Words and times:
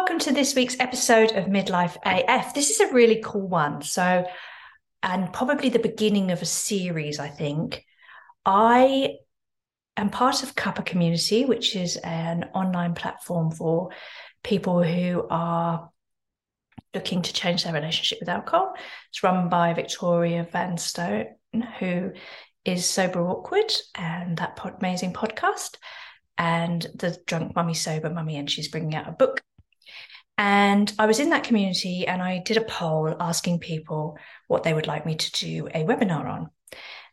welcome 0.00 0.18
to 0.18 0.32
this 0.32 0.54
week's 0.54 0.80
episode 0.80 1.32
of 1.32 1.44
Midlife 1.44 1.98
AF. 2.06 2.54
This 2.54 2.70
is 2.70 2.80
a 2.80 2.90
really 2.90 3.20
cool 3.22 3.46
one. 3.46 3.82
So, 3.82 4.24
and 5.02 5.30
probably 5.30 5.68
the 5.68 5.78
beginning 5.78 6.30
of 6.30 6.40
a 6.40 6.46
series, 6.46 7.18
I 7.18 7.28
think. 7.28 7.84
I 8.46 9.16
am 9.98 10.08
part 10.08 10.42
of 10.42 10.54
Cuppa 10.54 10.86
Community, 10.86 11.44
which 11.44 11.76
is 11.76 11.96
an 11.96 12.48
online 12.54 12.94
platform 12.94 13.50
for 13.50 13.90
people 14.42 14.82
who 14.82 15.26
are 15.28 15.90
looking 16.94 17.20
to 17.20 17.34
change 17.34 17.64
their 17.64 17.74
relationship 17.74 18.20
with 18.20 18.30
alcohol. 18.30 18.72
It's 19.10 19.22
run 19.22 19.50
by 19.50 19.74
Victoria 19.74 20.48
Vanstone, 20.50 21.26
who 21.78 22.12
is 22.64 22.86
Sober 22.86 23.20
Awkward 23.20 23.70
and 23.94 24.38
that 24.38 24.58
amazing 24.78 25.12
podcast 25.12 25.76
and 26.38 26.86
the 26.94 27.18
drunk 27.26 27.54
mummy 27.54 27.74
sober 27.74 28.08
mummy 28.08 28.38
and 28.38 28.50
she's 28.50 28.68
bringing 28.68 28.94
out 28.94 29.06
a 29.06 29.12
book 29.12 29.42
and 30.40 30.90
I 30.98 31.04
was 31.04 31.20
in 31.20 31.30
that 31.30 31.44
community 31.44 32.06
and 32.06 32.22
I 32.22 32.38
did 32.38 32.56
a 32.56 32.62
poll 32.62 33.14
asking 33.20 33.58
people 33.58 34.16
what 34.48 34.62
they 34.62 34.72
would 34.72 34.86
like 34.86 35.04
me 35.04 35.14
to 35.14 35.32
do 35.32 35.66
a 35.66 35.84
webinar 35.84 36.24
on. 36.24 36.48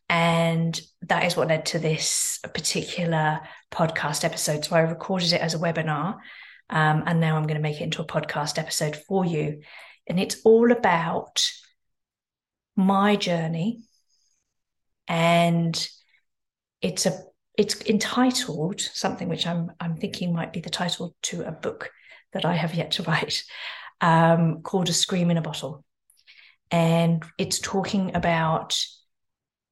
And 0.07 0.79
that 1.01 1.25
is 1.25 1.35
what 1.35 1.49
led 1.49 1.65
to 1.67 1.79
this 1.79 2.39
particular 2.53 3.41
podcast 3.69 4.23
episode. 4.23 4.63
So 4.63 4.77
I 4.77 4.79
recorded 4.79 5.33
it 5.33 5.41
as 5.41 5.53
a 5.53 5.59
webinar. 5.59 6.19
Um, 6.69 7.03
and 7.05 7.19
now 7.19 7.35
I'm 7.35 7.47
going 7.47 7.57
to 7.57 7.61
make 7.61 7.81
it 7.81 7.83
into 7.83 8.01
a 8.01 8.07
podcast 8.07 8.57
episode 8.57 8.95
for 8.95 9.25
you. 9.25 9.59
And 10.07 10.21
it's 10.21 10.37
all 10.45 10.71
about 10.71 11.45
my 12.77 13.17
journey. 13.17 13.81
And 15.09 15.75
it's 16.81 17.05
a 17.05 17.23
it's 17.57 17.81
entitled 17.87 18.79
something 18.79 19.27
which 19.27 19.45
I'm 19.45 19.71
I'm 19.81 19.97
thinking 19.97 20.31
might 20.31 20.53
be 20.53 20.61
the 20.61 20.69
title 20.69 21.13
to 21.23 21.41
a 21.41 21.51
book 21.51 21.91
that 22.33 22.45
I 22.45 22.53
have 22.55 22.75
yet 22.75 22.91
to 22.91 23.03
write 23.03 23.43
um, 24.01 24.61
called 24.61 24.89
A 24.89 24.93
Scream 24.93 25.31
in 25.31 25.37
a 25.37 25.41
Bottle. 25.41 25.83
And 26.69 27.23
it's 27.37 27.59
talking 27.59 28.15
about 28.15 28.77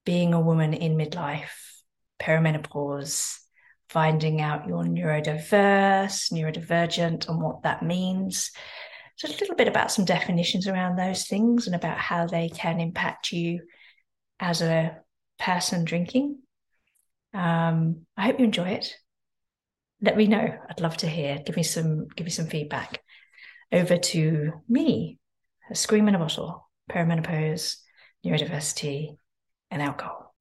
being 0.06 0.34
a 0.34 0.40
woman 0.40 0.74
in 0.74 0.96
midlife, 0.96 1.50
perimenopause, 2.22 3.38
finding 3.90 4.42
out 4.42 4.68
you're 4.68 4.84
neurodiverse, 4.84 6.32
neurodivergent, 6.32 7.28
and 7.28 7.42
what 7.42 7.64
that 7.64 7.84
means. 7.84 8.52
So, 9.18 9.28
a 9.28 9.40
little 9.40 9.56
bit 9.56 9.68
about 9.68 9.92
some 9.92 10.06
definitions 10.06 10.68
around 10.68 10.96
those 10.96 11.26
things 11.26 11.68
and 11.68 11.76
about 11.76 11.98
how 11.98 12.28
they 12.28 12.50
can 12.50 12.80
impact 12.80 13.32
you 13.32 13.62
as 14.40 14.62
a 14.62 14.98
person 15.40 15.86
drinking. 15.86 16.40
Um, 17.34 18.06
I 18.16 18.24
hope 18.24 18.40
you 18.40 18.46
enjoy 18.46 18.70
it 18.70 18.96
let 20.06 20.16
me 20.16 20.28
know. 20.28 20.58
I'd 20.70 20.82
love 20.82 20.98
to 20.98 21.08
hear. 21.08 21.40
Give 21.46 21.56
me 21.56 21.64
some 21.64 22.08
give 22.16 22.26
me 22.26 22.32
some 22.32 22.48
feedback. 22.48 23.02
Over 23.72 23.98
to 23.98 24.54
me, 24.70 25.18
a 25.70 25.76
scream 25.76 26.08
in 26.08 26.16
a 26.16 26.20
bottle, 26.20 26.70
perimenopause, 26.90 27.78
neurodiversity, 28.26 29.18
and 29.72 29.82
alcohol. 29.82 30.34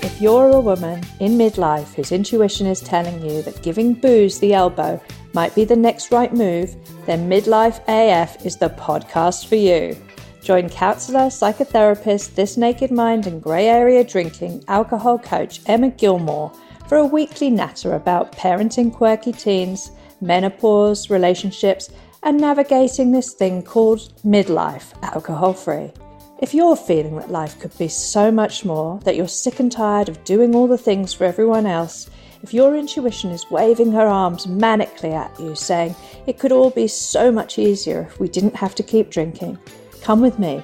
If 0.00 0.20
you're 0.20 0.50
a 0.50 0.60
woman 0.60 1.02
in 1.20 1.38
midlife 1.38 1.94
whose 1.94 2.12
intuition 2.12 2.66
is 2.66 2.80
telling 2.80 3.24
you 3.24 3.40
that 3.42 3.62
giving 3.62 3.94
booze 3.94 4.38
the 4.38 4.52
elbow 4.52 5.00
might 5.32 5.54
be 5.54 5.64
the 5.64 5.76
next 5.76 6.10
right 6.10 6.32
move, 6.32 6.74
then 7.06 7.28
Midlife 7.28 7.80
AF 7.88 8.44
is 8.44 8.56
the 8.56 8.70
podcast 8.70 9.46
for 9.46 9.56
you. 9.56 9.96
Join 10.42 10.70
counsellor, 10.70 11.26
psychotherapist, 11.28 12.34
This 12.34 12.56
Naked 12.56 12.90
Mind, 12.90 13.26
and 13.26 13.42
grey 13.42 13.68
area 13.68 14.04
drinking 14.04 14.64
alcohol 14.68 15.18
coach 15.18 15.60
Emma 15.66 15.90
Gilmore 15.90 16.52
for 16.88 16.96
a 16.96 17.04
weekly 17.04 17.50
natter 17.50 17.94
about 17.94 18.32
parenting 18.32 18.92
quirky 18.92 19.32
teens, 19.32 19.90
menopause, 20.20 21.10
relationships, 21.10 21.90
and 22.22 22.40
navigating 22.40 23.12
this 23.12 23.34
thing 23.34 23.62
called 23.62 24.12
midlife 24.24 24.92
alcohol 25.02 25.52
free. 25.52 25.92
If 26.40 26.54
you're 26.54 26.76
feeling 26.76 27.16
that 27.16 27.30
life 27.30 27.58
could 27.58 27.76
be 27.76 27.88
so 27.88 28.30
much 28.30 28.64
more, 28.64 29.00
that 29.00 29.16
you're 29.16 29.28
sick 29.28 29.58
and 29.58 29.70
tired 29.70 30.08
of 30.08 30.22
doing 30.24 30.54
all 30.54 30.68
the 30.68 30.78
things 30.78 31.12
for 31.12 31.24
everyone 31.24 31.66
else, 31.66 32.08
if 32.42 32.54
your 32.54 32.76
intuition 32.76 33.30
is 33.30 33.50
waving 33.50 33.90
her 33.92 34.06
arms 34.06 34.46
manically 34.46 35.12
at 35.12 35.38
you, 35.40 35.56
saying 35.56 35.96
it 36.26 36.38
could 36.38 36.52
all 36.52 36.70
be 36.70 36.86
so 36.86 37.32
much 37.32 37.58
easier 37.58 38.02
if 38.02 38.20
we 38.20 38.28
didn't 38.28 38.54
have 38.54 38.76
to 38.76 38.84
keep 38.84 39.10
drinking, 39.10 39.58
Come 40.02 40.20
with 40.20 40.38
me. 40.38 40.62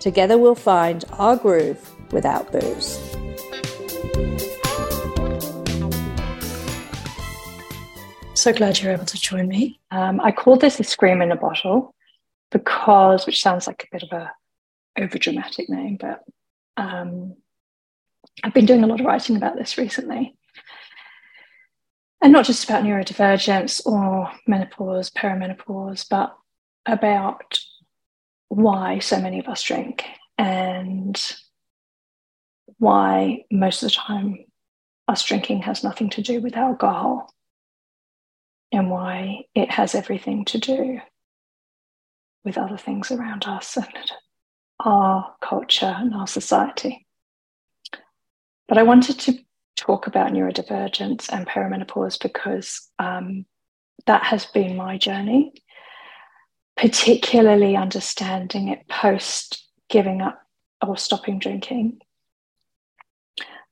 Together 0.00 0.38
we'll 0.38 0.54
find 0.54 1.04
our 1.12 1.36
groove 1.36 1.90
without 2.12 2.52
booze. 2.52 2.98
So 8.34 8.52
glad 8.52 8.78
you're 8.80 8.92
able 8.92 9.06
to 9.06 9.18
join 9.18 9.48
me. 9.48 9.80
Um, 9.90 10.20
I 10.20 10.30
called 10.30 10.60
this 10.60 10.78
a 10.78 10.84
scream 10.84 11.22
in 11.22 11.32
a 11.32 11.36
bottle 11.36 11.94
because, 12.50 13.26
which 13.26 13.42
sounds 13.42 13.66
like 13.66 13.84
a 13.84 13.94
bit 13.94 14.02
of 14.02 14.12
a 14.12 14.32
overdramatic 14.98 15.68
name, 15.68 15.96
but 15.98 16.22
um, 16.76 17.34
I've 18.42 18.54
been 18.54 18.66
doing 18.66 18.84
a 18.84 18.86
lot 18.86 19.00
of 19.00 19.06
writing 19.06 19.36
about 19.36 19.56
this 19.56 19.78
recently. 19.78 20.36
And 22.20 22.32
not 22.32 22.44
just 22.44 22.64
about 22.64 22.84
neurodivergence 22.84 23.84
or 23.86 24.30
menopause, 24.46 25.10
perimenopause, 25.10 26.06
but 26.08 26.36
about 26.86 27.58
why 28.48 28.98
so 28.98 29.20
many 29.20 29.38
of 29.38 29.48
us 29.48 29.62
drink 29.62 30.04
and 30.38 31.36
why 32.78 33.44
most 33.50 33.82
of 33.82 33.88
the 33.90 33.94
time 33.94 34.36
us 35.08 35.22
drinking 35.24 35.62
has 35.62 35.84
nothing 35.84 36.10
to 36.10 36.22
do 36.22 36.40
with 36.40 36.56
alcohol 36.56 37.32
and 38.72 38.90
why 38.90 39.42
it 39.54 39.70
has 39.70 39.94
everything 39.94 40.44
to 40.44 40.58
do 40.58 41.00
with 42.44 42.58
other 42.58 42.76
things 42.76 43.10
around 43.10 43.44
us 43.46 43.76
and 43.76 44.12
our 44.80 45.34
culture 45.40 45.94
and 45.98 46.14
our 46.14 46.26
society. 46.26 47.06
But 48.68 48.78
I 48.78 48.82
wanted 48.82 49.18
to 49.20 49.38
talk 49.76 50.06
about 50.06 50.32
neurodivergence 50.32 51.28
and 51.32 51.46
perimenopause 51.46 52.20
because 52.20 52.88
um, 52.98 53.46
that 54.06 54.24
has 54.24 54.46
been 54.46 54.76
my 54.76 54.98
journey 54.98 55.52
particularly 56.76 57.76
understanding 57.76 58.68
it 58.68 58.88
post 58.88 59.64
giving 59.88 60.20
up 60.20 60.40
or 60.86 60.96
stopping 60.96 61.38
drinking. 61.38 62.00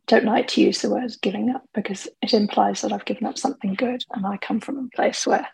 Don't 0.07 0.25
like 0.25 0.49
to 0.49 0.61
use 0.61 0.83
the 0.83 0.91
word 0.91 1.13
giving 1.21 1.51
up 1.51 1.65
because 1.75 2.09
it 2.21 2.35
implies 2.35 2.81
that 2.81 2.93
I've 2.93 3.05
given 3.05 3.27
up 3.27 3.39
something 3.39 3.75
good. 3.75 4.05
And 4.13 4.27
I 4.27 4.37
come 4.37 4.61
from 4.61 4.79
a 4.79 4.97
place 4.97 5.27
where 5.27 5.47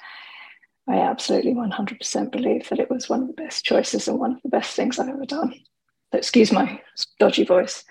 I 0.88 0.96
absolutely 0.96 1.54
100% 1.54 2.32
believe 2.32 2.68
that 2.68 2.78
it 2.78 2.90
was 2.90 3.08
one 3.08 3.22
of 3.22 3.28
the 3.28 3.34
best 3.34 3.64
choices 3.64 4.08
and 4.08 4.18
one 4.18 4.32
of 4.32 4.42
the 4.42 4.48
best 4.48 4.74
things 4.74 4.98
I've 4.98 5.08
ever 5.08 5.26
done. 5.26 5.54
Excuse 6.12 6.50
my 6.50 6.80
dodgy 7.18 7.44
voice. 7.44 7.84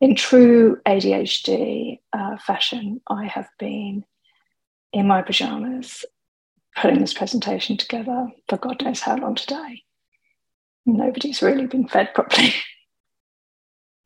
In 0.00 0.14
true 0.14 0.78
ADHD 0.86 2.00
uh, 2.12 2.36
fashion, 2.36 3.00
I 3.08 3.26
have 3.26 3.48
been 3.58 4.04
in 4.92 5.06
my 5.06 5.22
pajamas 5.22 6.04
putting 6.76 7.00
this 7.00 7.14
presentation 7.14 7.76
together 7.76 8.28
for 8.48 8.56
God 8.56 8.82
knows 8.82 9.00
how 9.00 9.16
long 9.16 9.34
today. 9.34 9.82
Nobody's 10.86 11.42
really 11.42 11.66
been 11.66 11.88
fed 11.88 12.12
properly. 12.14 12.52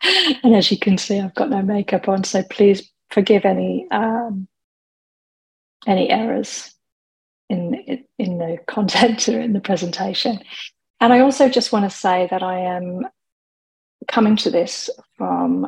and 0.43 0.55
as 0.55 0.71
you 0.71 0.79
can 0.79 0.99
see, 0.99 1.19
I've 1.19 1.35
got 1.35 1.51
no 1.51 1.63
makeup 1.63 2.09
on, 2.09 2.25
so 2.25 2.43
please 2.43 2.91
forgive 3.11 3.45
any 3.45 3.87
um, 3.91 4.49
any 5.87 6.11
errors 6.11 6.73
in 7.49 8.05
in 8.19 8.39
the 8.39 8.59
content 8.67 9.29
or 9.29 9.41
in 9.41 9.53
the 9.53 9.61
presentation. 9.61 10.41
And 11.01 11.13
I 11.13 11.21
also 11.21 11.49
just 11.49 11.73
want 11.73 11.91
to 11.91 11.97
say 11.97 12.29
that 12.31 12.43
I 12.43 12.61
am 12.61 13.07
coming 14.09 14.37
to 14.37 14.51
this 14.51 14.91
from 15.17 15.67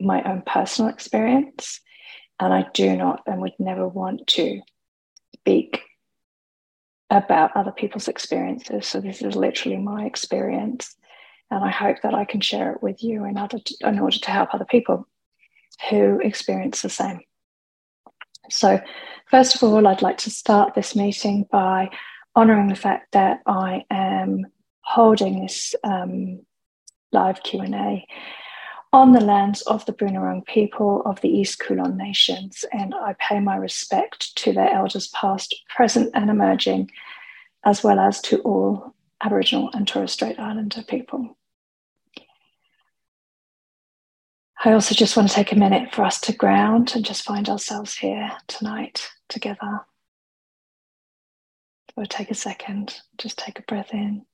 my 0.00 0.22
own 0.22 0.42
personal 0.46 0.90
experience, 0.90 1.80
and 2.38 2.52
I 2.52 2.66
do 2.74 2.96
not 2.96 3.22
and 3.26 3.40
would 3.40 3.58
never 3.58 3.86
want 3.86 4.26
to 4.28 4.60
speak 5.34 5.82
about 7.10 7.56
other 7.56 7.72
people's 7.72 8.08
experiences. 8.08 8.86
So 8.86 9.00
this 9.00 9.20
is 9.22 9.34
literally 9.34 9.78
my 9.78 10.04
experience. 10.04 10.94
And 11.50 11.64
I 11.64 11.70
hope 11.70 11.96
that 12.02 12.14
I 12.14 12.24
can 12.24 12.40
share 12.40 12.72
it 12.72 12.82
with 12.82 13.02
you 13.02 13.24
in, 13.24 13.36
order 13.36 13.58
to, 13.58 13.74
in 13.82 13.98
order 13.98 14.18
to 14.18 14.30
help 14.30 14.54
other 14.54 14.64
people 14.64 15.06
who 15.90 16.20
experience 16.20 16.82
the 16.82 16.88
same. 16.88 17.20
So, 18.50 18.80
first 19.26 19.54
of 19.54 19.62
all, 19.62 19.86
I'd 19.86 20.02
like 20.02 20.18
to 20.18 20.30
start 20.30 20.74
this 20.74 20.94
meeting 20.94 21.46
by 21.50 21.90
honouring 22.36 22.68
the 22.68 22.76
fact 22.76 23.12
that 23.12 23.40
I 23.46 23.84
am 23.90 24.46
holding 24.82 25.42
this 25.42 25.74
um, 25.84 26.40
live 27.12 27.42
Q 27.42 27.60
and 27.60 27.74
A 27.74 28.06
on 28.92 29.12
the 29.12 29.20
lands 29.20 29.62
of 29.62 29.86
the 29.86 29.92
Boonwurrung 29.92 30.44
people 30.46 31.02
of 31.06 31.20
the 31.20 31.28
East 31.28 31.60
Kulin 31.60 31.96
Nations, 31.96 32.64
and 32.72 32.94
I 32.94 33.14
pay 33.18 33.38
my 33.38 33.56
respect 33.56 34.34
to 34.36 34.52
their 34.52 34.70
elders 34.70 35.08
past, 35.08 35.54
present, 35.68 36.10
and 36.14 36.28
emerging, 36.28 36.90
as 37.64 37.84
well 37.84 38.00
as 38.00 38.20
to 38.22 38.40
all 38.40 38.94
Aboriginal 39.22 39.70
and 39.74 39.86
Torres 39.86 40.12
Strait 40.12 40.38
Islander 40.38 40.82
people. 40.82 41.36
I 44.62 44.72
also 44.72 44.94
just 44.94 45.16
want 45.16 45.28
to 45.28 45.34
take 45.34 45.52
a 45.52 45.56
minute 45.56 45.94
for 45.94 46.04
us 46.04 46.20
to 46.22 46.34
ground 46.34 46.92
and 46.94 47.04
just 47.04 47.22
find 47.22 47.48
ourselves 47.48 47.96
here 47.96 48.32
tonight 48.46 49.08
together. 49.28 49.86
So 51.94 52.04
take 52.04 52.30
a 52.30 52.34
second, 52.34 53.00
just 53.18 53.38
take 53.38 53.58
a 53.58 53.62
breath 53.62 53.94
in. 53.94 54.26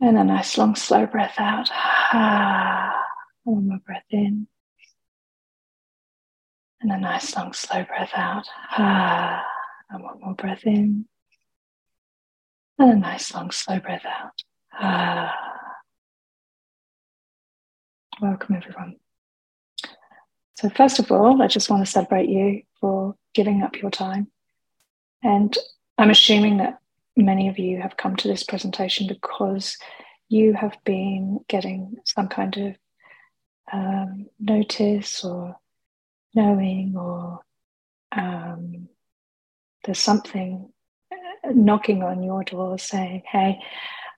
And 0.00 0.18
a 0.18 0.24
nice 0.24 0.58
long 0.58 0.74
slow 0.74 1.06
breath 1.06 1.34
out. 1.38 1.68
Ah, 1.72 2.94
One 3.44 3.68
more 3.68 3.78
breath 3.84 4.04
in. 4.10 4.46
And 6.80 6.92
a 6.92 6.98
nice 6.98 7.34
long 7.36 7.52
slow 7.52 7.84
breath 7.84 8.10
out. 8.14 8.46
Ah, 8.70 9.42
and 9.90 10.02
one 10.02 10.20
more 10.20 10.34
breath 10.34 10.64
in. 10.64 11.06
And 12.78 12.92
a 12.92 12.96
nice 12.96 13.34
long 13.34 13.50
slow 13.50 13.80
breath 13.80 14.04
out. 14.04 14.42
Ah. 14.72 15.34
Welcome, 18.20 18.56
everyone. 18.56 18.96
So, 20.56 20.70
first 20.70 20.98
of 20.98 21.10
all, 21.10 21.42
I 21.42 21.48
just 21.48 21.68
want 21.68 21.84
to 21.84 21.90
celebrate 21.90 22.28
you 22.28 22.62
for 22.80 23.16
giving 23.34 23.62
up 23.62 23.80
your 23.80 23.90
time. 23.90 24.28
And 25.22 25.56
I'm 25.98 26.10
assuming 26.10 26.58
that 26.58 26.78
many 27.16 27.48
of 27.48 27.58
you 27.58 27.80
have 27.80 27.96
come 27.96 28.16
to 28.16 28.28
this 28.28 28.42
presentation 28.42 29.06
because 29.06 29.76
you 30.28 30.52
have 30.54 30.76
been 30.84 31.40
getting 31.48 31.96
some 32.04 32.28
kind 32.28 32.56
of 32.56 32.76
um, 33.72 34.26
notice 34.40 35.24
or 35.24 35.56
knowing, 36.34 36.94
or 36.96 37.40
um, 38.12 38.88
there's 39.84 39.98
something 39.98 40.72
knocking 41.52 42.02
on 42.02 42.22
your 42.22 42.42
door 42.44 42.78
saying, 42.78 43.22
Hey, 43.30 43.58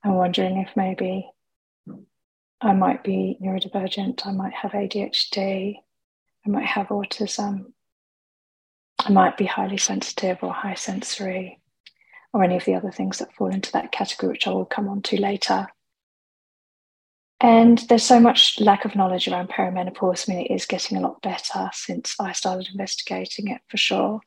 I'm 0.02 0.14
wondering 0.14 0.58
if 0.58 0.76
maybe 0.76 1.28
I 2.60 2.72
might 2.72 3.04
be 3.04 3.37
neurodivergent, 3.43 4.26
I 4.26 4.32
might 4.32 4.54
have 4.54 4.72
ADHD, 4.72 5.76
I 6.46 6.48
might 6.48 6.66
have 6.66 6.88
autism, 6.88 7.72
I 9.00 9.10
might 9.10 9.37
be 9.37 9.44
highly 9.44 9.76
sensitive 9.76 10.38
or 10.43 10.52
high 10.52 10.75
sensory, 10.75 11.60
or 12.36 12.44
any 12.44 12.56
of 12.56 12.66
the 12.66 12.74
other 12.74 12.90
things 12.90 13.18
that 13.18 13.32
fall 13.32 13.46
into 13.46 13.72
that 13.72 13.92
category, 13.92 14.32
which 14.32 14.46
I 14.46 14.50
will 14.50 14.66
come 14.66 14.88
on 14.88 15.00
to 15.02 15.18
later. 15.18 15.68
And 17.40 17.78
there's 17.88 18.02
so 18.02 18.20
much 18.20 18.60
lack 18.60 18.84
of 18.84 18.94
knowledge 18.94 19.26
around 19.26 19.48
perimenopause. 19.48 20.28
I 20.28 20.34
mean, 20.34 20.44
it 20.44 20.54
is 20.54 20.66
getting 20.66 20.98
a 20.98 21.00
lot 21.00 21.22
better 21.22 21.70
since 21.72 22.14
I 22.20 22.32
started 22.32 22.68
investigating 22.70 23.48
it 23.48 23.62
for 23.68 23.78
sure. 23.78 24.20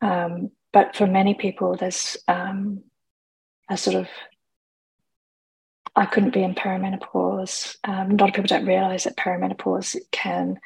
Um, 0.00 0.50
but 0.72 0.96
for 0.96 1.06
many 1.06 1.34
people, 1.34 1.76
there's 1.76 2.16
um, 2.26 2.82
a 3.70 3.76
sort 3.76 3.94
of 3.94 4.08
I 5.94 6.06
couldn't 6.06 6.34
be 6.34 6.42
in 6.42 6.56
perimenopause. 6.56 7.76
Um, 7.84 8.10
a 8.10 8.14
lot 8.14 8.30
of 8.30 8.34
people 8.34 8.48
don't 8.48 8.66
realize 8.66 9.04
that 9.04 9.16
perimenopause 9.16 9.96
can 10.10 10.58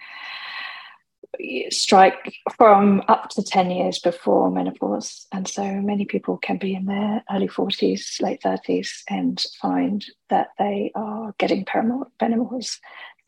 strike 1.71 2.35
from 2.57 3.03
up 3.09 3.31
to 3.31 3.43
10 3.43 3.71
years 3.71 3.99
before 3.99 4.51
menopause. 4.51 5.27
And 5.33 5.49
so 5.49 5.65
many 5.65 6.05
people 6.05 6.37
can 6.37 6.59
be 6.59 6.75
in 6.75 6.87
their 6.87 7.25
early 7.33 7.49
40s, 7.49 8.21
late 8.21 8.43
30s, 8.43 9.03
and 9.09 9.43
find 9.61 10.05
that 10.31 10.49
they 10.59 10.93
are 10.95 11.35
getting 11.39 11.67
menopause 12.21 12.79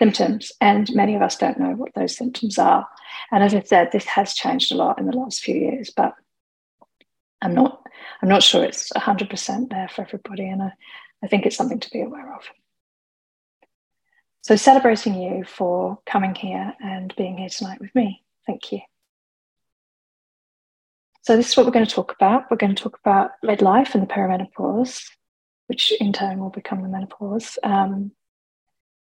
symptoms. 0.01 0.53
And 0.61 0.93
many 0.95 1.15
of 1.15 1.23
us 1.23 1.37
don't 1.37 1.59
know 1.59 1.73
what 1.73 1.95
those 1.95 2.17
symptoms 2.17 2.59
are. 2.59 2.87
And 3.31 3.43
as 3.43 3.55
I 3.55 3.63
said, 3.63 3.91
this 3.93 4.07
has 4.07 4.35
changed 4.35 4.73
a 4.73 4.77
lot 4.77 4.99
in 4.99 5.07
the 5.07 5.17
last 5.17 5.43
few 5.43 5.57
years, 5.57 5.91
but 5.95 6.15
I'm 7.43 7.55
not 7.55 7.81
I'm 8.23 8.29
not 8.29 8.43
sure 8.43 8.65
it's 8.65 8.91
100% 8.93 9.71
there 9.71 9.89
for 9.89 10.03
everybody. 10.03 10.49
And 10.49 10.63
I, 10.63 10.73
I 11.23 11.27
think 11.27 11.47
it's 11.47 11.57
something 11.57 11.81
to 11.81 11.91
be 11.91 12.01
aware 12.01 12.35
of. 12.35 12.43
So, 14.45 14.57
celebrating 14.57 15.15
you 15.15 15.43
for 15.45 16.01
coming 16.05 16.35
here 16.35 16.75
and 16.79 17.15
being 17.17 17.39
here 17.39 17.49
tonight 17.49 17.81
with 17.81 17.95
me. 17.95 18.23
Thank 18.47 18.73
you. 18.73 18.81
So, 21.23 21.35
this 21.35 21.49
is 21.49 21.57
what 21.57 21.65
we're 21.65 21.73
going 21.73 21.87
to 21.87 21.95
talk 21.95 22.13
about. 22.13 22.51
We're 22.51 22.59
going 22.59 22.75
to 22.75 22.83
talk 22.83 22.99
about 23.03 23.31
midlife 23.43 23.95
and 23.95 24.03
the 24.03 24.07
perimenopause, 24.07 25.03
which 25.69 25.95
in 25.99 26.13
turn 26.13 26.41
will 26.41 26.51
become 26.51 26.83
the 26.83 26.91
menopause. 26.91 27.59
Um, 27.63 28.13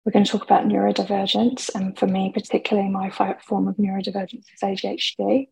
we're 0.03 0.11
going 0.11 0.25
to 0.25 0.31
talk 0.31 0.43
about 0.43 0.67
neurodivergence, 0.67 1.73
and 1.73 1.97
for 1.97 2.07
me, 2.07 2.33
particularly, 2.33 2.89
my 2.89 3.09
form 3.09 3.69
of 3.69 3.77
neurodivergence 3.77 4.47
is 4.53 4.61
ADHD. 4.61 5.47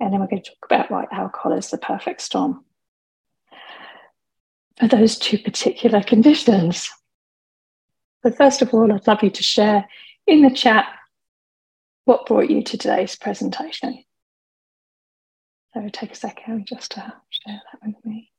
And 0.00 0.12
then 0.12 0.18
we're 0.18 0.26
going 0.26 0.42
to 0.42 0.50
talk 0.50 0.64
about 0.64 0.90
why 0.90 1.06
alcohol 1.12 1.52
is 1.52 1.70
the 1.70 1.78
perfect 1.78 2.22
storm 2.22 2.64
for 4.80 4.88
those 4.88 5.16
two 5.16 5.38
particular 5.38 6.02
conditions. 6.02 6.90
But 8.22 8.36
first 8.36 8.62
of 8.62 8.72
all, 8.72 8.92
I'd 8.92 9.06
love 9.06 9.22
you 9.22 9.30
to 9.30 9.42
share 9.42 9.88
in 10.26 10.42
the 10.42 10.50
chat 10.50 10.86
what 12.04 12.26
brought 12.26 12.50
you 12.50 12.62
to 12.62 12.78
today's 12.78 13.16
presentation. 13.16 14.04
So 15.74 15.88
take 15.92 16.12
a 16.12 16.16
second 16.16 16.66
just 16.66 16.92
to 16.92 17.00
share 17.30 17.60
that 17.72 17.80
with 17.84 18.04
me. 18.04 18.30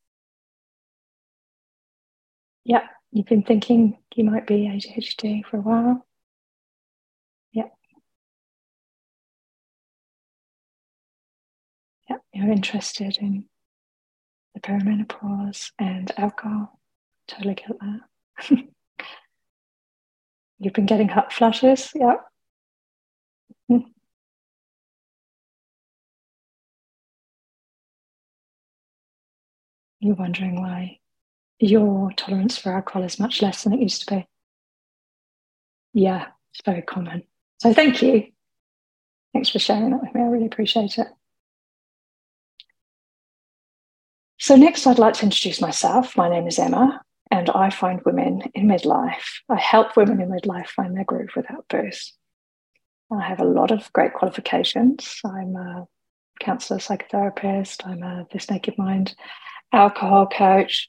Yep, 2.66 2.84
you've 3.12 3.26
been 3.26 3.44
thinking 3.44 3.98
you 4.16 4.24
might 4.24 4.48
be 4.48 4.68
ADHD 4.68 5.44
for 5.46 5.58
a 5.58 5.62
while. 5.62 6.06
Yep. 7.52 7.74
Yep, 12.10 12.22
you're 12.34 12.52
interested 12.52 13.18
in 13.20 13.46
the 14.54 14.62
perimenopause 14.62 15.72
and 15.80 16.12
alcohol. 16.18 16.80
Totally 17.28 17.56
get 17.56 17.72
that. 17.80 18.64
You've 20.64 20.74
been 20.74 20.86
getting 20.86 21.10
hot 21.10 21.34
flashes, 21.34 21.92
yeah. 21.94 22.16
Hmm. 23.68 23.80
You're 30.00 30.16
wondering 30.16 30.62
why 30.62 31.00
your 31.60 32.12
tolerance 32.14 32.58
for 32.58 32.74
alcohol 32.74 33.04
is 33.04 33.20
much 33.20 33.42
less 33.42 33.64
than 33.64 33.74
it 33.74 33.82
used 33.82 34.08
to 34.08 34.16
be. 34.16 34.28
Yeah, 35.94 36.28
it's 36.54 36.62
very 36.64 36.82
common. 36.82 37.24
So 37.60 37.74
thank 37.74 38.02
you. 38.02 38.28
Thanks 39.34 39.50
for 39.50 39.60
sharing 39.60 39.90
that 39.90 40.02
with 40.02 40.16
me. 40.16 40.22
I 40.22 40.26
really 40.26 40.46
appreciate 40.46 40.98
it. 40.98 41.08
So, 44.40 44.56
next, 44.56 44.88
I'd 44.88 45.00
like 45.00 45.16
to 45.16 45.26
introduce 45.26 45.60
myself. 45.60 46.16
My 46.16 46.30
name 46.30 46.48
is 46.48 46.60
Emma, 46.60 47.02
and 47.34 47.50
I 47.50 47.72
find 47.72 48.00
women 48.06 48.44
in 48.54 48.68
midlife. 48.68 49.42
I 49.50 49.60
help 49.60 49.98
women 49.98 50.22
in 50.22 50.30
midlife 50.30 50.68
find 50.68 50.96
their 50.96 51.04
groove 51.04 51.32
without 51.36 51.68
booze. 51.68 52.14
I 53.12 53.24
have 53.24 53.40
a 53.40 53.46
lot 53.46 53.72
of 53.72 53.92
great 53.92 54.14
qualifications. 54.14 55.20
I'm 55.26 55.56
a 55.56 55.88
counselor, 56.40 56.80
psychotherapist, 56.80 57.88
I'm 57.88 58.04
a 58.04 58.28
This 58.32 58.52
Naked 58.52 58.78
Mind 58.78 59.16
alcohol 59.72 60.28
coach. 60.28 60.88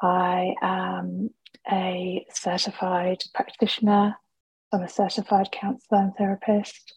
I 0.00 0.54
am 0.62 1.28
a 1.70 2.24
certified 2.32 3.22
practitioner. 3.34 4.16
I'm 4.72 4.82
a 4.82 4.88
certified 4.88 5.52
counselor 5.52 6.00
and 6.00 6.14
therapist. 6.16 6.94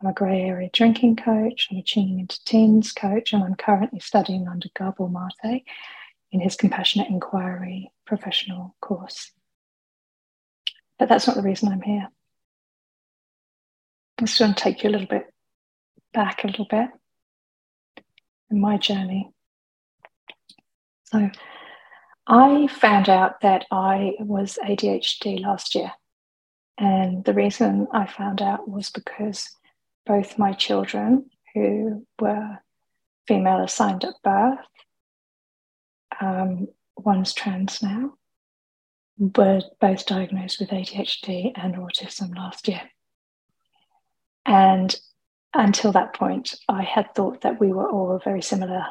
I'm 0.00 0.08
a 0.08 0.14
grey 0.14 0.40
area 0.44 0.70
drinking 0.72 1.16
coach, 1.16 1.68
I'm 1.70 1.76
a 1.76 1.82
tuning 1.82 2.20
into 2.20 2.42
teens 2.44 2.92
coach, 2.92 3.34
and 3.34 3.44
I'm 3.44 3.54
currently 3.54 4.00
studying 4.00 4.48
under 4.48 4.68
Gabor 4.74 5.10
Mate 5.10 5.66
in 6.32 6.40
his 6.40 6.56
Compassionate 6.56 7.08
Inquiry 7.08 7.90
professional 8.06 8.74
course. 8.80 9.32
But 10.98 11.08
that's 11.08 11.26
not 11.26 11.36
the 11.36 11.42
reason 11.42 11.70
I'm 11.70 11.82
here. 11.82 12.08
I'm 14.18 14.26
just 14.26 14.38
to 14.38 14.54
take 14.54 14.82
you 14.82 14.90
a 14.90 14.92
little 14.92 15.06
bit 15.06 15.32
back 16.12 16.44
a 16.44 16.48
little 16.48 16.66
bit 16.68 16.88
in 18.50 18.60
my 18.60 18.76
journey. 18.76 19.30
So, 21.04 21.30
I 22.26 22.68
found 22.68 23.08
out 23.08 23.40
that 23.40 23.66
I 23.72 24.12
was 24.20 24.58
ADHD 24.62 25.40
last 25.40 25.74
year. 25.74 25.92
And 26.78 27.24
the 27.24 27.34
reason 27.34 27.88
I 27.92 28.06
found 28.06 28.40
out 28.40 28.68
was 28.68 28.90
because 28.90 29.50
both 30.06 30.38
my 30.38 30.52
children, 30.52 31.28
who 31.54 32.06
were 32.20 32.58
female 33.26 33.62
assigned 33.62 34.04
at 34.04 34.14
birth, 34.22 34.60
um, 36.20 36.68
one's 36.96 37.32
trans 37.32 37.82
now, 37.82 38.14
were 39.18 39.62
both 39.80 40.06
diagnosed 40.06 40.60
with 40.60 40.70
ADHD 40.70 41.52
and 41.54 41.74
autism 41.76 42.34
last 42.36 42.68
year. 42.68 42.82
And 44.46 44.94
until 45.52 45.92
that 45.92 46.14
point, 46.14 46.54
I 46.68 46.82
had 46.82 47.14
thought 47.14 47.42
that 47.42 47.60
we 47.60 47.72
were 47.72 47.88
all 47.88 48.20
very 48.22 48.42
similar. 48.42 48.84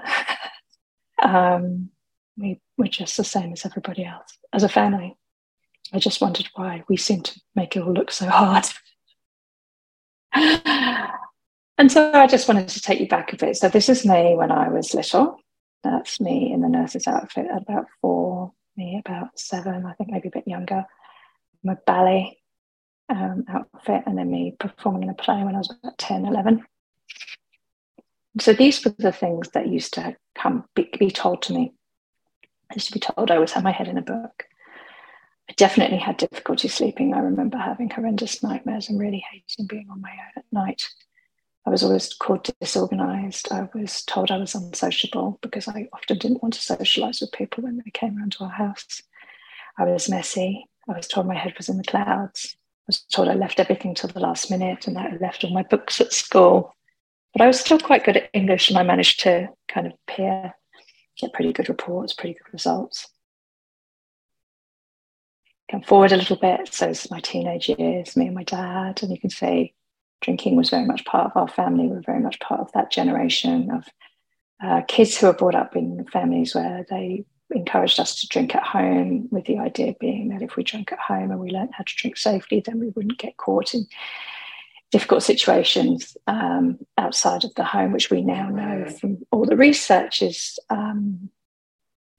um, 1.23 1.89
we 2.37 2.59
were 2.77 2.87
just 2.87 3.17
the 3.17 3.23
same 3.23 3.53
as 3.53 3.65
everybody 3.65 4.05
else 4.05 4.37
as 4.53 4.63
a 4.63 4.69
family. 4.69 5.15
I 5.91 5.99
just 5.99 6.21
wondered 6.21 6.47
why 6.53 6.83
we 6.87 6.97
seemed 6.97 7.25
to 7.25 7.41
make 7.55 7.75
it 7.75 7.81
all 7.81 7.93
look 7.93 8.11
so 8.11 8.27
hard. 8.27 8.65
and 10.33 11.91
so 11.91 12.11
I 12.13 12.27
just 12.27 12.47
wanted 12.47 12.67
to 12.69 12.81
take 12.81 12.99
you 12.99 13.07
back 13.07 13.33
a 13.33 13.37
bit. 13.37 13.57
So 13.57 13.69
this 13.69 13.89
is 13.89 14.05
me 14.05 14.35
when 14.35 14.51
I 14.51 14.69
was 14.69 14.93
little. 14.93 15.39
That's 15.83 16.19
me 16.19 16.51
in 16.51 16.61
the 16.61 16.69
nurse's 16.69 17.07
outfit 17.07 17.47
at 17.51 17.61
about 17.61 17.87
four, 18.01 18.53
me 18.75 19.01
about 19.03 19.39
seven, 19.39 19.85
I 19.85 19.93
think 19.93 20.11
maybe 20.11 20.27
a 20.27 20.31
bit 20.31 20.47
younger. 20.47 20.85
My 21.63 21.75
ballet. 21.85 22.37
um, 23.09 23.43
outfit 23.49 24.03
and 24.05 24.17
then 24.17 24.29
me 24.29 24.55
performing 24.59 25.03
in 25.03 25.09
a 25.09 25.13
play 25.13 25.43
when 25.43 25.55
I 25.55 25.59
was 25.59 25.71
about 25.71 25.97
10, 25.97 26.25
11. 26.25 26.63
So 28.39 28.53
these 28.53 28.83
were 28.85 28.93
the 28.97 29.11
things 29.11 29.49
that 29.53 29.67
used 29.67 29.95
to 29.95 30.15
come 30.35 30.65
be, 30.75 30.89
be 30.97 31.09
told 31.09 31.41
to 31.43 31.53
me. 31.53 31.73
I 32.71 32.75
used 32.75 32.87
to 32.87 32.93
be 32.93 32.99
told 32.99 33.31
I 33.31 33.35
always 33.35 33.51
had 33.51 33.63
my 33.63 33.71
head 33.71 33.87
in 33.87 33.97
a 33.97 34.03
book. 34.03 34.45
I 35.49 35.53
definitely 35.53 35.97
had 35.97 36.17
difficulty 36.17 36.67
sleeping. 36.67 37.13
I 37.15 37.19
remember 37.19 37.57
having 37.57 37.89
horrendous 37.89 38.43
nightmares 38.43 38.89
and 38.89 38.99
really 38.99 39.23
hating 39.31 39.65
being 39.65 39.87
on 39.89 40.01
my 40.01 40.11
own 40.11 40.31
at 40.37 40.45
night. 40.51 40.87
I 41.65 41.69
was 41.69 41.83
always 41.83 42.13
called 42.13 42.49
disorganized. 42.59 43.51
I 43.51 43.69
was 43.73 44.03
told 44.03 44.31
I 44.31 44.37
was 44.37 44.55
unsociable 44.55 45.39
because 45.41 45.67
I 45.67 45.87
often 45.93 46.17
didn't 46.17 46.41
want 46.41 46.53
to 46.55 46.61
socialize 46.61 47.21
with 47.21 47.31
people 47.31 47.63
when 47.63 47.77
they 47.77 47.91
came 47.91 48.17
around 48.17 48.33
to 48.33 48.45
our 48.45 48.49
house. 48.49 49.01
I 49.77 49.83
was 49.85 50.09
messy. 50.09 50.65
I 50.89 50.93
was 50.93 51.07
told 51.07 51.27
my 51.27 51.35
head 51.35 51.53
was 51.57 51.69
in 51.69 51.77
the 51.77 51.83
clouds. 51.83 52.55
I 52.55 52.83
was 52.87 53.01
told 53.01 53.27
I 53.27 53.33
left 53.33 53.59
everything 53.59 53.93
till 53.93 54.09
the 54.09 54.19
last 54.19 54.49
minute 54.49 54.87
and 54.87 54.95
that 54.95 55.13
I 55.13 55.17
left 55.17 55.43
all 55.43 55.53
my 55.53 55.63
books 55.63 56.01
at 56.01 56.13
school. 56.13 56.75
But 57.33 57.43
I 57.43 57.47
was 57.47 57.59
still 57.59 57.79
quite 57.79 58.03
good 58.03 58.17
at 58.17 58.29
English 58.33 58.69
and 58.69 58.77
I 58.79 58.83
managed 58.83 59.19
to 59.21 59.49
kind 59.67 59.85
of 59.85 59.93
peer, 60.07 60.55
get 61.17 61.33
pretty 61.33 61.53
good 61.53 61.69
reports, 61.69 62.13
pretty 62.13 62.33
good 62.33 62.51
results. 62.51 63.07
Come 65.69 65.83
forward 65.83 66.11
a 66.11 66.17
little 66.17 66.37
bit. 66.37 66.73
So 66.73 66.89
it's 66.89 67.11
my 67.11 67.19
teenage 67.19 67.69
years, 67.69 68.17
me 68.17 68.25
and 68.25 68.35
my 68.35 68.43
dad, 68.43 69.03
and 69.03 69.11
you 69.11 69.19
can 69.19 69.29
see 69.29 69.75
drinking 70.21 70.55
was 70.55 70.69
very 70.69 70.85
much 70.85 71.05
part 71.05 71.25
of 71.25 71.37
our 71.37 71.47
family. 71.47 71.87
We 71.87 71.95
were 71.95 72.01
very 72.05 72.19
much 72.19 72.39
part 72.39 72.59
of 72.59 72.71
that 72.73 72.91
generation 72.91 73.71
of 73.71 73.85
uh, 74.61 74.81
kids 74.87 75.17
who 75.17 75.27
were 75.27 75.33
brought 75.33 75.55
up 75.55 75.75
in 75.75 76.05
families 76.11 76.53
where 76.53 76.85
they 76.89 77.25
encouraged 77.51 77.99
us 77.99 78.19
to 78.19 78.27
drink 78.27 78.55
at 78.55 78.63
home, 78.63 79.27
with 79.31 79.45
the 79.45 79.57
idea 79.57 79.95
being 79.99 80.29
that 80.29 80.41
if 80.41 80.55
we 80.55 80.63
drank 80.63 80.91
at 80.91 80.99
home 80.99 81.31
and 81.31 81.39
we 81.39 81.49
learned 81.49 81.73
how 81.73 81.83
to 81.83 81.95
drink 81.95 82.17
safely, 82.17 82.61
then 82.63 82.79
we 82.79 82.89
wouldn't 82.89 83.17
get 83.17 83.37
caught 83.37 83.73
in 83.73 83.87
difficult 84.91 85.23
situations 85.23 86.17
um, 86.27 86.77
outside 86.97 87.43
of 87.43 87.53
the 87.55 87.63
home, 87.63 87.91
which 87.91 88.09
we 88.09 88.21
now 88.21 88.49
know 88.49 88.89
from 88.89 89.17
all 89.31 89.45
the 89.45 89.57
research 89.57 90.21
is 90.21 90.59
um, 90.69 91.29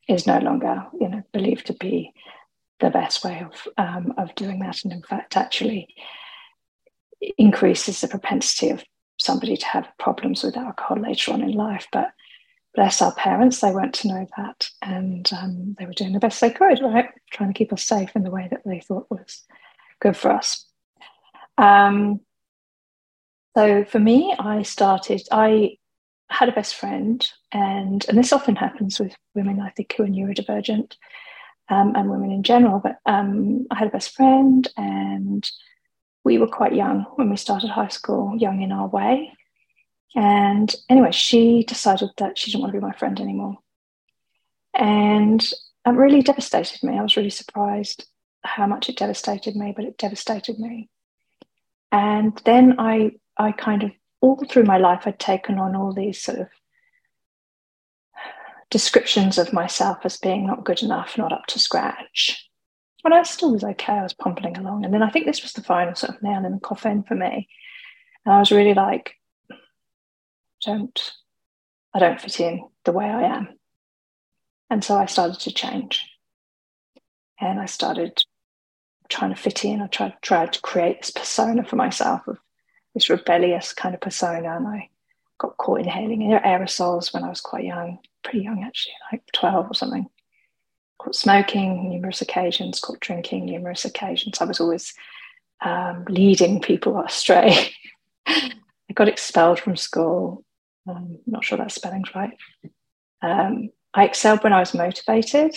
is 0.09 0.27
no 0.27 0.39
longer, 0.39 0.85
you 0.99 1.09
know, 1.09 1.23
believed 1.33 1.67
to 1.67 1.75
be 1.75 2.13
the 2.81 2.91
best 2.91 3.25
way 3.25 3.45
of 3.45 3.69
um, 3.77 4.13
of 4.19 4.35
doing 4.35 4.59
that, 4.61 4.83
and 4.83 4.93
in 4.93 5.03
fact, 5.03 5.37
actually 5.37 5.95
increases 7.39 8.01
the 8.01 8.09
propensity 8.09 8.71
of 8.71 8.85
somebody 9.19 9.57
to 9.57 9.67
have 9.67 9.89
problems 9.99 10.43
with 10.43 10.57
alcohol 10.57 10.99
later 10.99 11.33
on 11.33 11.43
in 11.43 11.53
life. 11.53 11.87
But 11.93 12.11
bless 12.75 13.03
our 13.03 13.15
parents, 13.15 13.61
they 13.61 13.73
weren't 13.73 13.95
to 13.95 14.09
know 14.09 14.27
that. 14.37 14.69
And 14.83 15.31
um, 15.33 15.77
they 15.79 15.87
were 15.87 15.93
doing 15.93 16.13
the 16.13 16.21
best 16.21 16.41
they 16.41 16.51
could, 16.51 16.81
right? 16.81 17.09
Trying 17.31 17.53
to 17.53 17.59
keep 17.59 17.73
us 17.73 17.83
safe 17.83 18.15
in 18.15 18.23
the 18.23 18.31
way 18.31 18.49
that 18.51 18.63
they 18.65 18.81
thought 18.81 19.11
was 19.11 19.45
good 20.01 20.17
for 20.17 20.31
us. 20.31 20.65
Um, 21.59 22.21
so 23.57 23.85
for 23.85 23.99
me, 23.99 24.35
I 24.39 24.63
started, 24.63 25.23
I 25.31 25.77
had 26.31 26.49
a 26.49 26.53
best 26.53 26.77
friend, 26.77 27.29
and, 27.53 28.07
and 28.09 28.17
this 28.17 28.33
often 28.33 28.57
happens 28.57 29.01
with 29.01 29.15
women, 29.35 29.61
I 29.61 29.71
think, 29.71 29.93
who 29.97 30.05
are 30.05 30.07
neurodivergent 30.07 30.95
um, 31.69 31.95
and 31.97 32.09
women 32.09 32.31
in 32.31 32.45
general. 32.45 32.79
But 32.79 32.99
um, 33.05 33.67
I 33.71 33.79
had 33.79 33.89
a 33.89 33.91
best 33.91 34.15
friend, 34.15 34.67
and 34.77 35.49
we 36.25 36.39
were 36.39 36.47
quite 36.47 36.75
young 36.75 37.07
when 37.17 37.31
we 37.31 37.37
started 37.37 37.71
high 37.71 37.89
school, 37.89 38.37
young 38.37 38.63
in 38.63 38.73
our 38.73 38.87
way. 38.87 39.33
And 40.15 40.75
anyway, 40.89 41.13
she 41.13 41.65
decided 41.65 42.11
that 42.19 42.37
she 42.37 42.51
didn't 42.51 42.63
want 42.63 42.73
to 42.73 42.81
be 42.81 42.87
my 42.87 42.93
friend 42.93 43.21
anymore. 43.21 43.59
And 44.75 45.41
it 45.87 45.91
really 45.91 46.23
devastated 46.23 46.83
me. 46.83 46.99
I 46.99 47.03
was 47.03 47.17
really 47.17 47.31
surprised 47.31 48.07
how 48.43 48.67
much 48.67 48.89
it 48.89 48.97
devastated 48.97 49.57
me, 49.57 49.73
but 49.75 49.85
it 49.85 49.99
devastated 49.99 50.59
me. 50.59 50.89
And 51.93 52.41
then 52.45 52.77
I, 52.79 53.13
I 53.37 53.53
kind 53.53 53.83
of, 53.83 53.91
all 54.21 54.37
through 54.49 54.65
my 54.65 54.79
life, 54.79 55.03
I'd 55.07 55.19
taken 55.19 55.59
on 55.59 55.75
all 55.75 55.93
these 55.93 56.21
sort 56.21 56.39
of 56.39 56.49
descriptions 58.71 59.39
of 59.39 59.53
myself 59.53 59.99
as 60.05 60.17
being 60.17 60.47
not 60.47 60.65
good 60.65 60.83
enough, 60.83 61.19
not 61.19 61.33
up 61.33 61.47
to 61.47 61.59
scratch. 61.59 62.50
But 63.03 63.13
I 63.13 63.23
still 63.23 63.53
was 63.53 63.65
okay. 63.65 63.95
I 63.95 64.03
was 64.03 64.13
pumping 64.13 64.57
along. 64.57 64.85
And 64.85 64.93
then 64.93 65.03
I 65.03 65.11
think 65.11 65.27
this 65.27 65.43
was 65.43 65.53
the 65.53 65.63
final 65.63 65.95
sort 65.95 66.15
of 66.15 66.23
nail 66.23 66.45
in 66.45 66.53
the 66.53 66.61
coffin 66.61 67.03
for 67.03 67.15
me. 67.15 67.49
And 68.25 68.35
I 68.35 68.39
was 68.39 68.53
really 68.53 68.75
like, 68.75 69.15
don't 70.65 71.13
I 71.93 71.99
don't 71.99 72.21
fit 72.21 72.41
in 72.41 72.65
the 72.85 72.93
way 72.93 73.07
I 73.07 73.23
am. 73.23 73.49
And 74.69 74.85
so 74.85 74.97
I 74.97 75.07
started 75.07 75.41
to 75.41 75.53
change. 75.53 76.07
And 77.41 77.59
I 77.59 77.67
started 77.67 78.23
trying 79.09 79.35
to 79.35 79.41
fit 79.41 79.65
in. 79.65 79.81
I 79.81 79.87
tried 79.89 80.15
tried 80.23 80.53
to 80.53 80.61
create 80.61 81.01
this 81.01 81.11
persona 81.11 81.65
for 81.65 81.77
myself 81.77 82.29
of 82.29 82.39
this 82.95 83.11
rebellious 83.11 83.73
kind 83.73 83.95
of 83.95 84.01
persona. 84.01 84.57
And 84.57 84.69
I 84.69 84.91
got 85.39 85.57
caught 85.57 85.81
inhaling 85.81 86.21
aerosols 86.21 87.13
when 87.13 87.25
I 87.25 87.29
was 87.29 87.41
quite 87.41 87.65
young, 87.65 87.99
pretty 88.23 88.45
young 88.45 88.63
actually, 88.63 88.95
like 89.11 89.23
12 89.33 89.71
or 89.71 89.75
something. 89.75 90.07
Caught 91.01 91.17
smoking 91.17 91.89
numerous 91.89 92.21
occasions, 92.21 92.79
caught 92.79 93.01
drinking 93.01 93.47
numerous 93.47 93.87
occasions. 93.87 94.39
I 94.39 94.45
was 94.45 94.61
always 94.61 94.93
um, 95.63 96.05
leading 96.11 96.61
people 96.61 97.01
astray. 97.01 97.73
I 98.27 98.53
got 98.95 99.09
expelled 99.09 99.59
from 99.59 99.77
school. 99.77 100.45
I'm 100.87 101.19
not 101.27 101.43
sure 101.43 101.57
that 101.57 101.73
spelling's 101.73 102.15
right. 102.15 102.37
Um, 103.23 103.71
I 103.95 104.05
excelled 104.05 104.45
when 104.45 104.53
I 104.53 104.61
was 104.61 104.75
motivated. 104.75 105.57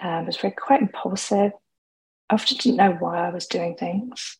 Um, 0.00 0.10
I 0.10 0.22
was 0.22 0.38
very 0.38 0.54
quite 0.54 0.80
impulsive. 0.80 1.52
I 2.30 2.34
often 2.34 2.56
didn't 2.56 2.78
know 2.78 2.92
why 2.92 3.26
I 3.26 3.30
was 3.30 3.46
doing 3.46 3.76
things. 3.76 4.38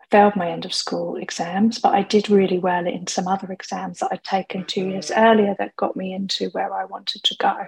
I 0.00 0.06
failed 0.10 0.36
my 0.36 0.48
end 0.48 0.64
of 0.64 0.72
school 0.72 1.16
exams, 1.16 1.78
but 1.78 1.92
I 1.94 2.00
did 2.00 2.30
really 2.30 2.58
well 2.58 2.86
in 2.86 3.08
some 3.08 3.28
other 3.28 3.52
exams 3.52 3.98
that 3.98 4.08
I'd 4.10 4.24
taken 4.24 4.64
two 4.64 4.88
years 4.88 5.10
earlier 5.14 5.54
that 5.58 5.76
got 5.76 5.96
me 5.96 6.14
into 6.14 6.48
where 6.50 6.72
I 6.72 6.86
wanted 6.86 7.24
to 7.24 7.36
go. 7.38 7.66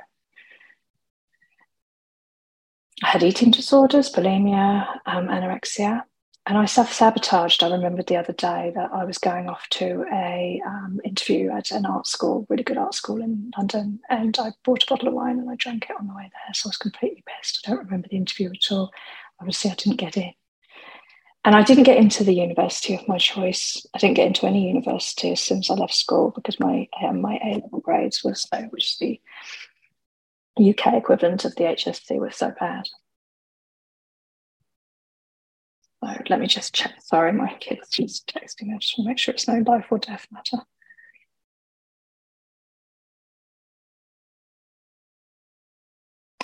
I 3.03 3.09
had 3.09 3.23
eating 3.23 3.51
disorders, 3.51 4.11
bulimia, 4.11 4.87
um, 5.05 5.29
anorexia, 5.29 6.03
and 6.47 6.57
I 6.57 6.65
self 6.65 6.93
sabotaged. 6.93 7.63
I 7.63 7.71
remembered 7.71 8.07
the 8.07 8.17
other 8.17 8.33
day 8.33 8.73
that 8.75 8.91
I 8.93 9.05
was 9.05 9.19
going 9.19 9.49
off 9.49 9.69
to 9.71 10.07
a 10.11 10.63
um, 10.67 11.01
interview 11.05 11.51
at 11.51 11.73
an 11.73 11.85
art 11.85 12.07
school, 12.07 12.47
really 12.49 12.63
good 12.63 12.79
art 12.79 12.95
school 12.95 13.21
in 13.21 13.51
London, 13.57 14.01
and 14.09 14.37
I 14.39 14.53
bought 14.65 14.85
a 14.85 14.87
bottle 14.89 15.09
of 15.09 15.15
wine 15.15 15.39
and 15.39 15.51
I 15.51 15.57
drank 15.57 15.89
it 15.91 15.97
on 15.99 16.07
the 16.07 16.15
way 16.15 16.31
there. 16.33 16.55
So 16.55 16.69
I 16.69 16.71
was 16.71 16.79
completely 16.79 17.23
pissed. 17.27 17.65
I 17.67 17.71
don't 17.71 17.85
remember 17.85 18.09
the 18.09 18.17
interview 18.17 18.51
at 18.51 18.73
all. 18.73 18.91
Obviously, 19.41 19.71
I 19.71 19.75
didn't 19.75 19.99
get 19.99 20.17
in, 20.17 20.33
and 21.45 21.55
I 21.55 21.63
didn't 21.63 21.85
get 21.85 21.99
into 21.99 22.25
the 22.25 22.35
university 22.35 22.95
of 22.95 23.07
my 23.09 23.19
choice. 23.19 23.85
I 23.95 23.99
didn't 23.99 24.17
get 24.17 24.29
into 24.29 24.47
any 24.47 24.69
university 24.69 25.33
as 25.33 25.41
soon 25.41 25.59
as 25.59 25.69
I 25.69 25.75
left 25.75 25.95
school 25.95 26.33
because 26.35 26.59
my 26.59 26.89
um, 27.05 27.21
my 27.21 27.39
A 27.45 27.61
level 27.61 27.81
grades 27.81 28.25
were 28.25 28.35
so, 28.35 28.63
which 28.71 28.97
the 28.99 29.21
UK 30.59 30.95
equivalent 30.95 31.45
of 31.45 31.55
the 31.57 31.65
HSC, 31.65 32.19
was 32.19 32.37
so 32.37 32.53
bad. 32.59 32.85
So 36.05 36.11
let 36.29 36.41
me 36.41 36.47
just 36.47 36.75
check. 36.75 36.95
Sorry, 37.01 37.33
my 37.33 37.55
kid's 37.61 37.89
just 37.89 38.27
texting. 38.29 38.75
I 38.75 38.79
just 38.79 38.97
want 38.99 39.07
to 39.07 39.09
make 39.09 39.19
sure 39.19 39.35
it's 39.35 39.49
no 39.49 39.63
life 39.67 39.87
or 39.91 39.99
death 39.99 40.27
matter. 40.31 40.59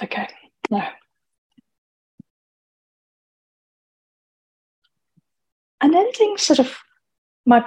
Okay, 0.02 0.28
no. 0.70 0.82
And 5.80 5.92
then 5.92 6.12
things 6.12 6.42
sort 6.42 6.58
of 6.60 6.76
my 7.44 7.64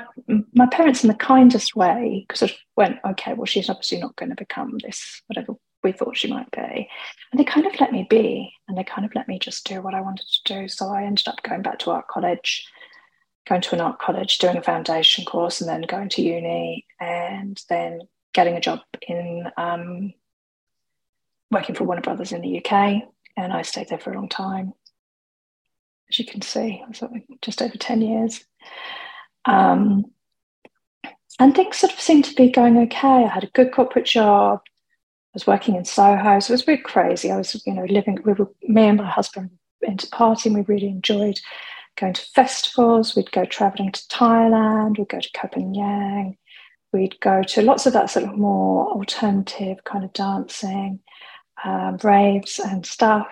my 0.53 0.65
parents 0.67 1.03
in 1.03 1.09
the 1.09 1.15
kindest 1.15 1.75
way 1.75 2.25
sort 2.33 2.51
of 2.51 2.57
went, 2.77 2.97
okay, 3.05 3.33
well, 3.33 3.45
she's 3.45 3.69
obviously 3.69 3.99
not 3.99 4.15
going 4.15 4.29
to 4.29 4.35
become 4.35 4.77
this 4.83 5.21
whatever 5.27 5.55
we 5.85 5.91
thought 5.93 6.17
she 6.17 6.27
might 6.27 6.49
be. 6.51 6.89
And 7.31 7.39
they 7.39 7.45
kind 7.45 7.65
of 7.65 7.79
let 7.79 7.93
me 7.93 8.05
be 8.09 8.51
and 8.67 8.77
they 8.77 8.83
kind 8.83 9.05
of 9.05 9.15
let 9.15 9.27
me 9.27 9.39
just 9.39 9.65
do 9.65 9.81
what 9.81 9.93
I 9.93 10.01
wanted 10.01 10.25
to 10.27 10.53
do. 10.53 10.67
So 10.67 10.89
I 10.89 11.03
ended 11.03 11.27
up 11.27 11.41
going 11.43 11.61
back 11.61 11.79
to 11.79 11.91
art 11.91 12.07
college, 12.07 12.67
going 13.47 13.61
to 13.61 13.75
an 13.75 13.81
art 13.81 13.99
college, 13.99 14.39
doing 14.39 14.57
a 14.57 14.63
foundation 14.63 15.23
course, 15.23 15.61
and 15.61 15.69
then 15.69 15.83
going 15.83 16.09
to 16.09 16.23
uni 16.23 16.85
and 16.99 17.61
then 17.69 18.01
getting 18.33 18.55
a 18.55 18.61
job 18.61 18.79
in 19.07 19.45
um, 19.57 20.13
working 21.51 21.75
for 21.75 21.85
Warner 21.85 22.01
Brothers 22.01 22.31
in 22.31 22.41
the 22.41 22.57
UK. 22.57 23.03
And 23.37 23.53
I 23.53 23.61
stayed 23.61 23.89
there 23.89 23.99
for 23.99 24.11
a 24.11 24.15
long 24.15 24.27
time. 24.27 24.73
As 26.09 26.19
you 26.19 26.25
can 26.25 26.41
see, 26.41 26.83
I 26.83 26.87
was 26.87 27.03
just 27.41 27.61
over 27.61 27.77
10 27.77 28.01
years. 28.01 28.43
Um, 29.45 30.05
and 31.39 31.53
things 31.53 31.77
sort 31.77 31.93
of 31.93 31.99
seemed 31.99 32.25
to 32.25 32.35
be 32.35 32.49
going 32.49 32.77
okay. 32.77 33.25
I 33.25 33.27
had 33.27 33.43
a 33.43 33.47
good 33.47 33.71
corporate 33.71 34.05
job, 34.05 34.61
was 35.35 35.47
working 35.47 35.75
in 35.75 35.85
Soho, 35.85 36.39
so 36.39 36.51
it 36.51 36.55
was 36.55 36.67
really 36.67 36.81
crazy. 36.81 37.31
I 37.31 37.37
was, 37.37 37.61
you 37.65 37.73
know, 37.73 37.85
living. 37.85 38.17
We 38.25 38.33
were 38.33 38.49
me 38.63 38.87
and 38.87 38.97
my 38.97 39.09
husband 39.09 39.51
into 39.81 40.07
partying. 40.07 40.55
We 40.55 40.61
really 40.61 40.87
enjoyed 40.87 41.39
going 41.97 42.13
to 42.13 42.25
festivals. 42.33 43.15
We'd 43.15 43.31
go 43.31 43.45
traveling 43.45 43.91
to 43.91 44.01
Thailand. 44.07 44.97
We'd 44.97 45.09
go 45.09 45.19
to 45.19 45.29
Copenhagen. 45.33 46.37
We'd 46.91 47.19
go 47.19 47.43
to 47.43 47.61
lots 47.61 47.85
of 47.85 47.93
that 47.93 48.09
sort 48.09 48.25
of 48.25 48.37
more 48.37 48.87
alternative 48.87 49.83
kind 49.83 50.05
of 50.05 50.13
dancing, 50.13 51.01
um, 51.63 51.97
raves 52.03 52.59
and 52.59 52.85
stuff. 52.85 53.27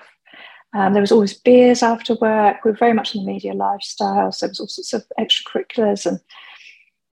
Um, 0.73 0.93
there 0.93 1.01
was 1.01 1.11
always 1.11 1.33
beers 1.33 1.83
after 1.83 2.15
work. 2.15 2.65
We 2.65 2.71
were 2.71 2.77
very 2.77 2.93
much 2.93 3.15
in 3.15 3.21
the 3.23 3.31
media 3.31 3.53
lifestyle, 3.53 4.31
so 4.31 4.45
there 4.45 4.51
was 4.51 4.59
all 4.59 4.67
sorts 4.67 4.93
of 4.93 5.05
extracurriculars, 5.19 6.05
and 6.05 6.19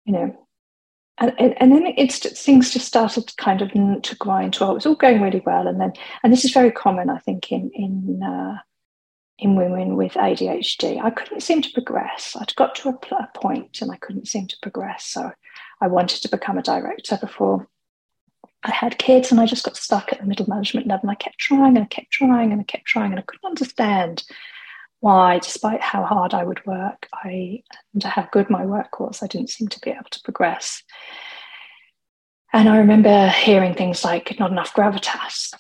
you 0.06 0.14
know, 0.14 0.47
and, 1.20 1.56
and 1.58 1.72
then 1.72 1.94
it's 1.98 2.20
things 2.42 2.72
just 2.72 2.86
started 2.86 3.36
kind 3.38 3.62
of 3.62 3.72
to 3.72 4.16
grind 4.18 4.58
well. 4.60 4.72
It 4.72 4.76
was 4.76 4.86
all 4.86 4.96
going 4.96 5.22
really 5.22 5.42
well, 5.46 5.68
and 5.68 5.82
then 5.82 5.94
and 6.24 6.32
this 6.32 6.46
is 6.46 6.52
very 6.52 6.72
common, 6.72 7.10
I 7.10 7.18
think, 7.20 7.52
in 7.52 7.72
in 7.74 8.22
uh, 8.24 8.58
in 9.40 9.56
women 9.56 9.96
with 9.96 10.14
ADHD. 10.14 11.04
I 11.04 11.10
couldn't 11.10 11.42
seem 11.42 11.62
to 11.62 11.74
progress. 11.74 12.36
I'd 12.40 12.56
got 12.56 12.76
to 12.76 12.90
a, 12.90 13.16
a 13.16 13.30
point, 13.34 13.82
and 13.82 13.92
I 13.92 13.98
couldn't 13.98 14.28
seem 14.28 14.48
to 14.48 14.58
progress. 14.62 15.06
So 15.06 15.32
I 15.82 15.88
wanted 15.88 16.22
to 16.22 16.30
become 16.30 16.58
a 16.58 16.64
director 16.64 17.18
before 17.20 17.68
I 18.64 18.72
had 18.72 19.00
kids, 19.00 19.32
and 19.32 19.40
I 19.40 19.48
just 19.48 19.66
got 19.66 19.78
stuck 19.78 20.14
at 20.14 20.20
the 20.20 20.26
middle 20.26 20.48
management 20.48 20.88
level. 20.88 21.10
And 21.10 21.12
I 21.12 21.16
kept 21.16 21.40
trying, 21.40 21.78
and 21.78 21.86
I 21.86 21.88
kept 21.88 22.12
trying, 22.12 22.52
and 22.52 22.62
I 22.62 22.64
kept 22.64 22.86
trying, 22.86 23.12
and 23.12 23.20
I 23.20 23.24
couldn't 23.24 23.48
understand 23.48 24.24
why, 25.00 25.40
despite 25.40 25.82
how 25.82 26.04
hard 26.04 26.34
I 26.34 26.44
would 26.44 26.66
work, 26.66 27.08
I 27.14 27.64
and 27.94 28.04
how 28.04 28.28
good 28.32 28.50
my 28.50 28.66
work 28.66 29.00
was, 29.00 29.22
I 29.22 29.28
didn't 29.28 29.50
seem 29.50 29.68
to 29.70 29.80
be 29.80 29.92
able 29.92 30.10
to 30.12 30.22
progress. 30.24 30.84
And 32.54 32.70
I 32.70 32.78
remember 32.78 33.28
hearing 33.30 33.76
things 33.76 34.04
like 34.04 34.40
not 34.40 34.52
enough 34.52 34.74
gravitas. 34.74 35.54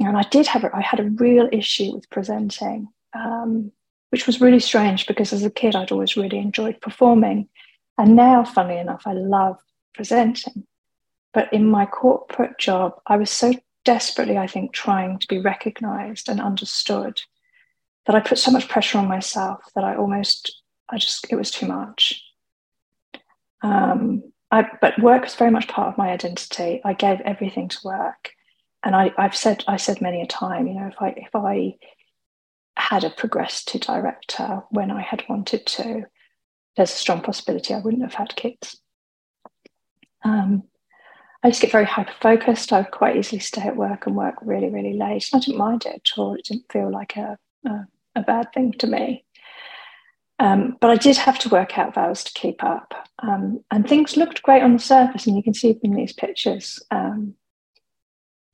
And 0.00 0.16
I 0.16 0.22
did 0.22 0.46
have, 0.48 0.64
a, 0.64 0.74
I 0.74 0.80
had 0.80 0.98
a 0.98 1.10
real 1.10 1.48
issue 1.52 1.94
with 1.94 2.10
presenting, 2.10 2.88
um, 3.14 3.70
which 4.10 4.26
was 4.26 4.40
really 4.40 4.58
strange 4.58 5.06
because 5.06 5.32
as 5.32 5.44
a 5.44 5.50
kid, 5.50 5.76
I'd 5.76 5.92
always 5.92 6.16
really 6.16 6.38
enjoyed 6.38 6.80
performing. 6.80 7.48
And 7.98 8.16
now, 8.16 8.44
funnily 8.44 8.78
enough, 8.78 9.02
I 9.06 9.12
love 9.12 9.58
presenting. 9.94 10.66
But 11.32 11.52
in 11.52 11.70
my 11.70 11.86
corporate 11.86 12.58
job, 12.58 12.94
I 13.06 13.16
was 13.16 13.30
so 13.30 13.52
desperately, 13.84 14.38
I 14.38 14.46
think, 14.46 14.72
trying 14.72 15.18
to 15.18 15.28
be 15.28 15.38
recognized 15.38 16.28
and 16.28 16.40
understood 16.40 17.20
that 18.06 18.16
I 18.16 18.20
put 18.20 18.38
so 18.38 18.50
much 18.50 18.68
pressure 18.68 18.98
on 18.98 19.08
myself 19.08 19.60
that 19.74 19.84
I 19.84 19.96
almost, 19.96 20.62
I 20.88 20.98
just, 20.98 21.26
it 21.30 21.36
was 21.36 21.50
too 21.50 21.66
much. 21.66 22.22
Um, 23.62 24.24
I, 24.50 24.66
but 24.80 25.00
work 25.00 25.22
was 25.22 25.34
very 25.34 25.50
much 25.50 25.68
part 25.68 25.88
of 25.88 25.98
my 25.98 26.10
identity. 26.10 26.80
I 26.84 26.92
gave 26.94 27.20
everything 27.20 27.68
to 27.68 27.78
work, 27.84 28.30
and 28.82 28.94
I, 28.94 29.12
I've 29.16 29.36
said, 29.36 29.64
I 29.68 29.76
said 29.76 30.00
many 30.00 30.20
a 30.20 30.26
time, 30.26 30.66
you 30.66 30.74
know, 30.74 30.88
if 30.88 31.00
I, 31.00 31.14
if 31.16 31.34
I 31.34 31.76
had 32.76 33.04
a 33.04 33.10
progressed 33.10 33.68
to 33.68 33.78
director 33.78 34.62
when 34.70 34.90
I 34.90 35.02
had 35.02 35.24
wanted 35.28 35.64
to, 35.66 36.04
there's 36.76 36.92
a 36.92 36.96
strong 36.96 37.20
possibility 37.20 37.72
I 37.72 37.80
wouldn't 37.80 38.02
have 38.02 38.14
had 38.14 38.34
kids. 38.34 38.80
Um, 40.24 40.64
I 41.42 41.50
just 41.50 41.60
get 41.60 41.72
very 41.72 41.84
hyper 41.84 42.14
focused. 42.20 42.72
I 42.72 42.78
would 42.78 42.90
quite 42.90 43.16
easily 43.16 43.40
stay 43.40 43.62
at 43.62 43.76
work 43.76 44.06
and 44.06 44.16
work 44.16 44.36
really, 44.42 44.70
really 44.70 44.94
late. 44.94 45.28
And 45.32 45.40
I 45.40 45.44
didn't 45.44 45.58
mind 45.58 45.84
it 45.86 45.94
at 45.96 46.18
all. 46.18 46.34
It 46.34 46.44
didn't 46.44 46.70
feel 46.72 46.90
like 46.90 47.16
a, 47.16 47.38
a 47.64 48.22
bad 48.22 48.52
thing 48.52 48.72
to 48.72 48.86
me. 48.86 49.24
Um, 50.38 50.76
but 50.80 50.90
I 50.90 50.96
did 50.96 51.16
have 51.18 51.38
to 51.40 51.48
work 51.48 51.78
out 51.78 51.96
hours 51.96 52.24
to 52.24 52.32
keep 52.32 52.64
up. 52.64 52.94
Um, 53.20 53.64
and 53.70 53.88
things 53.88 54.16
looked 54.16 54.42
great 54.42 54.62
on 54.62 54.72
the 54.72 54.78
surface, 54.78 55.26
and 55.26 55.36
you 55.36 55.42
can 55.42 55.54
see 55.54 55.78
in 55.82 55.94
these 55.94 56.12
pictures. 56.12 56.80
Um, 56.90 57.34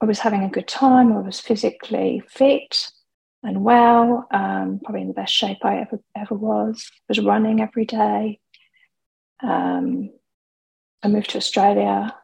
I 0.01 0.05
was 0.05 0.21
having 0.21 0.45
a 0.45 0.51
good 0.51 0.69
time, 0.69 1.13
I 1.13 1.21
was 1.21 1.41
physically 1.41 2.23
fit 2.29 2.91
and 3.43 3.65
well, 3.65 4.27
um, 4.31 4.81
probably 4.83 5.03
in 5.03 5.09
the 5.09 5.15
best 5.15 5.33
shape 5.33 5.59
I 5.63 5.79
ever, 5.79 6.01
ever 6.17 6.35
was. 6.35 6.91
I 6.93 7.05
was 7.09 7.21
running 7.21 7.61
every 7.61 7.85
day. 7.85 8.41
Um, 9.43 10.11
I 11.03 11.09
moved 11.09 11.31
to 11.31 11.39
Australia. 11.39 12.15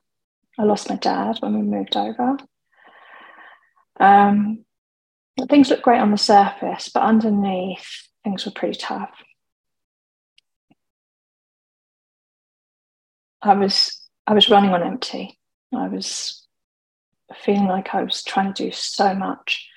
I 0.58 0.62
lost 0.64 0.88
my 0.88 0.96
dad 0.96 1.36
when 1.40 1.54
we 1.54 1.62
moved 1.62 1.96
over. 1.96 2.36
Um, 4.00 4.63
things 5.48 5.70
look 5.70 5.82
great 5.82 6.00
on 6.00 6.10
the 6.10 6.18
surface, 6.18 6.88
but 6.88 7.02
underneath, 7.02 8.08
things 8.22 8.44
were 8.44 8.52
pretty 8.52 8.78
tough. 8.78 9.10
I 13.42 13.54
was 13.54 14.00
I 14.26 14.32
was 14.32 14.48
running 14.48 14.70
on 14.70 14.82
empty. 14.82 15.38
I 15.74 15.88
was 15.88 16.46
feeling 17.34 17.66
like 17.66 17.94
I 17.94 18.02
was 18.02 18.22
trying 18.22 18.52
to 18.54 18.64
do 18.64 18.72
so 18.72 19.14
much. 19.14 19.68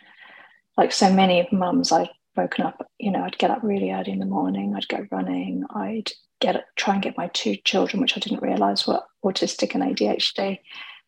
Like 0.78 0.92
so 0.92 1.12
many 1.12 1.40
of 1.40 1.52
mums, 1.52 1.92
I'd 1.92 2.10
woken 2.36 2.66
up, 2.66 2.88
you 3.00 3.12
know, 3.12 3.24
I'd 3.24 3.38
get 3.38 3.52
up 3.52 3.64
really 3.64 3.92
early 3.92 4.12
in 4.12 4.20
the 4.20 4.26
morning, 4.26 4.76
I'd 4.76 4.88
go 4.88 5.06
running, 5.12 5.66
I'd 5.72 6.12
get 6.40 6.64
try 6.76 6.94
and 6.94 7.04
get 7.04 7.18
my 7.18 7.28
two 7.30 7.56
children, 7.66 8.02
which 8.02 8.16
I 8.16 8.20
didn't 8.20 8.44
realize 8.44 8.88
were 8.88 9.02
autistic 9.26 9.74
and 9.74 9.84
ADHD, 9.84 10.60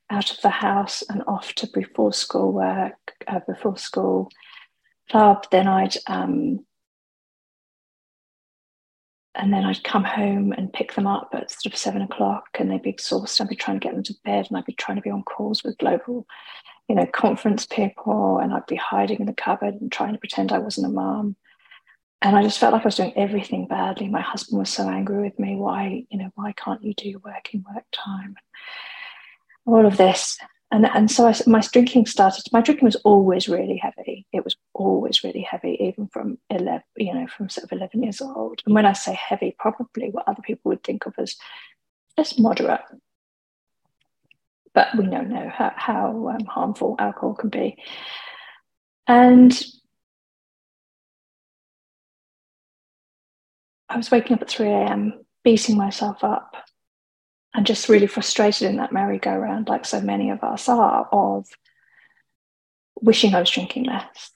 out 0.10 0.32
of 0.32 0.41
the 0.41 0.50
house 0.50 1.04
and 1.10 1.24
off 1.28 1.54
to 1.56 1.67
before 1.67 2.13
school 2.13 2.52
work, 2.52 2.95
uh, 3.28 3.39
before 3.48 3.78
school 3.78 4.30
club. 5.10 5.45
Then 5.52 5.67
I'd 5.67 5.95
um, 6.08 6.65
and 9.36 9.54
then 9.54 9.63
I'd 9.63 9.84
come 9.84 10.04
home 10.04 10.52
and 10.52 10.74
pick 10.74 10.93
them 10.93 11.08
up 11.08 11.30
at 11.34 11.52
sort 11.52 11.74
of 11.74 11.80
seven 11.80 12.02
o'clock, 12.02 12.50
and 12.60 12.69
they'd 12.69 12.82
be 12.82 12.89
exhausted. 12.89 13.43
I'd 13.43 13.50
be 13.50 13.56
trying 13.56 13.80
to 13.80 13.84
get 13.84 13.93
them 13.93 14.04
to 14.04 14.15
bed, 14.26 14.48
and 14.50 14.58
I'd 14.58 14.65
be 14.65 14.74
trying 14.74 14.98
to 14.98 15.02
be 15.02 15.10
on 15.10 15.24
calls 15.24 15.63
with 15.63 15.78
global, 15.78 16.26
you 16.88 16.95
know, 16.95 17.06
conference 17.06 17.65
people, 17.65 18.39
and 18.39 18.54
I'd 18.54 18.65
be 18.65 18.76
hiding 18.76 19.19
in 19.19 19.28
the 19.28 19.34
cupboard 19.34 19.76
and 19.76 19.91
trying 19.91 20.13
to 20.13 20.19
pretend 20.19 20.52
I 20.52 20.60
wasn't 20.60 20.88
a 20.88 20.89
mom. 20.89 21.36
And 22.22 22.36
I 22.36 22.43
just 22.43 22.60
felt 22.60 22.74
like 22.74 22.82
I 22.82 22.86
was 22.86 22.98
doing 22.98 23.13
everything 23.15 23.67
badly. 23.67 24.10
My 24.10 24.19
husband 24.19 24.60
was 24.60 24.69
so 24.69 24.89
angry 24.89 25.24
with 25.24 25.39
me. 25.39 25.56
Why, 25.56 26.04
you 26.10 26.17
know, 26.17 26.32
why 26.36 26.52
can't 26.52 26.84
you 26.84 26.93
do 26.93 27.08
your 27.08 27.19
work 27.19 27.54
in 27.54 27.63
work 27.74 27.86
time? 27.93 28.36
All 29.72 29.86
of 29.86 29.98
this 29.98 30.38
and 30.72 30.86
and 30.86 31.10
so 31.10 31.28
I, 31.28 31.34
my 31.48 31.62
drinking 31.62 32.06
started. 32.06 32.44
My 32.52 32.62
drinking 32.62 32.86
was 32.86 32.96
always 32.98 33.50
really 33.50 33.78
heavy. 33.78 34.28
It 34.32 34.44
was 34.44 34.56
always 34.74 35.24
really 35.24 35.42
heavy, 35.42 35.78
even 35.80 36.08
from 36.08 36.38
eleven, 36.50 36.84
you 36.96 37.14
know, 37.14 37.28
from 37.28 37.50
sort 37.50 37.66
of 37.66 37.72
eleven 37.72 38.04
years 38.04 38.22
old. 38.22 38.62
And 38.66 38.76
when 38.76 38.86
I 38.86 38.94
say 38.94 39.14
heavy, 39.14 39.56
probably 39.58 40.10
what 40.12 40.28
other 40.28 40.44
people 40.44 40.70
would 40.70 40.84
think 40.84 41.08
of 41.08 41.16
as 41.18 41.36
as 42.18 42.38
moderate. 42.38 42.82
But 44.74 44.96
we 44.96 45.06
know 45.06 45.22
now 45.22 45.50
how, 45.50 45.74
how 45.76 46.30
um, 46.30 46.46
harmful 46.46 46.96
alcohol 47.00 47.34
can 47.34 47.50
be. 47.50 47.82
And 49.08 49.60
I 53.90 53.98
was 53.98 54.12
waking 54.12 54.34
up 54.34 54.44
at 54.44 54.50
3 54.50 54.68
a.m., 54.68 55.26
beating 55.44 55.76
myself 55.76 56.24
up 56.24 56.56
and 57.54 57.66
just 57.66 57.90
really 57.90 58.08
frustrated 58.08 58.70
in 58.70 58.78
that 58.78 58.92
merry-go-round, 58.92 59.68
like 59.68 59.86
so 59.86 60.02
many 60.02 60.30
of 60.30 60.44
us 60.44 60.70
are, 60.70 61.08
of 61.12 61.48
wishing 63.02 63.34
I 63.34 63.40
was 63.40 63.50
drinking 63.50 63.86
less 63.86 64.32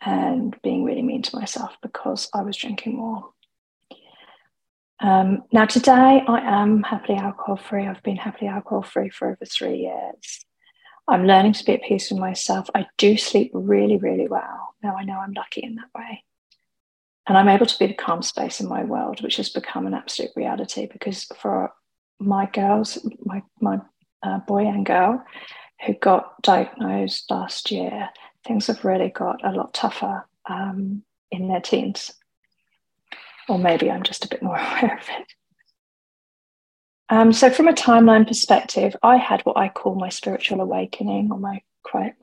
and 0.00 0.56
being 0.62 0.84
really 0.84 1.02
mean 1.02 1.22
to 1.22 1.36
myself 1.36 1.76
because 1.82 2.28
I 2.32 2.42
was 2.42 2.56
drinking 2.56 2.96
more. 2.96 3.30
Um, 5.00 5.42
now, 5.52 5.66
today 5.66 6.22
I 6.26 6.62
am 6.62 6.82
happily 6.82 7.18
alcohol 7.18 7.56
free. 7.56 7.86
I've 7.86 8.02
been 8.02 8.16
happily 8.16 8.48
alcohol 8.48 8.82
free 8.82 9.10
for 9.10 9.28
over 9.28 9.44
three 9.44 9.78
years. 9.78 10.44
I'm 11.08 11.26
learning 11.26 11.52
to 11.54 11.64
be 11.64 11.74
at 11.74 11.82
peace 11.82 12.10
with 12.10 12.18
myself. 12.18 12.68
I 12.74 12.86
do 12.96 13.16
sleep 13.16 13.50
really, 13.52 13.98
really 13.98 14.26
well. 14.26 14.74
Now 14.82 14.96
I 14.96 15.04
know 15.04 15.18
I'm 15.18 15.34
lucky 15.34 15.60
in 15.62 15.76
that 15.76 15.90
way. 15.94 16.24
And 17.26 17.36
I'm 17.36 17.48
able 17.48 17.66
to 17.66 17.78
be 17.78 17.88
the 17.88 17.94
calm 17.94 18.22
space 18.22 18.60
in 18.60 18.68
my 18.68 18.84
world, 18.84 19.22
which 19.22 19.36
has 19.36 19.50
become 19.50 19.86
an 19.86 19.94
absolute 19.94 20.30
reality 20.36 20.88
because 20.90 21.24
for 21.38 21.72
my 22.18 22.46
girls, 22.46 22.98
my 23.24 23.42
my 23.60 23.80
uh, 24.22 24.38
boy 24.38 24.66
and 24.66 24.84
girl, 24.84 25.24
who 25.84 25.94
got 25.94 26.40
diagnosed 26.42 27.30
last 27.30 27.70
year, 27.70 28.08
things 28.46 28.66
have 28.66 28.84
really 28.84 29.08
got 29.08 29.44
a 29.44 29.52
lot 29.52 29.74
tougher 29.74 30.26
um, 30.46 31.02
in 31.30 31.48
their 31.48 31.60
teens. 31.60 32.12
Or 33.48 33.58
maybe 33.58 33.90
I'm 33.90 34.02
just 34.02 34.24
a 34.24 34.28
bit 34.28 34.42
more 34.42 34.56
aware 34.58 34.98
of 34.98 35.08
it. 35.20 35.26
Um, 37.08 37.32
so, 37.32 37.50
from 37.50 37.68
a 37.68 37.72
timeline 37.72 38.26
perspective, 38.26 38.96
I 39.02 39.16
had 39.16 39.42
what 39.42 39.56
I 39.56 39.68
call 39.68 39.94
my 39.94 40.08
spiritual 40.08 40.60
awakening 40.60 41.30
or 41.30 41.38
my 41.38 41.60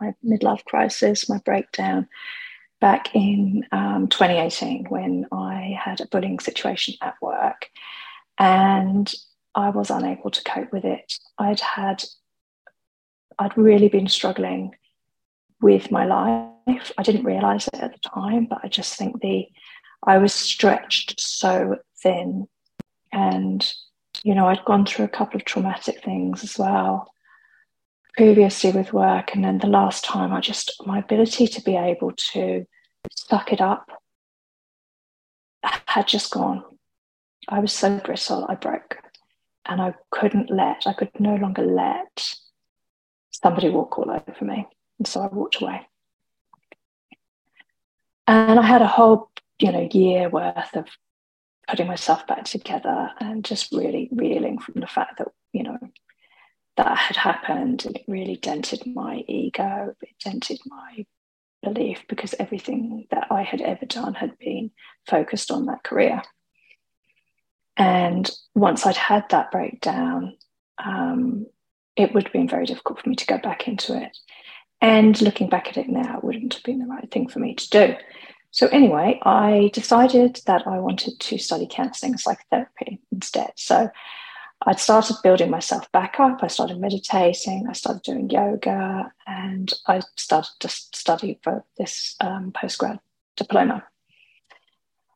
my 0.02 0.14
midlife 0.24 0.64
crisis, 0.66 1.30
my 1.30 1.38
breakdown, 1.46 2.06
back 2.82 3.16
in 3.16 3.66
um, 3.72 4.10
2018 4.10 4.88
when 4.90 5.26
I 5.32 5.80
had 5.82 6.02
a 6.02 6.06
bullying 6.08 6.40
situation 6.40 6.96
at 7.02 7.16
work, 7.22 7.70
and 8.38 9.12
I 9.56 9.70
was 9.70 9.90
unable 9.90 10.32
to 10.32 10.44
cope 10.44 10.72
with 10.72 10.86
it. 10.86 11.14
I'd 11.38 11.60
had, 11.60 12.04
I'd 13.38 13.58
really 13.58 13.90
been 13.90 14.08
struggling 14.08 14.76
with 15.62 15.92
my 15.92 16.06
life. 16.06 16.92
I 16.98 17.04
didn't 17.04 17.26
realize 17.26 17.68
it 17.68 17.80
at 17.80 17.94
the 17.94 18.10
time, 18.10 18.48
but 18.50 18.60
I 18.64 18.68
just 18.68 18.98
think 18.98 19.22
the, 19.22 19.48
I 20.06 20.18
was 20.18 20.34
stretched 20.34 21.20
so 21.20 21.78
thin. 22.02 22.48
And, 23.12 23.72
you 24.24 24.34
know, 24.34 24.48
I'd 24.48 24.66
gone 24.66 24.86
through 24.86 25.06
a 25.06 25.10
couple 25.10 25.38
of 25.38 25.46
traumatic 25.46 26.04
things 26.04 26.44
as 26.44 26.58
well 26.58 27.12
previously 28.16 28.72
with 28.72 28.94
work. 28.94 29.34
And 29.34 29.44
then 29.44 29.60
the 29.60 29.68
last 29.68 30.04
time, 30.04 30.34
I 30.34 30.40
just, 30.40 30.74
my 30.86 31.00
ability 31.00 31.48
to 31.48 31.62
be 31.62 31.76
able 31.76 32.12
to 32.34 32.66
suck 33.12 33.54
it 33.54 33.62
up 33.62 33.90
had 35.64 36.08
just 36.08 36.32
gone. 36.32 36.64
I 37.48 37.60
was 37.60 37.74
so 37.74 38.00
brittle, 38.00 38.46
I 38.50 38.56
broke 38.56 39.03
and 39.66 39.82
I 39.82 39.94
couldn't 40.12 40.50
let, 40.50 40.84
I 40.86 40.94
could 40.94 41.12
no 41.20 41.36
longer 41.36 41.64
let 41.64 42.36
somebody 43.32 43.70
walk 43.70 43.98
all 43.98 44.12
over 44.12 44.46
me. 44.46 44.68
And 45.00 45.08
so 45.08 45.22
I 45.22 45.28
walked 45.28 45.62
away. 45.62 45.88
And 48.28 48.60
I 48.60 48.64
had 48.66 48.82
a 48.82 48.88
whole, 48.88 49.30
you 49.60 49.72
know, 49.72 49.88
year 49.92 50.30
worth 50.30 50.76
of 50.76 50.88
putting 51.68 51.88
myself 51.88 52.26
back 52.28 52.46
together 52.46 53.12
and 53.20 53.44
just 53.44 53.72
really 53.72 54.10
reeling 54.12 54.60
from 54.60 54.76
the 54.80 54.88
fact 54.88 55.18
that, 55.18 55.30
you 55.52 55.64
know, 55.64 55.78
that 56.78 56.98
had 56.98 57.18
happened 57.18 57.86
and 57.86 57.96
it 57.98 58.06
really 58.08 58.36
dented 58.36 58.86
my 58.86 59.24
ego, 59.28 59.94
it 60.02 60.16
dented 60.24 60.60
my 60.66 61.06
belief 61.62 62.04
because 62.10 62.36
everything 62.40 63.08
that 63.12 63.28
I 63.32 63.44
had 63.44 63.62
ever 63.62 63.86
done 63.86 64.14
had 64.16 64.38
been 64.38 64.72
focused 65.08 65.52
on 65.52 65.66
that 65.68 65.84
career. 65.84 66.22
And 67.78 68.30
once 68.54 68.86
I'd 68.86 68.98
had 68.98 69.26
that 69.30 69.52
breakdown, 69.52 70.38
um, 70.84 71.48
it 71.96 72.14
would 72.14 72.24
have 72.24 72.34
been 72.34 72.48
very 72.48 72.66
difficult 72.66 73.02
for 73.02 73.10
me 73.10 73.16
to 73.16 73.26
go 73.26 73.38
back 73.38 73.68
into 73.68 73.96
it. 74.00 74.16
And 74.82 75.20
looking 75.22 75.50
back 75.50 75.70
at 75.70 75.78
it 75.78 75.88
now, 75.88 76.18
it 76.18 76.24
wouldn't 76.24 76.54
have 76.54 76.64
been 76.64 76.80
the 76.80 76.86
right 76.86 77.10
thing 77.10 77.28
for 77.28 77.40
me 77.40 77.56
to 77.56 77.70
do. 77.70 77.96
So, 78.52 78.68
anyway, 78.68 79.20
I 79.24 79.72
decided 79.74 80.42
that 80.46 80.68
I 80.68 80.78
wanted 80.80 81.20
to 81.20 81.38
study 81.38 81.68
counseling 81.70 82.14
and 82.14 82.20
psychotherapy 82.20 83.00
instead. 83.12 83.52
So, 83.56 83.90
I'd 84.66 84.80
started 84.80 85.18
building 85.24 85.50
myself 85.50 85.92
back 85.92 86.20
up. 86.20 86.40
I 86.42 86.48
started 86.48 86.80
meditating, 86.80 87.68
I 87.70 87.74
started 87.74 88.04
doing 88.04 88.30
yoga, 88.30 89.12
and 89.28 89.74
I 89.88 90.02
started 90.16 90.54
to 90.60 90.70
study 90.70 91.40
for 91.44 91.66
this 91.78 92.16
um, 92.22 92.52
postgrad 92.52 93.00
diploma. 93.36 93.84